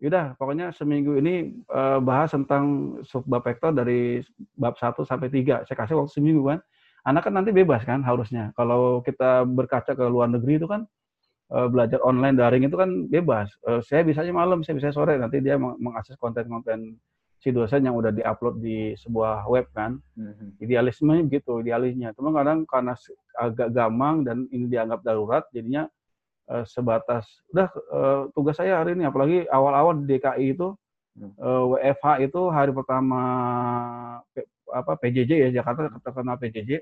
[0.00, 4.24] Yaudah, pokoknya seminggu ini eh, bahas tentang subbab vektor dari
[4.56, 5.60] bab 1 sampai 3.
[5.68, 6.58] Saya kasih waktu seminggu kan.
[7.04, 8.48] Anak kan nanti bebas kan harusnya.
[8.56, 10.88] Kalau kita berkaca ke luar negeri itu kan
[11.52, 13.52] eh, belajar online daring itu kan bebas.
[13.68, 15.20] Eh, saya bisanya malam, saya bisa sore.
[15.20, 16.96] Nanti dia meng- mengakses konten-konten
[17.36, 20.00] si dosen yang udah diupload di sebuah web kan.
[20.16, 20.56] Hmm.
[20.64, 22.16] Idealismenya begitu, idealisnya.
[22.16, 22.96] Cuma kadang karena
[23.36, 25.84] agak gamang dan ini dianggap darurat, jadinya
[26.50, 27.24] eh, sebatas
[27.54, 29.06] udah eh, tugas saya hari ini.
[29.06, 30.74] Apalagi awal-awal di DKI itu
[31.10, 31.34] Hmm.
[31.34, 33.20] eh, WFH itu hari pertama
[34.30, 36.78] P- apa PJJ ya Jakarta terkenal PJJ.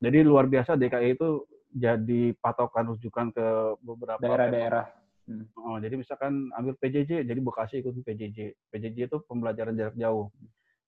[0.00, 1.44] Jadi luar biasa DKI itu
[1.76, 3.46] jadi patokan rujukan ke
[3.84, 4.88] beberapa daerah-daerah.
[5.60, 8.54] Oh, jadi misalkan ambil PJJ, jadi Bekasi ikut PJJ.
[8.72, 10.32] PJJ itu pembelajaran jarak jauh.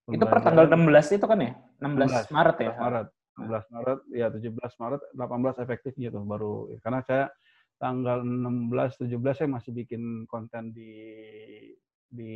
[0.09, 1.51] Itu per tanggal Pembelajaran 16 itu kan ya?
[1.83, 2.73] 16 Maret ya?
[2.73, 3.07] 16 Maret.
[3.39, 6.71] 16 Maret, ya 17 Maret, 18 efektif gitu baru.
[6.81, 7.29] Karena saya
[7.79, 10.91] tanggal 16, 17 saya masih bikin konten di
[12.09, 12.33] di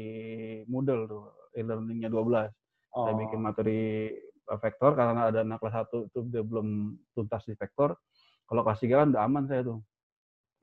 [0.72, 2.48] Moodle tuh, e-learningnya 12.
[2.94, 3.06] Oh.
[3.06, 4.10] Saya bikin materi
[4.48, 8.00] vektor karena ada anak kelas 1 itu dia belum tuntas di vektor.
[8.48, 9.80] Kalau kelas 3 kan udah aman saya tuh.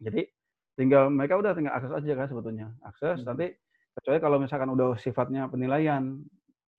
[0.01, 0.25] Jadi
[0.79, 2.67] tinggal mereka udah tinggal akses aja kan sebetulnya.
[2.81, 3.27] Akses Hmm.
[3.35, 3.47] nanti
[4.01, 6.23] kecuali kalau misalkan udah sifatnya penilaian,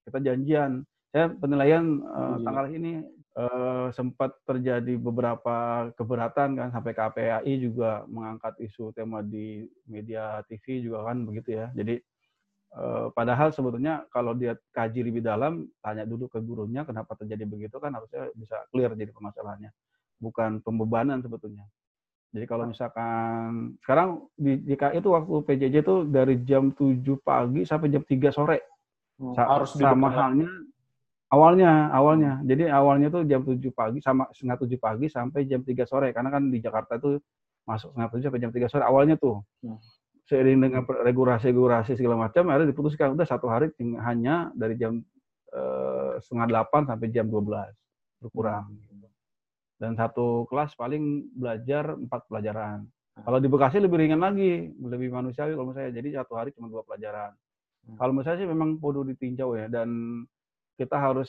[0.08, 0.82] kita janjian.
[1.12, 3.04] Saya penilaian uh, tanggal ini
[3.38, 10.84] uh, sempat terjadi beberapa keberatan kan sampai KPAI juga mengangkat isu tema di media TV
[10.84, 11.70] juga kan begitu ya.
[11.72, 12.00] Jadi
[12.72, 17.76] Eh, padahal sebetulnya kalau dia kaji lebih dalam, tanya dulu ke gurunya kenapa terjadi begitu
[17.76, 19.68] kan harusnya bisa clear jadi permasalahannya.
[20.16, 21.68] Bukan pembebanan sebetulnya.
[22.32, 27.92] Jadi kalau misalkan sekarang di DKI itu waktu PJJ itu dari jam 7 pagi sampai
[27.92, 28.64] jam 3 sore.
[29.36, 30.48] Sa- harus sama halnya
[31.32, 32.32] awalnya awalnya.
[32.44, 36.28] Jadi awalnya tuh jam 7 pagi sama setengah 7 pagi sampai jam 3 sore karena
[36.28, 37.16] kan di Jakarta tuh
[37.64, 39.40] masuk setengah 7 sampai jam 3 sore awalnya tuh.
[39.64, 39.80] Hmm.
[40.28, 43.74] Seiring dengan regulasi-regulasi segala macam akhirnya diputuskan udah satu hari
[44.06, 45.02] hanya dari jam
[45.50, 47.48] eh, setengah 8 sampai jam 12
[48.22, 48.70] berkurang.
[49.82, 52.86] Dan satu kelas paling belajar empat pelajaran.
[53.12, 55.90] Kalau di Bekasi lebih ringan lagi, lebih manusiawi kalau menurut saya.
[55.90, 57.34] Jadi satu hari cuma dua pelajaran.
[57.82, 57.98] Hmm.
[57.98, 59.88] Kalau menurut saya sih memang perlu ditinjau ya dan
[60.76, 61.28] kita harus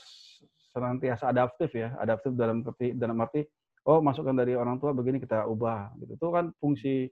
[0.74, 3.46] senantiasa adaptif ya, adaptif dalam arti dalam arti
[3.86, 6.14] oh masukan dari orang tua begini kita ubah gitu.
[6.18, 7.06] Itu kan fungsi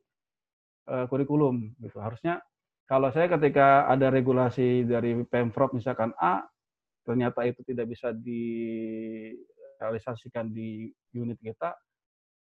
[0.90, 2.02] eh, kurikulum gitu.
[2.02, 2.42] Harusnya
[2.90, 6.44] kalau saya ketika ada regulasi dari Pemprov misalkan A
[7.02, 11.74] ternyata itu tidak bisa direalisasikan di unit kita,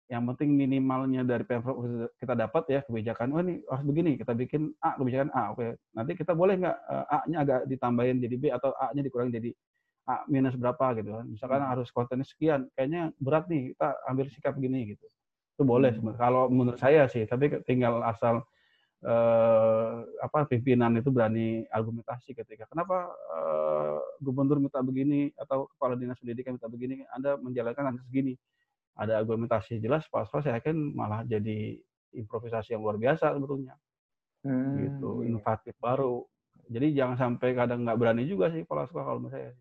[0.07, 1.83] yang penting minimalnya dari Pemprov
[2.15, 5.75] kita dapat ya kebijakan, oh ini harus begini, kita bikin A, kebijakan A, oke.
[5.99, 9.51] Nanti kita boleh nggak eh, A-nya agak ditambahin jadi B atau A-nya dikurangin jadi
[10.07, 11.27] A minus berapa gitu kan.
[11.27, 15.07] Misalkan harus kontennya sekian, kayaknya berat nih, kita ambil sikap begini gitu.
[15.59, 16.21] Itu boleh sebenarnya.
[16.23, 18.47] Kalau menurut saya sih, tapi tinggal asal
[19.03, 26.15] eh, apa pimpinan itu berani argumentasi ketika kenapa eh, gubernur minta begini atau kepala dinas
[26.23, 28.39] pendidikan minta begini, Anda menjalankan hanya segini.
[28.97, 31.77] Ada argumentasi jelas, pas saya yakin malah jadi
[32.17, 33.77] improvisasi yang luar biasa sebetulnya
[34.41, 36.23] Hmm, gitu, inovatif baru.
[36.67, 39.53] Jadi jangan sampai kadang nggak berani juga sih kepala sekolah kalau saya.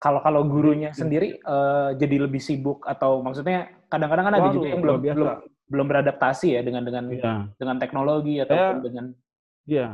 [0.00, 4.54] Kalau kalau gurunya Jadi- sendiri eh, jadi lebih sibuk atau maksudnya kadang-kadang kan ada Waduh,
[4.56, 5.16] juga yang luar belum biasa.
[5.16, 5.30] belum
[5.70, 9.04] belum beradaptasi ya dengan dengan Iya, dengan teknologi Saya- dengan
[9.68, 9.86] iya.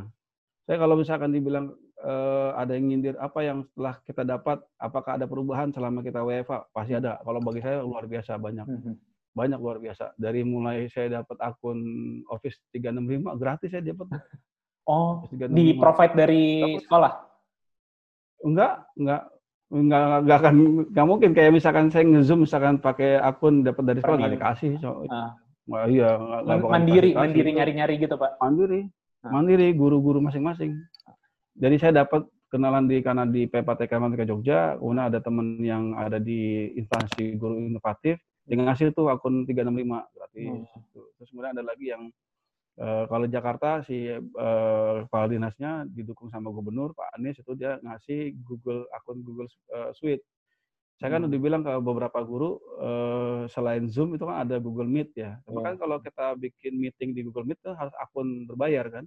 [0.64, 1.74] Saya kalau misalkan dibilang
[2.07, 6.70] eh, ada yang nyindir apa yang setelah kita dapat, apakah ada perubahan selama kita WFA?
[6.70, 7.18] Pasti ada.
[7.18, 8.64] Kalau bagi saya luar biasa banyak.
[8.64, 8.94] Mhm.
[9.32, 10.16] banyak luar biasa.
[10.16, 11.76] Dari mulai saya dapat akun
[12.26, 14.09] Office 365 gratis saya dapat.
[14.88, 15.52] oh Office 365.
[15.52, 16.80] di provide dari Dapat.
[16.88, 17.12] sekolah.
[18.38, 19.22] Enggak, enggak
[19.66, 20.54] enggak enggak akan
[20.88, 24.72] enggak mungkin kayak misalkan saya nge-zoom misalkan pakai akun dapat dari sekolah nggak dikasih.
[24.80, 25.36] So, Ah.
[25.66, 28.38] Wah, iya, nggak- mandiri mandiri nyari-nyari gitu pak.
[28.38, 28.86] mandiri.
[29.20, 29.34] Ah.
[29.34, 30.78] Mandiri guru-guru masing-masing.
[31.57, 36.20] Jadi saya dapat kenalan di karena di PPTK Matematika Jogja, kemudian ada teman yang ada
[36.20, 40.48] di instansi guru inovatif, dengan ngasih tuh akun 365 gratis.
[40.70, 40.86] Hmm.
[40.94, 41.07] Tuh.
[41.18, 42.02] Terus kemudian ada lagi yang
[42.78, 44.07] eh, kalau Jakarta si
[45.02, 50.22] kepala dinasnya didukung sama gubernur Pak Anies itu dia ngasih Google akun Google eh, Suite.
[50.96, 51.28] Saya kan Hmm.
[51.28, 55.42] udah bilang ke beberapa guru eh, selain Zoom itu kan ada Google Meet ya.
[55.44, 55.61] Iya.
[55.66, 59.04] kan kalau kita bikin meeting di Google Meet kan harus akun berbayar kan.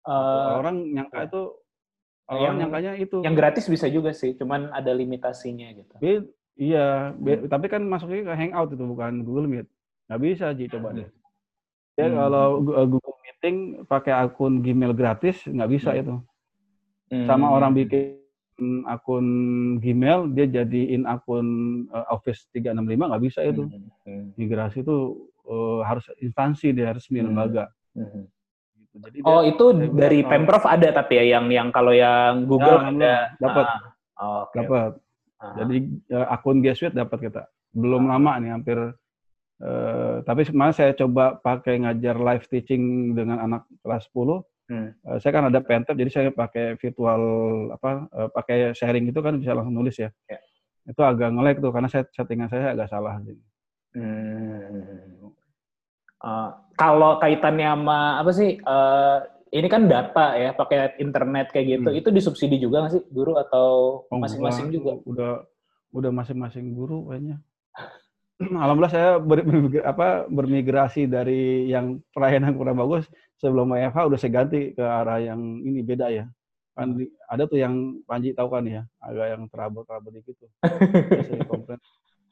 [0.00, 1.28] Eh, orang nyangka iya.
[1.28, 1.42] itu
[2.30, 3.16] orang Yang- nyangkanya itu.
[3.20, 5.94] yang gratis bisa juga sih, cuman ada limitasinya gitu.
[5.98, 9.66] Be- iya, be- tapi kan masuknya ke Hangout itu bukan Google Meet.
[10.06, 11.10] Nggak bisa Ji coba deh.
[11.94, 12.16] Ya Hmm.
[12.16, 16.00] kalau uh, Google Meeting pakai akun Gmail gratis nggak bisa Hmm.
[16.00, 16.14] itu.
[17.10, 17.26] Hmm.
[17.26, 18.22] Sama orang bikin
[18.84, 19.26] akun
[19.78, 21.46] Gmail dia jadiin akun
[21.88, 23.66] uh, Office 365 nggak bisa itu.
[23.66, 23.90] Hmm.
[24.06, 24.24] Hmm.
[24.34, 24.96] Migrasi itu
[25.44, 27.34] uh, harus instansi dia resmi Hmm.
[27.34, 27.66] lembaga.
[27.92, 28.30] Hmm.
[28.90, 29.02] Gitu.
[29.06, 31.92] Jadi Oh dia, itu saya bilang dari kalau- pemprov ada tapi ya yang yang kalau
[31.94, 33.14] yang Google Ya, ada.
[33.38, 33.66] dapat.
[33.66, 33.78] Ah,
[34.20, 34.54] oh, oke.
[34.58, 34.90] dapat.
[35.40, 35.54] Ah.
[35.56, 35.76] Jadi
[36.10, 37.42] uh, akun G Suite dapat kita.
[37.70, 38.18] Belum Ah.
[38.18, 38.78] lama nih hampir
[39.60, 44.40] eh, tapi kemarin saya coba pakai ngajar live teaching dengan anak kelas 10.
[44.66, 44.88] Hmm.
[44.90, 47.22] Eh, saya kan ada pentap jadi saya pakai virtual
[47.70, 50.08] apa eh, pakai sharing itu kan bisa langsung nulis ya.
[50.26, 50.40] Ya.
[50.82, 53.20] Itu agak nge-lag tuh karena saya settingan saya agak salah.
[53.92, 55.09] Hmm.
[56.20, 58.60] Eh, kalau kaitannya sama apa sih?
[58.60, 59.18] eh,
[59.50, 61.88] ini kan data ya, pakai internet kayak gitu.
[61.90, 61.98] Hmm.
[61.98, 63.66] Itu disubsidi juga nggak sih guru atau
[64.06, 64.92] Oh, masing-masing enggak, juga?
[65.08, 65.32] Udah
[65.90, 67.42] udah masing-masing guru kayaknya.
[68.62, 69.42] Alhamdulillah saya ber,
[69.84, 75.40] apa, bermigrasi dari yang pelayanan kurang bagus sebelum WFH udah saya ganti ke arah yang
[75.66, 76.24] ini beda ya.
[76.76, 80.50] Kan di- ada tuh yang Panji tahu kan ya, agak yang terabot-terabot dikit tuh.
[81.50, 81.80] Komplain.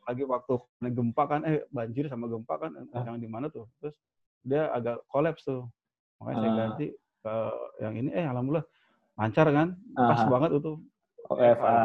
[0.09, 0.55] Lagi waktu
[0.89, 3.69] gempa kan, eh banjir sama gempa kan, yang di mana tuh.
[3.77, 3.93] Terus
[4.41, 5.69] dia agak kolaps tuh.
[6.17, 6.57] Makanya saya Ah.
[6.65, 7.35] ganti ke
[7.85, 8.65] yang ini, eh alhamdulillah
[9.21, 10.31] lancar kan, pas Aha.
[10.33, 10.73] banget itu.
[11.29, 11.77] OFA.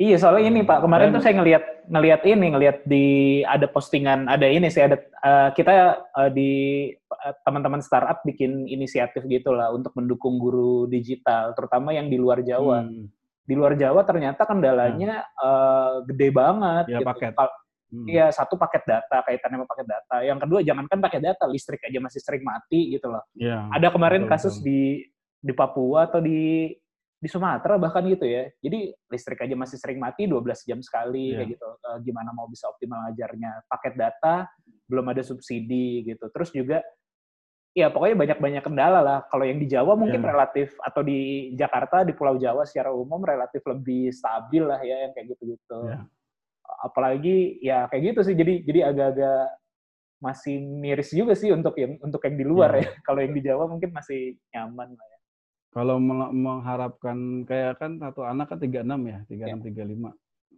[0.00, 3.04] Iya, soalnya ini Pak, kemarin Dan- tuh saya ngelihat ngelihat ini, ngelihat di
[3.44, 5.72] ada postingan, ada ini sih ada eh, kita
[6.24, 6.50] eh, di
[6.96, 12.88] eh, teman-teman startup bikin inisiatif gitulah untuk mendukung guru digital, terutama yang di luar Jawa.
[12.88, 13.12] Hmm.
[13.42, 16.84] Di luar Jawa ternyata kendalanya eh, gede banget.
[16.88, 17.08] Ya, gitu.
[17.08, 17.34] paket.
[17.92, 18.08] Hmm.
[18.08, 20.16] Iya, satu paket data, kaitannya sama paket data.
[20.24, 23.20] Yang kedua, jangankan pakai data, listrik aja masih sering mati gitu loh.
[23.36, 23.68] Iya.
[23.68, 24.64] Ada kemarin betul, kasus betul.
[24.64, 24.80] di
[25.42, 26.72] di Papua atau di
[27.22, 28.48] di Sumatera bahkan gitu ya.
[28.58, 31.44] Jadi listrik aja masih sering mati 12 jam sekali Iya.
[31.44, 31.68] kayak gitu.
[31.68, 33.68] Eh, gimana mau bisa optimal ngajarnya?
[33.70, 34.34] Paket data
[34.90, 36.26] belum ada subsidi gitu.
[36.34, 36.82] Terus juga
[37.72, 39.18] ya pokoknya banyak-banyak kendala lah.
[39.26, 40.28] Kalau yang di Jawa mungkin Iya.
[40.28, 41.18] relatif atau di
[41.54, 45.80] Jakarta di Pulau Jawa secara umum relatif lebih stabil lah ya yang kayak gitu-gitu.
[45.88, 46.04] Iya.
[46.82, 48.34] Apalagi ya kayak gitu sih.
[48.34, 49.56] Jadi jadi agak-agak
[50.22, 52.84] masih miris juga sih untuk yang untuk yang di luar Iya.
[52.84, 52.90] ya.
[53.08, 55.18] Kalau yang di Jawa mungkin masih nyaman lah ya.
[55.72, 60.12] Kalau meng- mengharapkan kayak kan satu anak kan 36 ya, 36 35.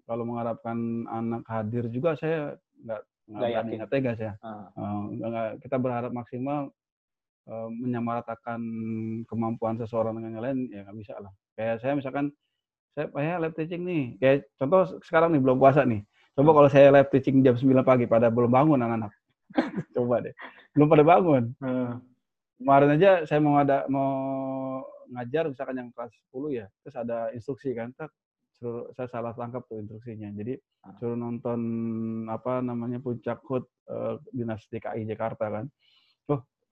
[0.04, 3.74] Kalau mengharapkan anak hadir juga saya nggak Nggak yakin.
[3.78, 4.32] nggak tegas ya.
[4.42, 4.66] Ah.
[4.74, 6.74] Eh, nggak- nggak- kita berharap maksimal
[7.48, 8.60] eh, menyamaratakan
[9.28, 11.32] kemampuan seseorang dengan yang lain ya nggak bisa lah.
[11.54, 12.34] Kayak saya misalkan
[12.94, 16.06] saya saya live teaching nih, kayak contoh sekarang nih belum puasa nih.
[16.34, 19.12] Coba kalau saya live teaching jam 9 pagi pada belum bangun anak-anak.
[19.94, 20.34] Coba deh.
[20.74, 21.54] Belum pada bangun.
[21.62, 22.02] Hmm.
[22.58, 24.10] Kemarin aja saya mau ada mau
[25.10, 28.10] ngajar misalkan yang kelas 10 ya, terus ada instruksi kan, tak
[28.58, 30.30] suruh saya salah tangkap tuh instruksinya.
[30.34, 30.92] Jadi Ah.
[31.00, 31.60] suruh nonton
[32.28, 35.64] apa namanya puncak hut eh, dinas DKI Jakarta kan.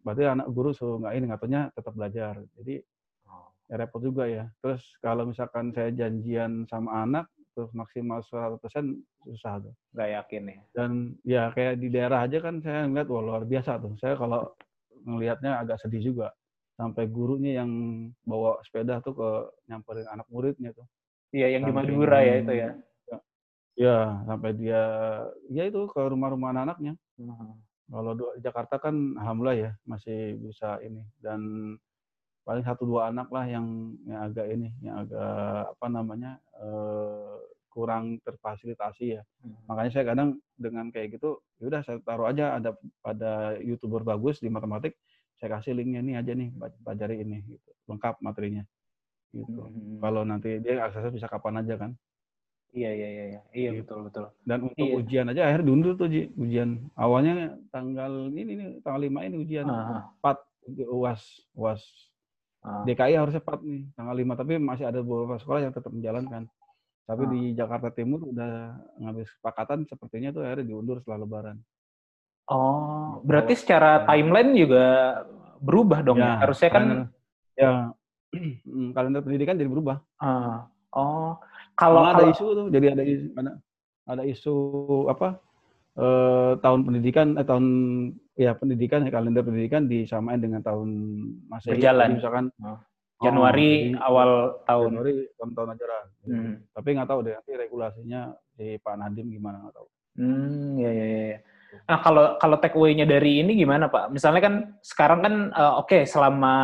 [0.03, 2.34] Berarti anak guru suruh nggak ini katanya tetap belajar.
[2.59, 2.82] Jadi
[3.70, 4.44] ya repot juga ya.
[4.59, 8.59] Terus kalau misalkan saya janjian sama anak terus maksimal 100%
[9.22, 9.74] susah tuh.
[9.94, 10.61] Nggak yakin ya.
[10.74, 10.90] Dan
[11.22, 13.94] ya kayak di daerah aja kan saya ngeliat wah luar biasa tuh.
[14.03, 14.53] Saya kalau
[15.07, 16.34] ngelihatnya agak sedih juga.
[16.74, 17.70] Sampai gurunya yang
[18.24, 19.30] bawa sepeda tuh ke
[19.70, 20.88] nyamperin anak muridnya tuh.
[21.32, 22.70] Iya, yang di Samping- Madura ya itu ya.
[23.72, 24.82] Ya, sampai dia
[25.48, 26.92] ya itu ke rumah-rumah anak-anaknya.
[27.16, 27.57] Hmm.
[27.93, 31.40] Kalau Jakarta kan alhamdulillah ya masih bisa ini dan
[32.43, 37.36] paling satu dua anak lah yang yang agak ini, yang agak apa namanya eh,
[37.68, 39.22] kurang terfasilitasi ya.
[39.45, 39.57] Hmm.
[39.68, 44.40] Makanya saya kadang dengan kayak gitu, ya udah saya taruh aja ada pada youtuber bagus
[44.40, 44.97] di matematik,
[45.40, 46.49] saya kasih linknya nih aja nih,
[46.84, 47.70] pelajari ini, gitu.
[47.88, 48.64] lengkap materinya.
[49.32, 49.62] Gitu.
[49.64, 50.01] Hmm.
[50.05, 51.90] Kalau nanti dia aksesnya bisa kapan aja kan.
[52.73, 53.41] Iya, iya, iya, iya.
[53.53, 53.81] Iya, Gitu.
[53.85, 54.25] betul, betul.
[54.43, 54.97] Dan untuk Iya.
[54.97, 56.89] ujian aja akhirnya diundur tuh Ji, ujian.
[56.95, 57.35] Awalnya
[57.68, 59.68] tanggal ini nih, tanggal 5 ini ujian.
[59.68, 60.41] Ah, 4
[60.89, 61.83] UAS, UAS.
[62.61, 62.81] ah.
[62.83, 66.49] DKI harusnya 4 nih, tanggal 5 tapi masih ada beberapa sekolah yang tetap menjalankan.
[67.03, 67.31] Tapi Ah.
[67.31, 71.59] di Jakarta Timur udah ngambil kesepakatan sepertinya tuh akhirnya diundur setelah lebaran.
[72.45, 72.57] Oh,
[73.18, 74.05] Kalau- berarti secara ya.
[74.09, 74.85] timeline juga
[75.59, 76.25] berubah dong ya?
[76.25, 77.11] Ya, Harusnya kan kalender-
[77.55, 77.70] ya
[78.64, 80.01] mm, kalender pendidikan jadi berubah.
[80.18, 81.37] ah, oh,
[81.79, 83.53] kalau ada isu tuh, jadi ada isu, ada,
[84.07, 84.55] ada isu
[85.09, 85.41] apa?
[85.99, 87.66] eh, tahun pendidikan eh, tahun
[88.37, 90.89] ya pendidikan ya kalender pendidikan disamain dengan tahun
[91.49, 91.77] Masehi.
[91.77, 92.09] Berjalan.
[92.09, 92.68] Jadi misalkan Oh.
[92.73, 92.79] oh,
[93.23, 94.31] Januari jadi awal
[94.64, 94.89] tahun.
[94.97, 96.05] Januari tahun tahun ajaran.
[96.27, 96.53] Hmm.
[96.73, 98.20] Tapi nggak tahu deh nanti regulasinya
[98.57, 99.89] si Pak Nadim gimana nggak tahu.
[100.12, 101.39] Hmm, ya, ya, ya.
[101.89, 104.12] Nah, kalau kalau take away-nya dari ini gimana, Pak?
[104.12, 104.55] Misalnya kan
[104.85, 106.55] sekarang kan eh, oke selama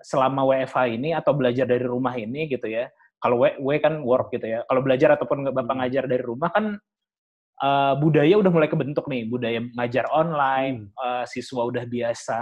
[0.00, 2.88] selama WFH ini atau belajar dari rumah ini gitu ya.
[3.20, 4.64] Kalau W, W kan work gitu ya.
[4.64, 5.80] Kalau belajar ataupun nggak Bapak Hmm.
[5.84, 6.80] ngajar dari rumah kan
[7.60, 12.40] eh, budaya udah mulai kebentuk nih, budaya ngajar online, eh, siswa udah biasa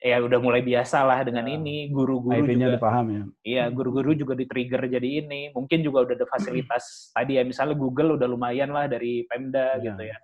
[0.00, 1.60] ya udah mulai biasa lah dengan Ya.
[1.60, 3.22] ini, guru-guru juga udah paham ya.
[3.44, 5.52] Iya, guru-guru juga di-trigger jadi ini.
[5.52, 6.84] Mungkin juga udah ada fasilitas
[7.16, 9.92] tadi ya, misalnya Google udah lumayan lah dari Pemda Iya.
[9.92, 10.16] gitu ya.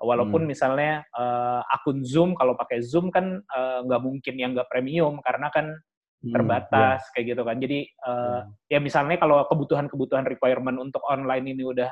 [0.00, 0.50] Walaupun Hmm.
[0.54, 3.42] misalnya eh, akun Zoom, kalau pakai Zoom kan
[3.84, 5.76] nggak mungkin yang nggak premium karena kan
[6.18, 7.56] Hmm, terbatas kayak gitu kan.
[7.62, 8.74] Jadi eh, iya.
[8.74, 11.86] ya misalnya kalau kebutuhan-kebutuhan requirement untuk online ini udah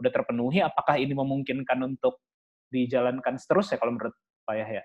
[0.00, 2.20] udah terpenuhi, apakah ini memungkinkan untuk
[2.72, 4.16] dijalankan terus ya kalau menurut
[4.48, 4.82] Pak Yahya?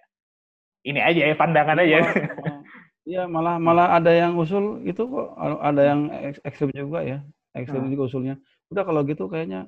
[0.84, 1.98] Ini aja ya pandangan aja.
[2.04, 2.64] Malah-
[3.02, 7.18] Iya malah malah ada yang usul itu kok ada yang ek- ekstrim juga ya
[7.58, 7.92] ekstrim Hmm.
[7.98, 8.36] juga usulnya.
[8.70, 9.66] Udah kalau gitu kayaknya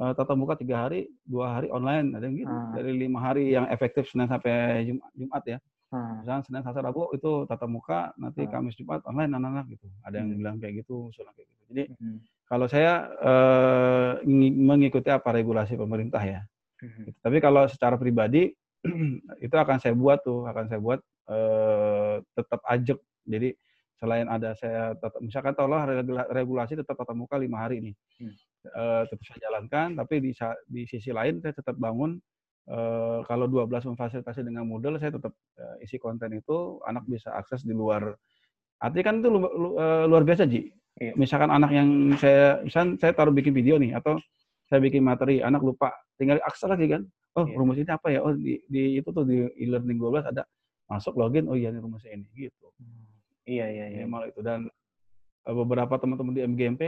[0.00, 2.50] eh, tatap muka tiga hari, dua hari online ada yang gitu.
[2.50, 2.74] Hmm.
[2.74, 5.58] Dari lima hari yang efektif Senin sampai Jum- Jumat ya.
[5.92, 6.24] Hmm.
[6.24, 8.50] Misalnya Senin, Selasa, Rabu itu tatap muka, nanti Hmm.
[8.50, 9.86] Kamis, Jumat online anak-anak gitu.
[10.00, 10.38] Ada yang Hmm.
[10.40, 11.62] bilang kayak gitu, usulan kayak gitu.
[11.68, 12.18] Jadi Hmm.
[12.48, 16.40] kalau saya eh, ngi- mengikuti apa regulasi pemerintah ya.
[16.80, 17.04] Hmm.
[17.06, 17.18] Gitu.
[17.20, 18.48] Tapi kalau secara pribadi
[19.46, 22.98] itu akan saya buat tuh, akan saya buat eh, tetap ajak.
[23.22, 23.54] Jadi
[23.94, 25.54] selain ada saya tetap misalkan
[25.86, 28.32] regula- regulasi tetap tatap muka lima hari ini, Hmm.
[28.62, 29.94] Eh, tetap saya jalankan.
[29.94, 30.32] Tapi di
[30.66, 32.16] di sisi lain saya tetap bangun
[32.68, 37.66] eh, kalau 12 memfasilitasi dengan Moodle saya tetap eh, isi konten itu anak bisa akses
[37.66, 38.14] di luar.
[38.82, 40.70] Artinya kan itu lu- lu- eh, luar biasa Ji.
[41.00, 41.16] Iya.
[41.16, 41.88] Misalkan anak yang
[42.20, 44.20] saya, misal saya taruh bikin video nih atau
[44.68, 47.02] saya bikin materi, anak lupa, tinggal akses lagi kan.
[47.32, 47.56] Oh, Iya.
[47.56, 48.20] rumus ini apa ya?
[48.20, 50.44] Oh, di, di itu tuh di e-learning 12 ada
[50.84, 52.68] masuk login, oh iya ini rumusnya ini gitu.
[53.48, 53.98] Iya, iya, iya.
[54.04, 54.68] Minimal itu dan
[55.48, 56.82] eh, beberapa teman-teman di MGMP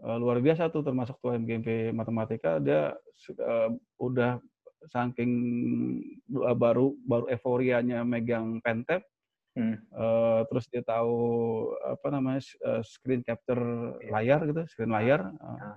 [0.00, 2.96] luar biasa tuh termasuk tuh MGMP matematika dia
[3.36, 3.68] eh,
[4.00, 4.40] udah
[4.88, 5.32] saking
[6.30, 9.04] eh, baru baru euforianya megang pentap
[9.50, 9.74] Hmm.
[9.82, 11.18] eh, terus dia tahu
[11.82, 13.58] apa namanya eh, screen capture
[13.98, 14.08] Iya.
[14.14, 15.76] layar gitu, screen layar eh, Ah.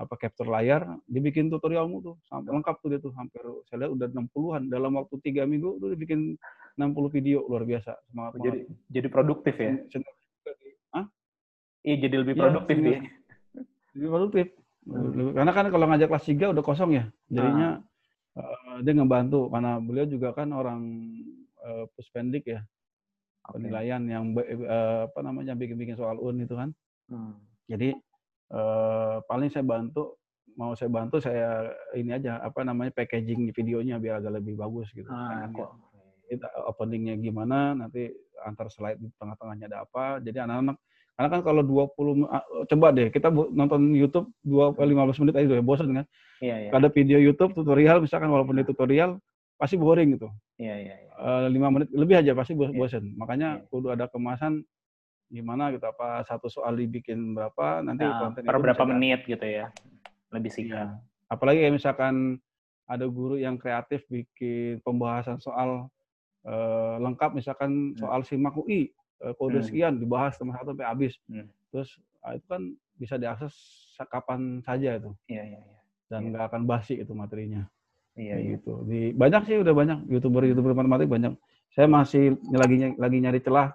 [0.00, 4.08] apa capture layar, dibikin tutorialmu tuh sampai lengkap tuh dia tuh hampir saya lihat udah
[4.08, 6.40] 60-an dalam waktu tiga minggu tuh dibikin
[6.80, 9.70] 60 video luar biasa semangat Jadi jadi produktif ya?
[10.96, 11.04] Hah?
[11.84, 12.84] Iya, jadi lebih Iya, produktif iya.
[12.88, 12.98] dia.
[13.92, 14.46] Lebih produktif.
[14.88, 15.36] Hmm.
[15.36, 17.04] Karena kan kalau ngajak kelas 3 udah kosong ya.
[17.28, 17.68] Jadinya
[18.38, 20.80] eh, dia ngebantu karena beliau juga kan orang
[21.62, 22.60] eh, puspendik ya.
[23.50, 23.58] Oke.
[23.58, 26.70] Penilaian yang eh, apa namanya bikin-bikin soal UN itu kan.
[27.10, 27.36] Hmm.
[27.66, 27.92] Jadi
[28.52, 30.16] eh, paling saya bantu
[30.52, 35.08] mau saya bantu saya ini aja apa namanya packaging videonya biar agak lebih bagus gitu.
[35.08, 35.56] Ah, Pengennya.
[35.56, 35.70] kok.
[36.32, 38.08] kita openingnya gimana nanti
[38.40, 40.80] antar slide di tengah-tengahnya ada apa jadi anak-anak
[41.22, 45.62] karena kan kalau 20 ah, coba deh kita nonton YouTube 2 15 menit aja udah
[45.62, 46.06] bosan kan
[46.42, 46.70] Iya, iya.
[46.74, 49.22] ada video YouTube tutorial misalkan walaupun di tutorial
[49.54, 50.26] pasti boring gitu
[50.58, 51.10] Iya, iya, iya.
[51.14, 52.78] Eh, lima menit lebih aja pasti bos- Iya.
[52.80, 53.70] bosan makanya Iya.
[53.70, 54.66] kudu ada kemasan
[55.28, 59.70] gimana gitu apa satu soal dibikin berapa nanti Nah, konten per berapa menit gitu ya.
[60.28, 60.90] Lebih singkat.
[60.90, 60.98] Iya.
[61.28, 62.14] apalagi kayak misalkan
[62.84, 65.86] ada guru yang kreatif bikin pembahasan soal
[66.42, 67.96] eh, lengkap misalkan Hmm.
[67.96, 68.90] soal simak UI eh,
[69.32, 69.66] kode Hmm.
[69.66, 71.46] sekian dibahas teman satu sampai habis Hmm.
[71.68, 71.88] terus
[72.20, 72.62] ah, itu kan
[72.94, 73.54] bisa diakses
[74.02, 75.78] kapan saja itu Iya, iya, iya.
[76.08, 76.28] dan Iya.
[76.30, 77.62] nggak akan basi itu materinya
[78.12, 78.48] Iya, iya.
[78.54, 81.32] gitu di banyak sih udah banyak youtuber youtuber matematik banyak
[81.70, 83.72] saya masih lagi lagi nyari celah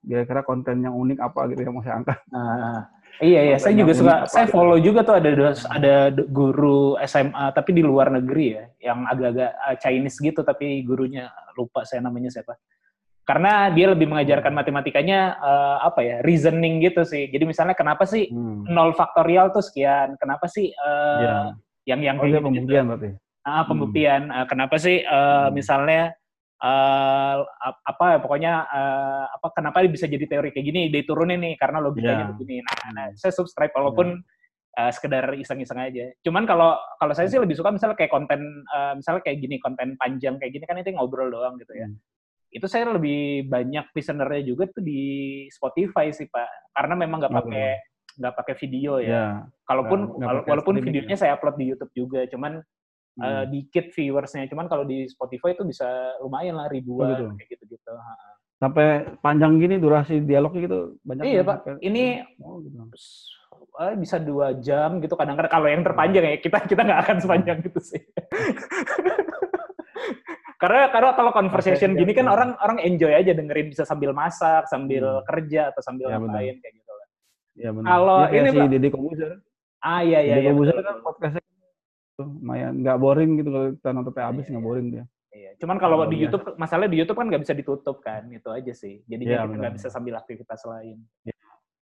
[0.00, 2.86] kira-kira konten yang unik apa gitu yang mau saya angkat Ah,
[3.20, 4.14] iya iya, saya juga suka.
[4.20, 4.52] apa Saya gitu.
[4.52, 5.30] follow juga tuh ada
[5.70, 11.28] ada guru SMA tapi di luar negeri ya, yang agak-agak uh, Chinese gitu tapi gurunya
[11.54, 12.56] lupa saya namanya siapa.
[13.24, 14.60] Karena dia lebih mengajarkan Hmm.
[14.60, 17.32] matematikanya uh, apa ya, reasoning gitu sih.
[17.32, 18.68] Jadi misalnya kenapa sih hmm.
[18.68, 20.20] nol faktorial tuh sekian?
[20.20, 21.34] Kenapa sih uh, Iya.
[21.88, 22.44] yang yang oh gitu-gitu?
[22.44, 23.10] pembuktian berarti
[23.44, 24.22] Ah, pembuktian.
[24.28, 25.56] Ah, kenapa sih uh, Hmm.
[25.56, 26.12] misalnya
[26.64, 31.60] eh, ap- apa ya, pokoknya eh, apa kenapa bisa jadi teori kayak gini diturunin nih
[31.60, 32.30] karena logikanya Ya.
[32.32, 32.64] begini.
[32.64, 34.24] Nah, nah, saya subscribe walaupun
[34.74, 36.08] eh, sekedar iseng-iseng aja.
[36.24, 39.92] Cuman kalau kalau saya sih lebih suka misalnya kayak konten eh, misalnya kayak gini konten
[40.00, 41.84] panjang kayak gini kan itu ngobrol doang gitu ya.
[42.54, 42.56] Hmm.
[42.56, 45.02] Itu saya lebih banyak listenernya juga tuh di
[45.50, 46.70] Spotify sih Pak.
[46.70, 47.38] Karena memang nggak Oh.
[47.42, 47.66] pakai
[48.14, 49.10] nggak pakai video ya.
[49.10, 49.26] ya
[49.66, 52.62] Kalaupun pakai walaupun videonya saya upload di YouTube juga, cuman
[53.14, 53.22] Hmm.
[53.22, 54.46] eh, dikit viewersnya.
[54.46, 55.86] Cuman kalau di Spotify itu bisa
[56.18, 57.24] lumayan lah ribuan gitu.
[57.34, 57.90] kayak gitu-gitu.
[57.90, 58.14] Ha.
[58.54, 58.86] sampai
[59.20, 62.04] panjang gini durasi dialognya gitu banyak Iya Pak, sampai- ini
[62.40, 62.80] oh, gitu.
[63.76, 65.12] eh, bisa dua jam gitu.
[65.12, 68.00] Kadang-kadang kalau yang terpanjang ya kita kita nggak akan sepanjang gitu sih.
[70.56, 72.32] karena karena kalau conversation gini kan iya.
[72.32, 75.24] orang orang enjoy aja dengerin bisa sambil masak, sambil Hmm.
[75.24, 77.06] kerja atau sambil Ya, ngapain kayak gitu lah.
[77.54, 78.68] ya benar Kalau Ya, ini, si Pak.
[78.68, 79.30] Deddy Kobuzer
[79.78, 80.50] Ah iya iya Deddy iya.
[80.50, 81.42] Kobuzer kan podcastnya
[82.14, 84.70] tuh lumayan nggak boring gitu kalau kita nonton sampai habis Iya, nggak iya.
[84.70, 85.50] boring dia Iya.
[85.58, 86.24] Cuman kalau Luar di biasa.
[86.24, 89.02] YouTube, masalahnya di YouTube kan nggak bisa ditutup kan, itu aja sih.
[89.04, 89.60] Jadinya Iya, kita benar.
[89.60, 90.98] nggak bisa sambil aktivitas lain.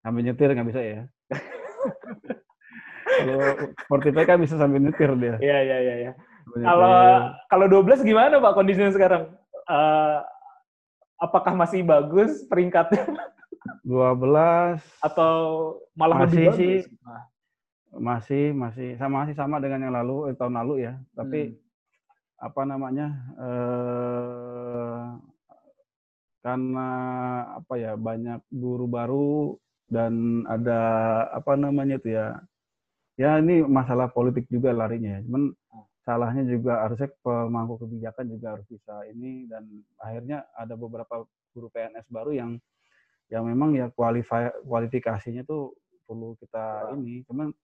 [0.01, 1.01] sambil nyetir nggak bisa ya
[3.21, 3.43] kalau
[3.77, 5.95] Spotify kan bisa sambil nyetir dia Iya iya iya.
[6.01, 6.13] iya.
[6.55, 6.99] Kalau
[7.47, 9.31] kalau 12 gimana Pak kondisinya sekarang?
[9.71, 10.19] Eh,
[11.21, 13.07] apakah masih bagus peringkatnya
[13.87, 15.35] 12 atau
[15.93, 16.59] malah Masih lebih bagus?
[16.59, 16.77] sih.
[17.05, 17.23] Nah,
[17.91, 21.59] masih masih sama masih sama dengan yang lalu eh, tahun lalu ya tapi hmm.
[22.39, 25.05] apa namanya eh
[26.41, 26.89] karena
[27.61, 29.59] apa ya banyak guru baru
[29.91, 30.81] dan ada
[31.35, 32.41] apa namanya itu ya
[33.21, 35.53] ya ini masalah politik juga larinya ya cuman
[36.11, 39.63] salahnya juga harusnya pemangku kebijakan juga harus bisa ini dan
[40.03, 41.23] akhirnya ada beberapa
[41.55, 42.51] guru PNS baru yang
[43.31, 47.23] yang memang ya kualifi- kualifikasinya tuh perlu kita ini.
[47.31, 47.55] Cuman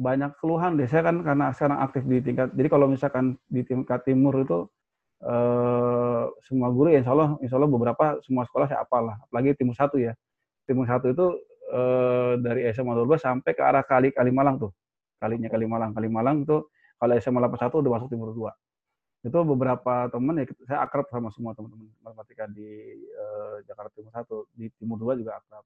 [0.00, 0.88] banyak keluhan deh.
[0.88, 4.64] Saya kan karena sekarang aktif di tingkat jadi kalau misalkan di tingkat timur itu
[5.20, 9.52] eh, semua guru ya insya Allah insya Allah beberapa semua sekolah saya apal lah apalagi
[9.60, 10.16] timur satu ya.
[10.64, 11.26] Timur satu itu
[11.68, 14.72] eh, dari SMA 12 sampai ke arah kali Kalimalang tuh.
[15.20, 15.92] Kalinya Kalimalang.
[15.92, 16.64] Kalimalang itu
[17.00, 18.50] kalau SMA 81 udah masuk timur 2
[19.24, 22.68] itu beberapa teman ya saya akrab sama semua teman-teman matematika di
[23.08, 25.64] eh, Jakarta Timur satu di Timur 2 juga akrab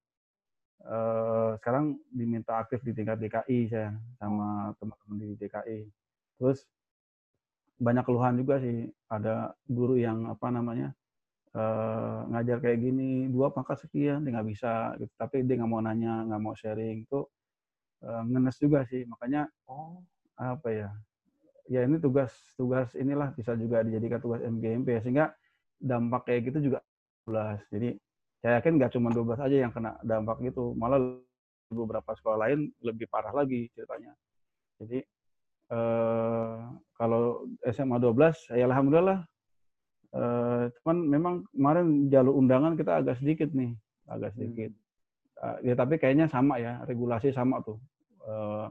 [0.87, 3.91] eh, sekarang diminta aktif di tingkat DKI saya
[4.23, 5.81] sama teman-teman di DKI.
[6.39, 6.59] Terus
[7.79, 8.87] banyak keluhan juga sih.
[9.11, 10.95] Ada guru yang apa namanya
[11.55, 15.13] eh, ngajar kayak gini dua pangkat sekian dia nggak bisa, gitu.
[15.19, 17.21] tapi dia nggak mau nanya, nggak mau sharing itu
[18.07, 19.03] eh, ngenes juga sih.
[19.07, 20.03] Makanya Oh,
[20.39, 20.89] apa ya?
[21.69, 25.27] Ya ini tugas tugas inilah bisa juga dijadikan tugas MGMP ya sehingga
[25.77, 26.81] dampak kayak gitu juga
[27.29, 27.61] 12.
[27.69, 27.89] Jadi
[28.41, 30.99] saya yakin nggak cuma 12 aja yang kena dampak gitu, malah
[31.69, 34.17] beberapa sekolah lain lebih parah lagi ceritanya.
[34.81, 35.05] Jadi
[35.75, 36.57] eh,
[36.97, 39.19] kalau SMA 12 ya alhamdulillah
[40.17, 43.77] eh, cuman memang kemarin jalur undangan kita agak sedikit nih,
[44.09, 44.73] agak sedikit.
[45.45, 47.77] Eh, ya tapi kayaknya sama ya, regulasi sama tuh.
[48.25, 48.67] Eh,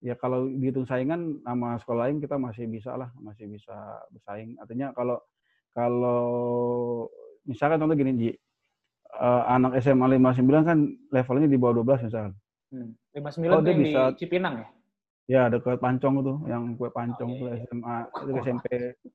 [0.00, 3.74] ya kalau dihitung saingan sama sekolah lain kita masih bisa lah, masih bisa
[4.08, 4.54] bersaing.
[4.56, 5.18] Artinya kalau
[5.72, 6.22] kalau
[7.44, 10.78] misalkan contoh gini Ji, eh, anak SMA 59 kan
[11.10, 12.34] levelnya di bawah 12 misalkan.
[12.70, 12.90] hmm.
[13.14, 14.68] 59 Oh, dia yang di bisa- Cipinang ya?
[15.28, 17.60] Ya dekat Pancong tuh, yang kue Pancong Oh, iya.
[17.60, 18.66] SMA, itu SMP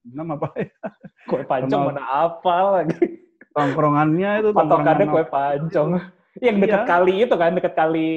[0.06, 0.70] 6 apa ya?
[1.26, 2.98] Kue pancong mana apa lagi?
[3.50, 5.90] Tongkrongannya itu Patokannya kue pancong.
[6.38, 6.90] Yang dekat Iya.
[6.90, 8.10] kali itu kan, dekat kali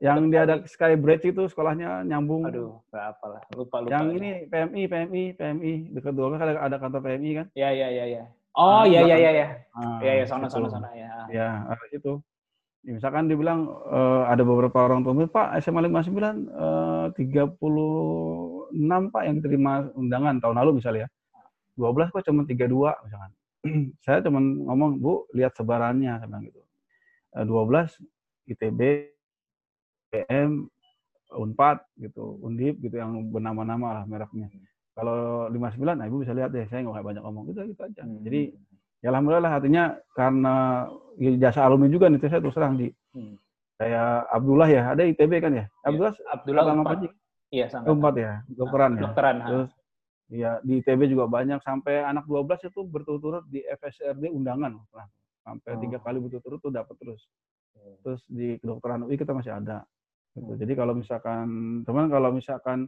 [0.00, 2.48] Yang dia ada Sky Bridge itu sekolahnya nyambung.
[2.48, 3.44] Aduh, nggak apalah.
[3.52, 3.92] Lupa lupa.
[3.92, 7.46] Yang ini PMI, PMI, PMI dekat dua kan ada, ada kantor PMI kan?
[7.52, 8.24] Ya ya ya ya.
[8.56, 9.48] Oh iya iya iya ya.
[10.00, 10.64] Iya ya sana situ.
[10.64, 11.10] sana sana ya.
[11.28, 12.24] Ya, ada situ.
[12.80, 17.60] Ya, misalkan dibilang eh, ada beberapa orang tua Pak SMA 59 eh, 36
[19.12, 21.08] Pak yang diterima undangan tahun lalu misalnya ya.
[21.76, 23.30] 12 kok cuma 32 misalkan.
[24.04, 26.60] saya cuma ngomong, Bu, lihat sebarannya saya bilang gitu.
[27.36, 28.00] Eh, 12
[28.48, 28.80] ITB,
[30.10, 30.66] PM,
[31.30, 34.50] Unpad gitu, Undip gitu yang bernama-nama lah mereknya.
[34.92, 38.02] Kalau 59, nah Ibu bisa lihat deh, saya nggak banyak ngomong gitu gitu aja.
[38.02, 38.20] Hmm.
[38.20, 38.50] Jadi
[39.00, 40.54] ya alhamdulillah lah artinya karena
[41.16, 43.34] ya, jasa alumni juga nih saya terus terang di Hmm.
[43.74, 46.86] kayak Abdullah ya ada ITB kan ya Abdullah Abdullah sama Unpad.
[46.86, 47.10] apa sih
[47.50, 47.90] Iya sangat.
[47.90, 49.36] empat ya dokteran ya Dokteran.
[49.42, 49.70] terus
[50.28, 55.08] ya di ITB juga banyak sampai anak 12 itu berturut-turut di FSRD undangan Nah,
[55.42, 56.02] sampai tiga Oh.
[56.04, 57.24] kali berturut-turut tuh dapat terus
[57.72, 57.96] Hmm.
[58.04, 59.82] terus di kedokteran UI kita masih ada
[60.36, 60.52] gitu.
[60.52, 60.60] Hmm.
[60.60, 61.46] jadi kalau misalkan
[61.82, 62.86] teman kalau misalkan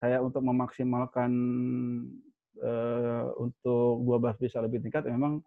[0.00, 1.30] saya untuk memaksimalkan
[2.60, 5.44] eh, untuk 12 bisa lebih tingkat memang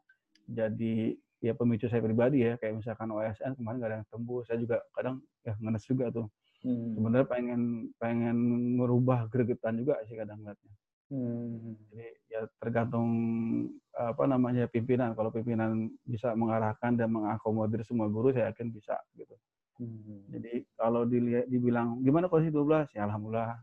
[0.47, 4.59] jadi ya pemicu saya pribadi ya kayak misalkan OSN kemarin nggak ada yang tembus saya
[4.63, 6.27] juga kadang ya ngenes juga tuh
[6.63, 6.95] Hmm.
[6.95, 7.61] sebenarnya pengen
[7.99, 8.37] pengen
[8.79, 10.71] merubah gregetan juga sih kadang ngeliatnya
[11.11, 11.75] Hmm.
[11.91, 13.11] jadi ya tergantung
[13.91, 19.35] apa namanya pimpinan kalau pimpinan bisa mengarahkan dan mengakomodir semua guru saya yakin bisa gitu
[19.75, 20.21] Hmm.
[20.29, 23.57] jadi kalau dilihat dibilang gimana kondisi 12 ya alhamdulillah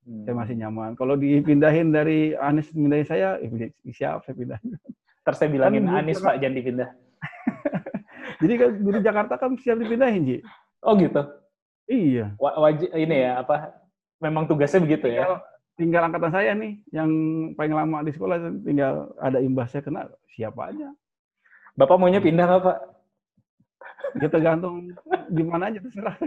[0.00, 0.24] Hmm.
[0.24, 3.52] saya masih nyaman kalau dipindahin dari Anies pindahin saya eh,
[3.86, 4.56] siap saya pindah
[5.20, 6.88] Ntar saya bilangin Kan Anies dulu- Pak jangan dipindah.
[8.40, 10.36] jadi kan di Jakarta kan siap dipindahin Ji
[10.80, 11.20] Oh gitu.
[11.84, 13.76] iya Wa- Wajib ini ya apa?
[14.18, 15.20] Memang tugasnya begitu ya.
[15.20, 15.36] tinggal
[15.76, 17.10] tinggal angkatan saya nih yang
[17.52, 20.88] paling lama di sekolah tinggal ada imbasnya kena siapa aja
[21.72, 22.78] Bapak maunya pindah nggak Pak?
[24.16, 24.90] Ya tergantung
[25.28, 26.16] di mana aja terserah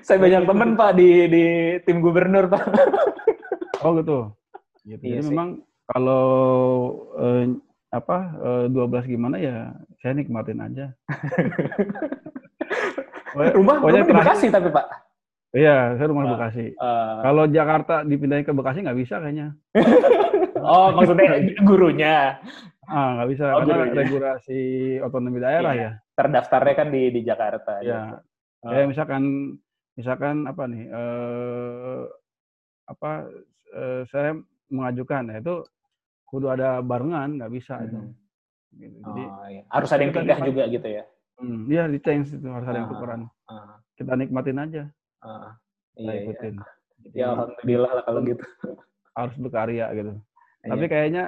[0.00, 1.44] Saya banyak temen Pak di di
[1.80, 2.64] tim gubernur Pak.
[3.80, 4.18] oh gitu
[4.82, 5.30] gitu Iya jadi sih.
[5.30, 5.48] memang
[5.86, 6.26] kalau
[7.16, 7.44] eh,
[7.88, 8.16] apa
[8.64, 10.86] eh, 12 gimana ya saya nikmatin aja
[13.34, 14.86] Rumah rumah di Bekasi tapi Pak.
[15.52, 16.34] iya saya rumah di Ah.
[16.36, 19.54] Bekasi Eh, kalau Jakarta dipindahin ke Bekasi nggak bisa kayaknya
[20.60, 22.38] oh maksudnya gurunya
[22.84, 23.94] ah nggak bisa Oh, karena gurunya.
[23.96, 24.60] regulasi
[25.00, 25.82] otonomi daerah Iya.
[25.82, 27.78] ya terdaftarnya kan di di Jakarta.
[27.80, 28.16] ya gitu.
[28.64, 29.22] kayak misalkan
[29.94, 32.02] misalkan apa nih eh
[32.84, 33.10] apa
[33.70, 34.34] eh, saya
[34.68, 35.54] mengajukan ya itu
[36.24, 38.12] kudu ada barengan nggak bisa itu Hmm.
[38.74, 38.96] gitu.
[39.04, 39.62] jadi Oh, iya.
[39.68, 41.04] Harus ada yang pindah juga gitu ya.
[41.36, 44.82] hmm, dia di change itu harus ada yang Ah, tukeran ah, kita nikmatin aja
[45.92, 46.22] kita Iya, iya.
[46.24, 46.54] ikutin
[47.04, 48.44] Jadi, Ya alhamdulillah lah kalau gitu.
[49.12, 50.12] harus berkarya gitu
[50.64, 50.90] tapi Iya.
[50.90, 51.24] kayaknya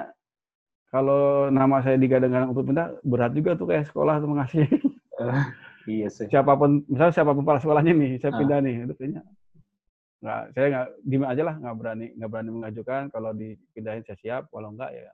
[0.87, 4.65] kalau nama saya digadang-gadang untuk pindah berat juga tuh kayak sekolah tuh mengasih.
[5.83, 6.27] Iya sih.
[6.27, 8.37] siapa pun misalnya siapa pun kepala sekolahnya nih saya Ah.
[8.37, 9.21] pindah nih itu kayaknya
[10.17, 13.01] nggak saya nggak diem aja lah nggak berani nggak berani mengajukan.
[13.07, 15.11] Kalau dipindahin saya siap kalau enggak ya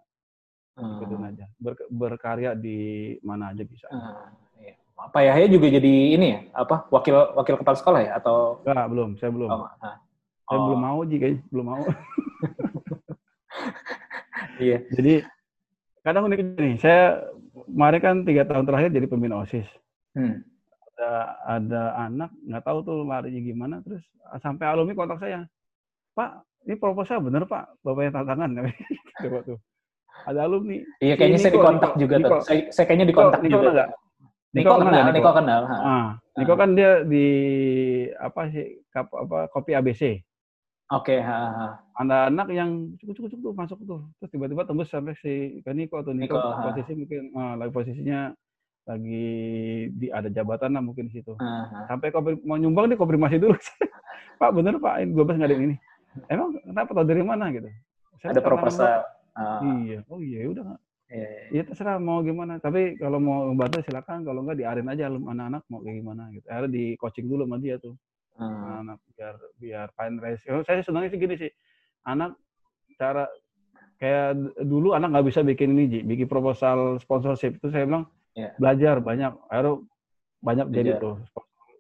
[0.74, 1.46] ikutin Ah, aja.
[1.56, 2.78] Ber- berkarya di
[3.22, 3.86] mana aja bisa.
[3.90, 4.74] Ah, iya.
[4.94, 8.62] Pak Yahya juga jadi ini ya, apa wakil wakil kepala sekolah ya atau?
[8.66, 9.50] Enggak belum saya belum.
[9.50, 9.90] Oh, saya
[10.50, 11.84] Oh, belum mau Ji kayaknya belum mau.
[14.56, 14.86] Iya.
[14.92, 15.14] jadi
[16.04, 17.24] kadang unik nih saya
[17.66, 19.66] kemarin kan tiga tahun terakhir jadi pembina osis
[20.14, 20.46] Hmm.
[20.94, 21.10] ada
[21.44, 24.06] ada anak nggak tahu tuh larinya gimana terus
[24.38, 25.42] sampai alumni kontak saya
[26.12, 28.62] pak ini proposal bener pak bapaknya tantangan
[29.26, 29.58] coba tuh
[30.24, 32.22] ada alumni Iya kayaknya saya dikontak Niko, juga tuh.
[32.22, 32.38] Niko.
[32.40, 33.60] Saya, saya kayaknya dikontak Niko juga.
[33.60, 33.90] kenal nggak?
[34.54, 35.32] Niko, Niko kenal Niko Niko?
[35.34, 35.62] kenal.
[35.66, 35.76] ha.
[35.82, 37.28] Ah, Niko kan dia di
[38.16, 40.22] apa sih kap, apa kopi ABC.
[40.92, 41.66] Oke, ha, ha.
[41.96, 46.02] Ada anak yang cukup cukup tuh masuk tuh, terus tiba-tiba tembus sampai si ke Niko
[46.02, 48.20] atau Niko, Niko, posisi mungkin ah, lagi posisinya
[48.84, 49.28] lagi
[49.90, 51.34] di ada jabatan lah mungkin di situ.
[51.40, 51.88] Ha.
[51.88, 53.56] Sampai konfir- mau nyumbang nih konfirmasi dulu.
[54.42, 55.76] Pak bener Pak, ini 12 nggak ada yang ini.
[56.28, 57.70] Emang kenapa tahu dari mana gitu?
[58.20, 58.86] Saya Ada proposal.
[59.34, 60.82] Ah, Iya, oh iya udah nggak.
[61.10, 61.42] iya, iya.
[61.50, 62.62] Ya terserah mau gimana.
[62.62, 64.22] Tapi kalau mau bantu silakan.
[64.22, 66.46] Kalau nggak diarin aja anak-anak mau kayak gimana gitu.
[66.46, 67.96] Akhirnya di coaching dulu sama dia tuh.
[68.34, 70.42] Ah, anak biar biar fundraise.
[70.50, 71.52] Oh, saya sebenarnya sih gini sih.
[72.04, 72.34] Anak
[72.98, 73.30] cara
[74.02, 78.58] kayak dulu anak nggak bisa bikin ini Ji, bikin proposal sponsorship itu saya bilang Iya.
[78.58, 79.32] belajar banyak.
[79.48, 79.74] Akhirnya
[80.42, 81.02] banyak jadi Belajar.
[81.02, 81.16] tuh.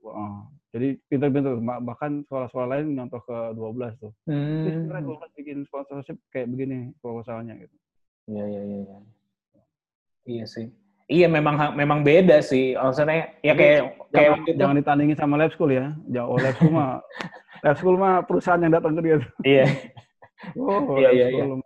[0.05, 4.13] Oh, jadi pinter-pinter Ba- bahkan sekolah-sekolah lain nyontoh ke 12 tuh.
[4.29, 4.69] Hmm.
[4.69, 7.75] sebenarnya 12 bikin sponsorship kayak begini proposalnya gitu.
[8.29, 8.99] Iya, iya, iya, iya.
[10.23, 10.67] Iya sih.
[11.11, 12.73] Iya memang memang beda sih.
[12.79, 13.79] Maksudnya ya kayak
[14.09, 14.59] kayak Jangan, waktu itu.
[14.59, 15.91] jangan ditandingin sama lab school ya.
[16.07, 16.91] Jangan oh, lab school mah
[17.65, 19.15] lab school mah perusahaan yang datang ke dia.
[19.19, 19.31] tuh.
[19.43, 19.65] Iya,
[20.59, 21.59] Oh, Iya, iya, school.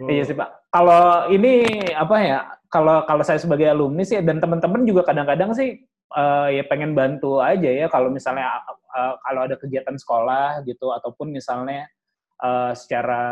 [0.00, 0.08] Oh.
[0.10, 0.48] iya sih Pak.
[0.70, 1.52] Kalau ini
[1.94, 2.38] apa ya?
[2.70, 5.82] Kalau kalau saya sebagai alumni sih dan teman-teman juga kadang-kadang sih
[6.14, 8.46] eh, ya pengen bantu aja ya kalau misalnya
[8.94, 11.90] eh, kalau ada kegiatan sekolah gitu ataupun misalnya
[12.38, 13.22] eh, secara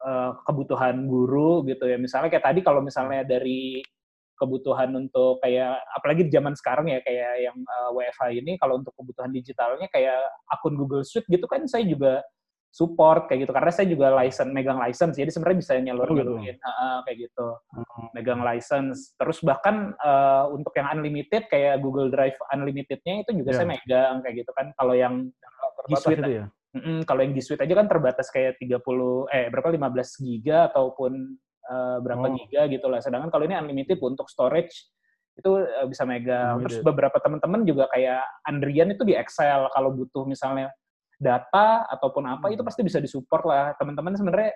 [0.00, 3.84] eh, kebutuhan guru gitu ya misalnya kayak tadi kalau misalnya dari
[4.36, 8.92] kebutuhan untuk kayak apalagi di zaman sekarang ya kayak yang eh, WFH ini kalau untuk
[8.94, 12.20] kebutuhan digitalnya kayak akun Google Suite gitu kan saya juga
[12.68, 16.36] support kayak gitu karena saya juga license megang license jadi sebenarnya bisa nyalur Oh, gitu.
[16.36, 17.46] nyalurin Heeh, kayak gitu
[17.96, 18.12] Hmm.
[18.12, 23.58] megang license terus bahkan eh, untuk yang unlimited kayak Google Drive unlimitednya itu juga Iya.
[23.64, 25.32] saya megang kayak gitu kan kalau yang
[25.88, 26.44] G Suite ya.
[26.76, 31.16] Mm-mm, kalau yang G Suite aja kan terbatas kayak 30 eh berapa 15 giga ataupun
[31.66, 32.34] eh, berapa Oh.
[32.38, 33.02] giga gitu lah.
[33.02, 34.72] Sedangkan kalau ini unlimited untuk storage
[35.36, 36.62] itu eh, bisa megang.
[36.64, 40.70] Terus beberapa teman-teman juga kayak Andrian itu di Excel kalau butuh misalnya
[41.16, 42.68] data ataupun apa itu Hmm.
[42.68, 43.64] pasti bisa disupport lah.
[43.76, 44.52] Teman-teman sebenarnya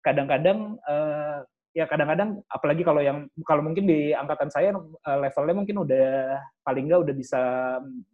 [0.00, 1.38] kadang-kadang eh,
[1.74, 6.86] ya kadang-kadang apalagi kalau yang kalau mungkin di angkatan saya eh, levelnya mungkin udah paling
[6.86, 7.42] nggak udah bisa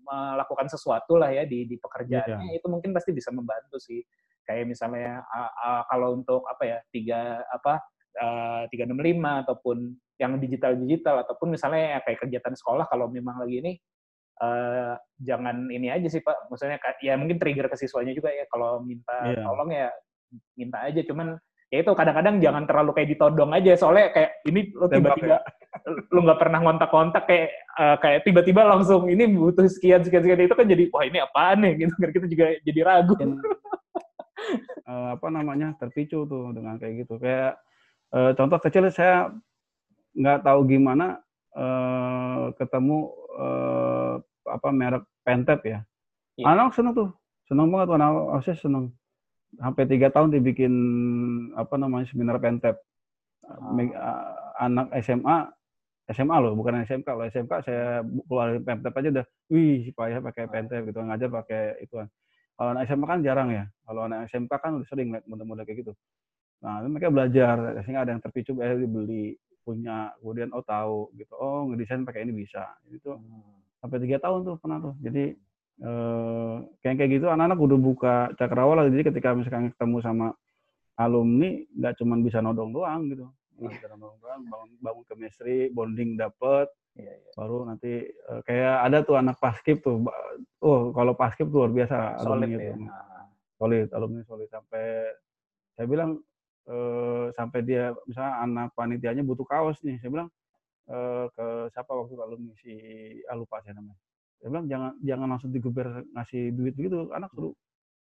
[0.01, 4.01] melakukan sesuatu lah ya di di pekerjaannya itu mungkin pasti bisa membantu sih
[4.49, 7.85] kayak misalnya ah, ah, kalau untuk apa ya tiga apa
[8.19, 9.77] eh, 365 ataupun
[10.21, 13.73] yang digital digital ataupun misalnya ya kayak kegiatan sekolah kalau memang lagi ini
[14.41, 16.49] eh, jangan ini aja sih pak.
[16.51, 19.45] Maksudnya ya mungkin trigger ke siswanya juga ya kalau minta Iya.
[19.45, 19.89] tolong ya
[20.57, 21.01] minta aja.
[21.05, 21.37] Cuman
[21.71, 23.73] ya itu kadang-kadang jangan terlalu kayak ditodong aja.
[23.79, 25.37] Soalnya kayak ini lo Tembak tiba-tiba
[26.15, 30.45] lu nggak pernah ngontak-kontak kayak eh, kayak tiba-tiba langsung ini butuh sekian sekian sekian.
[30.45, 31.87] Itu kan jadi wah ini apaan nih?
[31.87, 31.95] Gitu.
[31.97, 33.15] Kan kita juga jadi ragu.
[34.91, 37.21] Eh, apa namanya terpicu tuh dengan kayak gitu.
[37.23, 37.61] Kayak
[38.15, 39.31] eh, contoh kecil saya
[40.15, 41.23] nggak tahu gimana
[41.55, 42.99] eh, ketemu
[43.39, 44.15] eh,
[44.51, 45.81] apa merek Pentep ya.
[46.41, 46.45] Iya.
[46.57, 47.11] anak seneng tuh.
[47.47, 48.91] Seneng banget anak osis seneng.
[49.59, 50.73] Sampai tiga tahun dibikin
[51.59, 52.81] apa namanya seminar Pentep.
[53.47, 53.91] Eh,
[54.61, 55.51] anak SMA
[56.11, 60.51] SMA loh bukan SMK kalau SMK saya keluarin Pentep aja udah wih si payah pakai
[60.51, 61.95] Pentep gitu ngajar pakai itu
[62.61, 63.65] kalau anak SMA kan jarang ya.
[63.89, 65.93] Kalau anak SMK kan udah sering lihat model-model kayak gitu.
[66.61, 69.33] Nah, itu mereka belajar, sehingga ada yang terpicu, akhirnya dibeli,
[69.65, 71.33] punya, kemudian oh tahu gitu.
[71.37, 72.77] Oh, ngedesain pakai ini bisa.
[72.93, 73.17] Itu
[73.81, 74.95] sampai tiga tahun tuh pernah tuh.
[75.01, 75.25] Jadi
[75.81, 78.89] eh, kayak kayak gitu anak-anak udah buka cakrawala.
[78.93, 80.27] Jadi ketika misalkan ketemu sama
[81.01, 83.25] alumni, nggak cuma bisa nodong doang gitu.
[83.57, 87.31] Bisa nodong doang, bangun, bangun chemistry, bonding dapet, Iya, iya.
[87.39, 90.03] baru nanti eh, kayak ada tuh anak paskib tuh
[90.59, 92.75] oh kalau paskib tuh luar biasa solid alumni ya.
[92.91, 93.25] Ah.
[93.55, 95.15] solid alumni solid sampai
[95.79, 96.19] saya bilang
[96.67, 100.29] eh, sampai dia misalnya anak panitianya butuh kaos nih saya bilang
[100.89, 102.75] eh, ke siapa waktu alumni si
[103.25, 103.97] ah, lupa saya namanya
[104.41, 107.53] saya bilang jangan jangan langsung diguber ngasih duit begitu anak suruh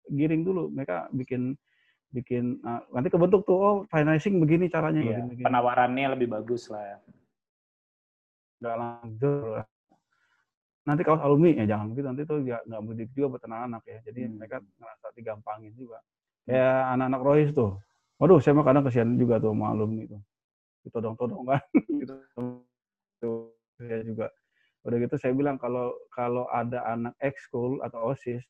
[0.08, 1.54] giring dulu mereka bikin
[2.08, 5.46] bikin ah, nanti kebentuk tuh oh financing begini caranya Iya, begini, begini.
[5.46, 6.98] penawarannya lebih bagus lah ya.
[8.58, 9.66] nggak lanjut
[10.88, 13.98] nanti kalau alumni ya jangan begitu nanti tuh nggak nggak mendidik juga buat anak-anak ya
[14.08, 14.36] jadi Hmm.
[14.40, 16.00] mereka ngerasa digampangin juga
[16.48, 17.76] kayak anak-anak Rohis tuh
[18.18, 20.22] waduh saya mah kadang kesian juga tuh sama alumni tuh
[20.86, 21.62] ditodong-todong kan
[22.02, 22.16] gitu
[23.78, 24.28] saya juga
[24.86, 28.42] udah gitu saya bilang kalau kalau ada anak ekskul atau osis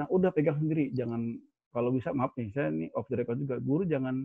[0.00, 1.36] nah udah pegang sendiri jangan
[1.70, 4.24] kalau bisa maaf nih saya nih off the record juga guru jangan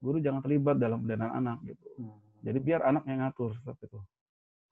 [0.00, 1.86] guru jangan terlibat dalam pendanaan anak gitu
[2.40, 4.00] jadi biar anak yang ngatur seperti itu.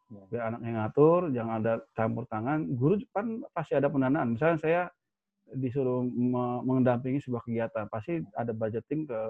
[0.09, 0.22] Ya.
[0.32, 2.59] Biar anak yang ngatur, jangan ada campur tangan.
[2.72, 4.36] Guru kan pasti ada pendanaan.
[4.36, 4.82] Misalnya saya
[5.57, 9.20] disuruh me- mendampingi sebuah kegiatan, pasti ada budgeting ke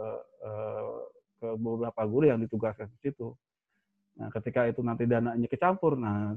[0.43, 0.91] eh,
[1.39, 3.35] ke beberapa guru yang ditugaskan ke situ.
[4.19, 6.35] Nah, ketika itu nanti dananya kecampur, nah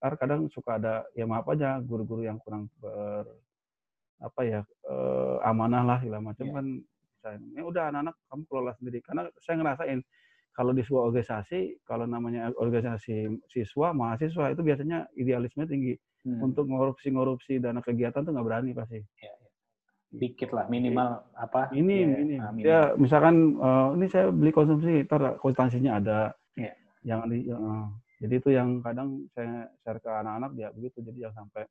[0.00, 3.28] ntar kadang suka ada ya maaf aja guru-guru yang kurang ber
[4.18, 6.54] apa ya eh, amanah lah segala macam Iya.
[6.56, 6.66] kan
[7.18, 10.00] saya ya udah anak-anak kamu kelola sendiri karena saya ngerasain
[10.58, 15.94] kalau di sebuah organisasi kalau namanya organisasi siswa mahasiswa itu biasanya idealisme tinggi.
[16.26, 16.50] Hmm.
[16.50, 19.00] untuk ngorupsi-ngorupsi dana kegiatan tuh nggak berani pasti.
[20.10, 21.70] Dikit lah minimal apa?
[21.70, 26.34] Ini ya, ini ah, ya misalkan eh, ini saya beli konsumsi ntar konstansinya ada.
[27.06, 27.84] Jangan di eh,
[28.18, 31.64] jadi itu yang kadang saya share ke anak-anak ya begitu jadi jangan sampai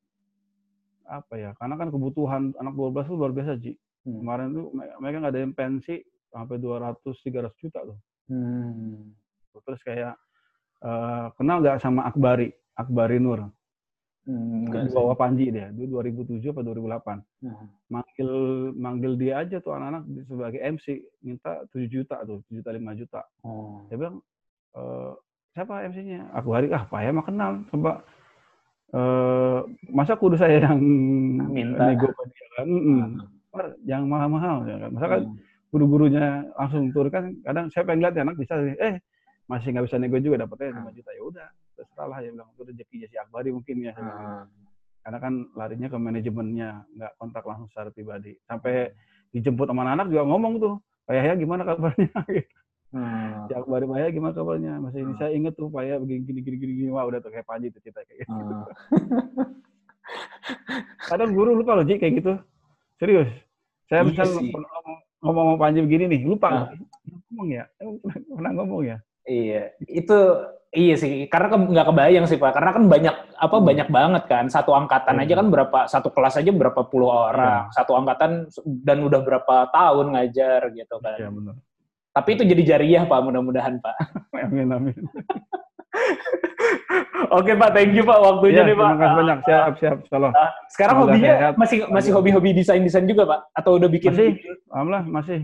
[1.08, 3.72] apa ya karena kan kebutuhan anak 12 itu luar biasa Ji.
[4.08, 4.24] Hmm.
[4.24, 5.96] kemarin tuh me- mereka nggak ada yang pensi
[6.32, 9.16] sampai 200 300 juta tuh Hmm.
[9.58, 10.14] terus kayak
[10.80, 13.50] eh, kenal nggak sama Akbari Akbari Nur
[14.28, 17.68] Hmm, di bawah Panji dia dia 2007 atau 2008 Hmm.
[17.88, 18.30] manggil
[18.76, 20.86] manggil dia aja tuh anak-anak sebagai MC
[21.22, 23.88] minta 7 juta tuh 7 juta 5 juta Oh.
[23.88, 24.20] dia bilang
[24.74, 25.12] "Eh,
[25.50, 28.04] siapa MC-nya aku hari ah Pak ya mah kenal coba
[28.90, 29.60] eh
[29.90, 30.80] masa kudu saya yang
[31.48, 31.88] Minta.
[31.88, 32.08] nego
[32.54, 32.68] kan.
[33.48, 35.40] Par, jangan mahal-mahal ya kan masa kan Hmm.
[35.68, 38.98] Guru-gurunya langsung turun kan kadang saya pengen lihat ya anak bisa eh
[39.46, 42.62] masih nggak bisa nego juga dapatnya 5 juta ya udah terserah lah ya bilang itu
[42.64, 43.92] rezekinya si Akbari mungkin ya.
[43.94, 44.44] Ah.
[45.00, 48.92] karena kan larinya ke manajemennya nggak kontak langsung secara pribadi sampai
[49.30, 52.56] dijemput sama anak juga ngomong tuh Pak Yahya gimana kabarnya gitu.
[52.88, 53.46] Hmm.
[53.48, 55.18] si Akbari Pak Yahya gimana kabarnya masih ini Hmm.
[55.18, 56.90] saya inget tuh Pak Yahya begini gini gini gini, gini.
[56.92, 58.66] wah udah tuh kayak Panji tuh cerita kayak gitu Ah.
[61.08, 62.34] kadang guru lupa loh Ji kayak gitu
[62.98, 63.30] serius
[63.88, 65.34] saya Iya misal sih.
[65.34, 66.66] pernah ngomong, ngomong sama Panji begini nih lupa Ah.
[67.28, 67.96] ngomong ya Emang
[68.30, 70.18] pernah, ngomong ya Iya, itu
[70.72, 71.28] iya sih.
[71.28, 72.56] Karena ke- nggak kebayang sih pak.
[72.56, 73.68] Karena kan banyak apa Hmm.
[73.68, 74.48] banyak banget kan.
[74.48, 75.28] Satu angkatan Iya.
[75.28, 77.68] aja kan berapa satu kelas aja berapa puluh orang.
[77.70, 81.20] Satu angkatan dan udah berapa tahun ngajar gitu kan.
[81.20, 81.60] ya benar
[82.10, 83.20] Tapi itu jadi jariah pak.
[83.20, 83.96] Mudah-mudahan pak.
[84.48, 84.96] amin amin
[87.38, 88.86] Oke pak, thank you pak waktunya Iya, nih pak.
[88.86, 91.54] terima kasih banyak siap siap salah Ah, sekarang Semoga hobinya sehat.
[91.56, 93.40] masih masih hobi-hobi desain desain juga pak?
[93.54, 94.12] Atau udah bikin?
[94.12, 94.32] Masih.
[94.68, 95.40] alhamdulillah masih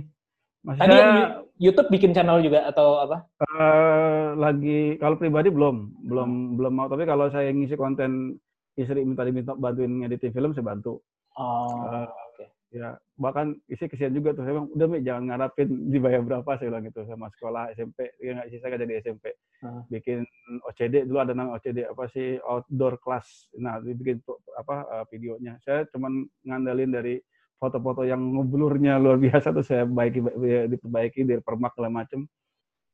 [0.62, 1.10] masih Tadi saya
[1.56, 3.18] YouTube bikin channel juga atau apa?
[3.38, 8.40] eh, lagi kalau pribadi belum belum belum mau tapi kalau saya ngisi konten
[8.74, 12.33] istri minta diminta bantuin ngeditin film saya bantu Oh, oke.
[12.74, 14.44] Ya bahkan isi kesian juga tuh.
[14.44, 18.34] Saya bilang udah Mi jangan ngarapin dibayar berapa saya bilang gitu sama sekolah SMP ya
[18.34, 18.58] nggak sih?
[18.60, 19.26] Saya kerja di SMP
[19.64, 19.80] Hmm.
[19.88, 20.28] bikin
[20.68, 23.48] OCD dulu ada nama OCD apa sih outdoor class.
[23.56, 24.20] Nah dibikin
[24.60, 25.56] apa eh, videonya.
[25.64, 27.16] Saya cuman ngandalin dari
[27.56, 29.64] foto-foto yang ngeblurnya luar biasa tuh.
[29.64, 32.28] Saya baiki ya, diperbaiki dari permak segala macem.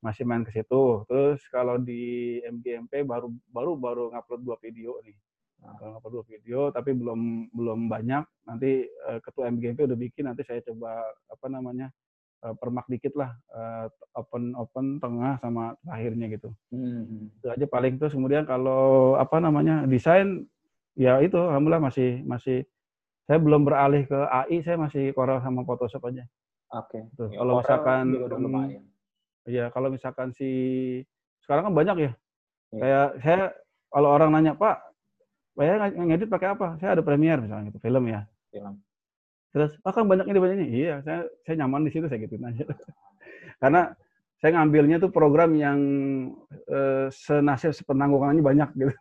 [0.06, 1.10] Masih main ke situ.
[1.10, 5.18] Terus kalau di MGMP baru baru baru ngupload dua video nih
[5.60, 7.20] Baru ngupload dua video tapi belum
[7.52, 10.98] belum banyak nanti eh, ketua MGMP udah bikin nanti saya coba
[11.28, 11.92] apa namanya
[12.40, 17.28] eh, permak dikit lah eh, open open tengah sama akhirnya gitu Hmm.
[17.34, 20.48] itu aja paling terus kemudian kalau apa namanya desain
[20.94, 22.64] ya itu alhamdulillah masih masih
[23.26, 26.24] saya belum beralih ke AI saya masih Corel sama Photoshop aja
[26.70, 27.02] Oke.
[27.18, 28.84] Tuh, Ya, kalau misalkan juga udah lumayan.
[29.44, 30.50] ya kalau misalkan si
[31.42, 32.12] sekarang kan banyak ya
[32.70, 32.80] Iya.
[32.80, 33.42] kayak saya
[33.90, 34.89] kalau orang nanya Pak
[35.60, 36.80] saya ng- ngedit pakai apa?
[36.80, 38.24] Saya ada Premiere misalnya gitu film ya.
[38.50, 38.80] Film.
[39.50, 40.68] terus ah kan banyak ini banyak ini.
[40.80, 42.64] Iya saya saya nyaman di situ saya gituin aja.
[43.62, 43.92] Karena
[44.38, 45.80] saya ngambilnya tuh program yang
[46.66, 48.94] eh, senasib sepenanggungannya banyak gitu.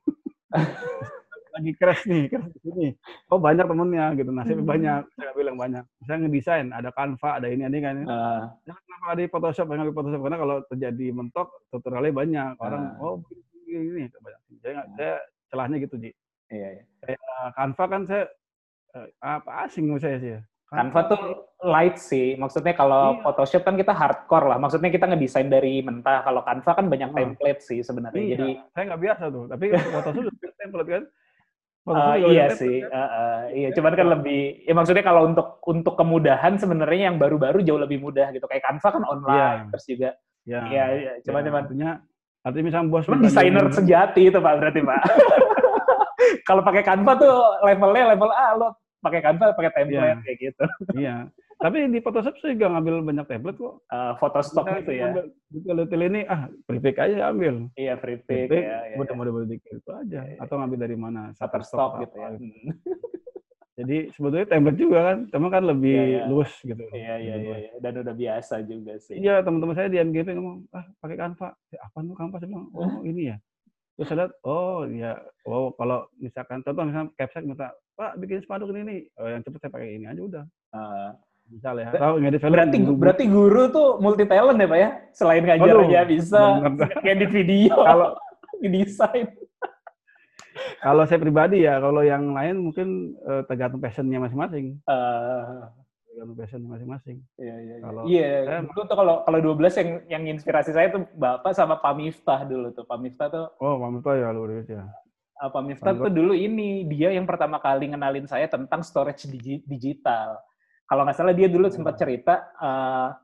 [1.52, 2.88] Lagi crash nih crash di sini.
[3.28, 4.70] Oh banyak temennya gitu nasibnya Hmm.
[4.70, 5.02] banyak.
[5.12, 5.84] Saya bilang banyak.
[6.02, 9.66] Saya ngedesain ada Canva ada ini ada ini kan Ah, Jangan kenapa ada di Photoshop,
[9.66, 10.20] jangan di Photoshop.
[10.22, 12.52] Karena kalau terjadi mentok tutorialnya banyak.
[12.56, 13.02] Orang Ah.
[13.04, 13.14] oh
[13.60, 14.04] begini ini.
[14.14, 14.40] Banyak.
[14.58, 15.12] Saya nggak- saya
[15.46, 16.10] celahnya gitu ji.
[16.50, 16.84] Iya, iya.
[17.08, 18.24] Nah, Canva kan saya
[18.90, 20.40] eh, apa asing saya sih ya.
[20.68, 21.20] Canva tuh
[21.64, 22.36] light sih.
[22.36, 23.20] Maksudnya kalau Iya.
[23.22, 24.58] Photoshop kan kita hardcore lah.
[24.58, 26.20] Maksudnya kita ngedesain dari mentah.
[26.20, 27.16] Kalau Canva kan banyak Ah.
[27.16, 28.20] template sih sebenarnya.
[28.20, 29.44] Iya, Jadi saya nggak biasa tuh.
[29.46, 29.64] Tapi
[29.96, 31.04] Photoshop juga template kan.
[31.88, 32.76] juga iya template sih.
[32.84, 32.90] kan.
[32.92, 37.64] eh, eh, iya, cuman kan lebih ya maksudnya kalau untuk untuk kemudahan sebenarnya yang baru-baru
[37.64, 38.44] jauh lebih mudah gitu.
[38.44, 39.70] Kayak Canva kan online Iya.
[39.72, 40.10] terus juga
[40.44, 40.60] Ya.
[40.64, 41.90] iya iya cuman ya, cuman artinya
[42.40, 45.00] artinya misalnya bos cuman desainer sejati itu Pak berarti Pak.
[46.42, 48.68] kalau pakai Canva tuh levelnya level A lo
[48.98, 50.14] pakai Canva pakai template Iya.
[50.24, 50.64] kayak gitu.
[50.94, 51.16] Iya.
[51.58, 53.74] Tapi di Photoshop saya juga ngambil banyak template kok.
[53.90, 55.10] Eh, foto stok Kita gitu ya.
[55.50, 57.66] detail-detail ini ah prefix aja ambil.
[57.74, 58.78] Iya, free pick Prefix, ya.
[58.94, 59.44] ya, udah ya.
[59.50, 60.20] dikit itu aja.
[60.22, 60.38] Iya, iya.
[60.38, 61.34] Atau ngambil dari mana?
[61.34, 62.28] Shutterstock atau gitu ya.
[62.30, 62.68] Hmm.
[63.78, 66.22] Jadi sebetulnya template juga kan, cuma kan lebih Iya, iya.
[66.26, 66.82] luas gitu.
[66.90, 67.70] Iya, iya, iya, iya.
[67.78, 69.14] Dan udah biasa juga sih.
[69.18, 71.54] Iya, teman-teman saya di MGP ngomong, ah pakai Canva.
[71.70, 72.36] Ya, apa tuh Canva?
[72.38, 73.36] Saya bilang, oh ini ya.
[73.98, 78.70] Terus saya lihat, oh iya, oh kalau misalkan, contoh misalnya Capsec minta, Pak bikin spanduk
[78.70, 80.44] ini nih, oh, yang cepet saya pakai ini aja udah.
[80.70, 81.10] Eh,
[81.48, 82.52] Misal ya, atau ngedit film.
[82.54, 83.00] berarti buru-buru.
[83.00, 84.90] berarti guru tuh multi talent ya, Pak ya?
[85.10, 86.40] Selain ngajar Aduh, aja bisa
[87.02, 88.08] ngedit video, Kalau
[88.62, 89.26] desain.
[90.78, 94.78] kalau saya pribadi ya, kalau yang lain mungkin eh, tergantung passionnya masing-masing.
[94.78, 95.52] Eh,
[96.18, 97.16] Tergantung passionnya masing-masing.
[97.36, 97.76] iya, iya, iya.
[97.80, 101.78] Kalau Iya, saya- dulu tuh kalau kalau 12 yang yang inspirasi saya tuh Bapak sama
[101.78, 102.82] Pak Miftah dulu tuh.
[102.82, 104.82] Pak Miftah tuh Oh, Pak Mito ya luar biasa.
[105.38, 109.62] uh, Pak Miftah tuh dulu ini dia yang pertama kali ngenalin saya tentang storage digi-
[109.62, 110.42] digital.
[110.84, 112.02] Kalau nggak salah dia dulu sempat Hmm.
[112.02, 113.14] cerita uh,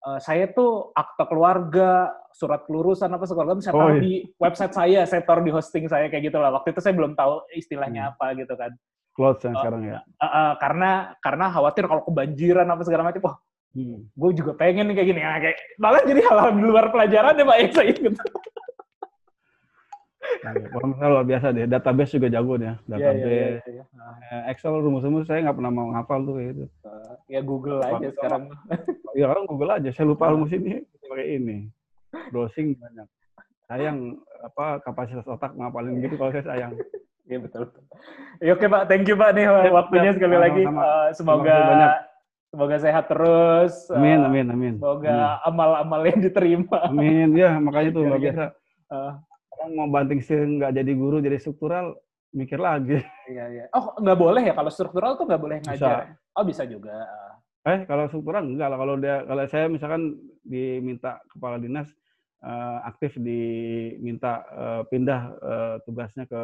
[0.00, 4.00] uh, saya tuh akte keluarga, surat kelulusan apa segala macam saya Oh, taruh iya.
[4.00, 6.48] di website saya, saya taruh di hosting saya kayak gitu lah.
[6.50, 8.12] Waktu itu saya belum tahu istilahnya Hmm.
[8.16, 8.72] apa gitu kan.
[9.14, 9.98] Clothes yang Oh, sekarang ya.
[10.18, 13.22] Uh, uh, karena karena khawatir kalau kebanjiran apa segala macam.
[13.24, 13.38] Wah,
[13.74, 14.06] Hmm.
[14.06, 15.18] gue juga pengen nih kayak gini.
[15.18, 18.14] Nah, kayak malah jadi hal-hal di luar pelajaran ya Pak yang saya ingat.
[20.40, 21.66] Nah, Pak Mito luar biasa deh.
[21.66, 22.54] Database juga jago.
[22.54, 23.26] Iya, Database.
[23.26, 23.84] iya, iya, iya.
[23.92, 26.64] Nah, Eh, Excel rumus-rumus saya nggak pernah mau ngapal tuh kayak gitu.
[26.86, 28.42] uh, ya Google Pak aja Miftah sekarang.
[29.14, 29.90] Ya orang Google aja.
[29.90, 31.56] Saya lupa rumus ini pakai ini.
[32.30, 33.08] Browsing banyak.
[33.66, 33.98] Sayang
[34.38, 36.72] apa kapasitas otak ngapalin gitu kalau saya sayang.
[37.24, 37.64] Iya betul.
[38.38, 40.16] Ya, oke Pak, thank you Pak nih Siap, waktunya siap.
[40.20, 40.62] sekali lagi.
[40.62, 40.82] Sama-sama.
[40.84, 41.56] Eh, semoga
[42.52, 43.74] semoga sehat terus.
[43.88, 44.74] Eh, Amin, amin, amin.
[44.76, 46.78] Semoga amal-amal yang diterima.
[46.84, 47.32] Amin.
[47.32, 48.24] Ya, makanya tuh Iya, luar iya.
[48.28, 48.44] biasa.
[48.92, 49.12] Eh,
[49.72, 51.96] mau banting setir nggak jadi guru jadi struktural
[52.30, 53.00] mikir lagi.
[53.24, 53.64] Iya, iya.
[53.72, 55.70] Oh, nggak boleh ya kalau struktural tuh nggak boleh Bisa.
[55.72, 55.96] ngajar.
[56.04, 56.06] ya?
[56.36, 56.92] Oh, bisa juga.
[57.64, 60.12] Eh kalau struktural enggak lah kalau dia kalau saya misalkan
[60.44, 61.88] diminta kepala dinas
[62.44, 66.42] eh, aktif diminta eh, pindah eh, tugasnya ke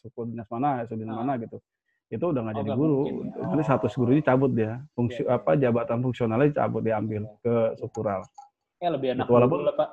[0.00, 1.20] suku dinas mana, suku dinas Ah.
[1.20, 1.58] mana gitu.
[2.06, 2.96] Itu udah nggak Oh, jadi guru.
[3.02, 3.42] mungkin ya.
[3.42, 3.66] Nanti Oh.
[3.66, 4.72] status gurunya cabut dia.
[4.94, 5.36] Fungsi Iya, iya.
[5.36, 8.22] apa jabatan fungsionalnya cabut diambil ke struktural.
[8.78, 9.90] Ya lebih enak Betul, walaupun- dulu Pak.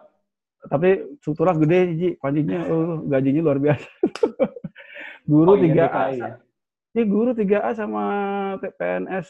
[0.63, 0.89] Tapi
[1.19, 3.87] struktural gede Ji, pancinya uh, gajinya luar biasa.
[5.25, 6.03] guru Oh, iya, 3A.
[6.13, 6.15] DKI
[6.93, 7.03] ya.
[7.03, 8.03] Guru 3A sama
[8.61, 9.27] PNS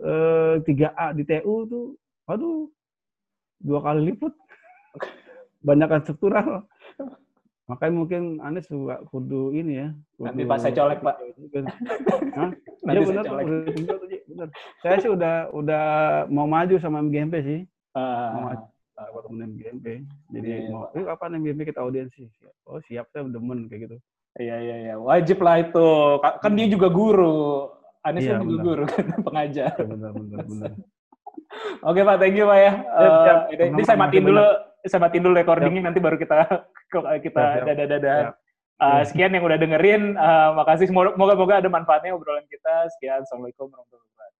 [0.00, 1.86] eh, 3A di TU tuh,
[2.24, 2.64] aduh,
[3.60, 4.32] dua kali lipat.
[5.62, 6.66] Banyakan struktural.
[7.64, 9.88] Makanya mungkin Anies juga kudu ini ya.
[10.18, 11.16] Nanti kudu- pas saya colek, Pak.
[12.36, 12.58] Nanti
[12.92, 13.24] Iya saya benar,
[14.26, 14.48] benar.
[14.82, 15.84] Saya sih udah udah
[16.28, 17.60] mau maju sama MGMP sih.
[17.92, 19.86] Ah, Mau maju sama temen MGMP.
[20.28, 20.90] Jadi Iya, mau, Pak.
[20.92, 22.26] eh kapan MGMP kita audiensi?
[22.64, 23.96] Oh siap, saya demen kayak gitu.
[24.34, 24.94] Iya, iya, iya.
[24.96, 25.88] Wajib lah itu.
[26.18, 27.68] Ka- Kan dia juga guru.
[28.02, 29.72] Anies Iya, kan juga guru kan, pengajar.
[29.72, 30.72] Ya, benar, benar, benar.
[31.80, 32.72] Oke Pak, thank you Pak ya.
[32.82, 33.38] Siap, siap.
[33.52, 34.46] Eh, ini, saya matiin dulu,
[34.82, 36.34] saya matiin dulu recordingnya nanti baru kita
[37.22, 37.66] kita Siap, siap.
[37.66, 38.18] dadah-dadah.
[38.20, 38.34] Siap.
[38.82, 40.90] Eh, sekian yang udah dengerin, Eh, makasih.
[40.90, 42.90] Semoga- Moga-moga ada manfaatnya obrolan kita.
[42.98, 44.31] Sekian, assalamualaikum warahmatullahi wabarakatuh.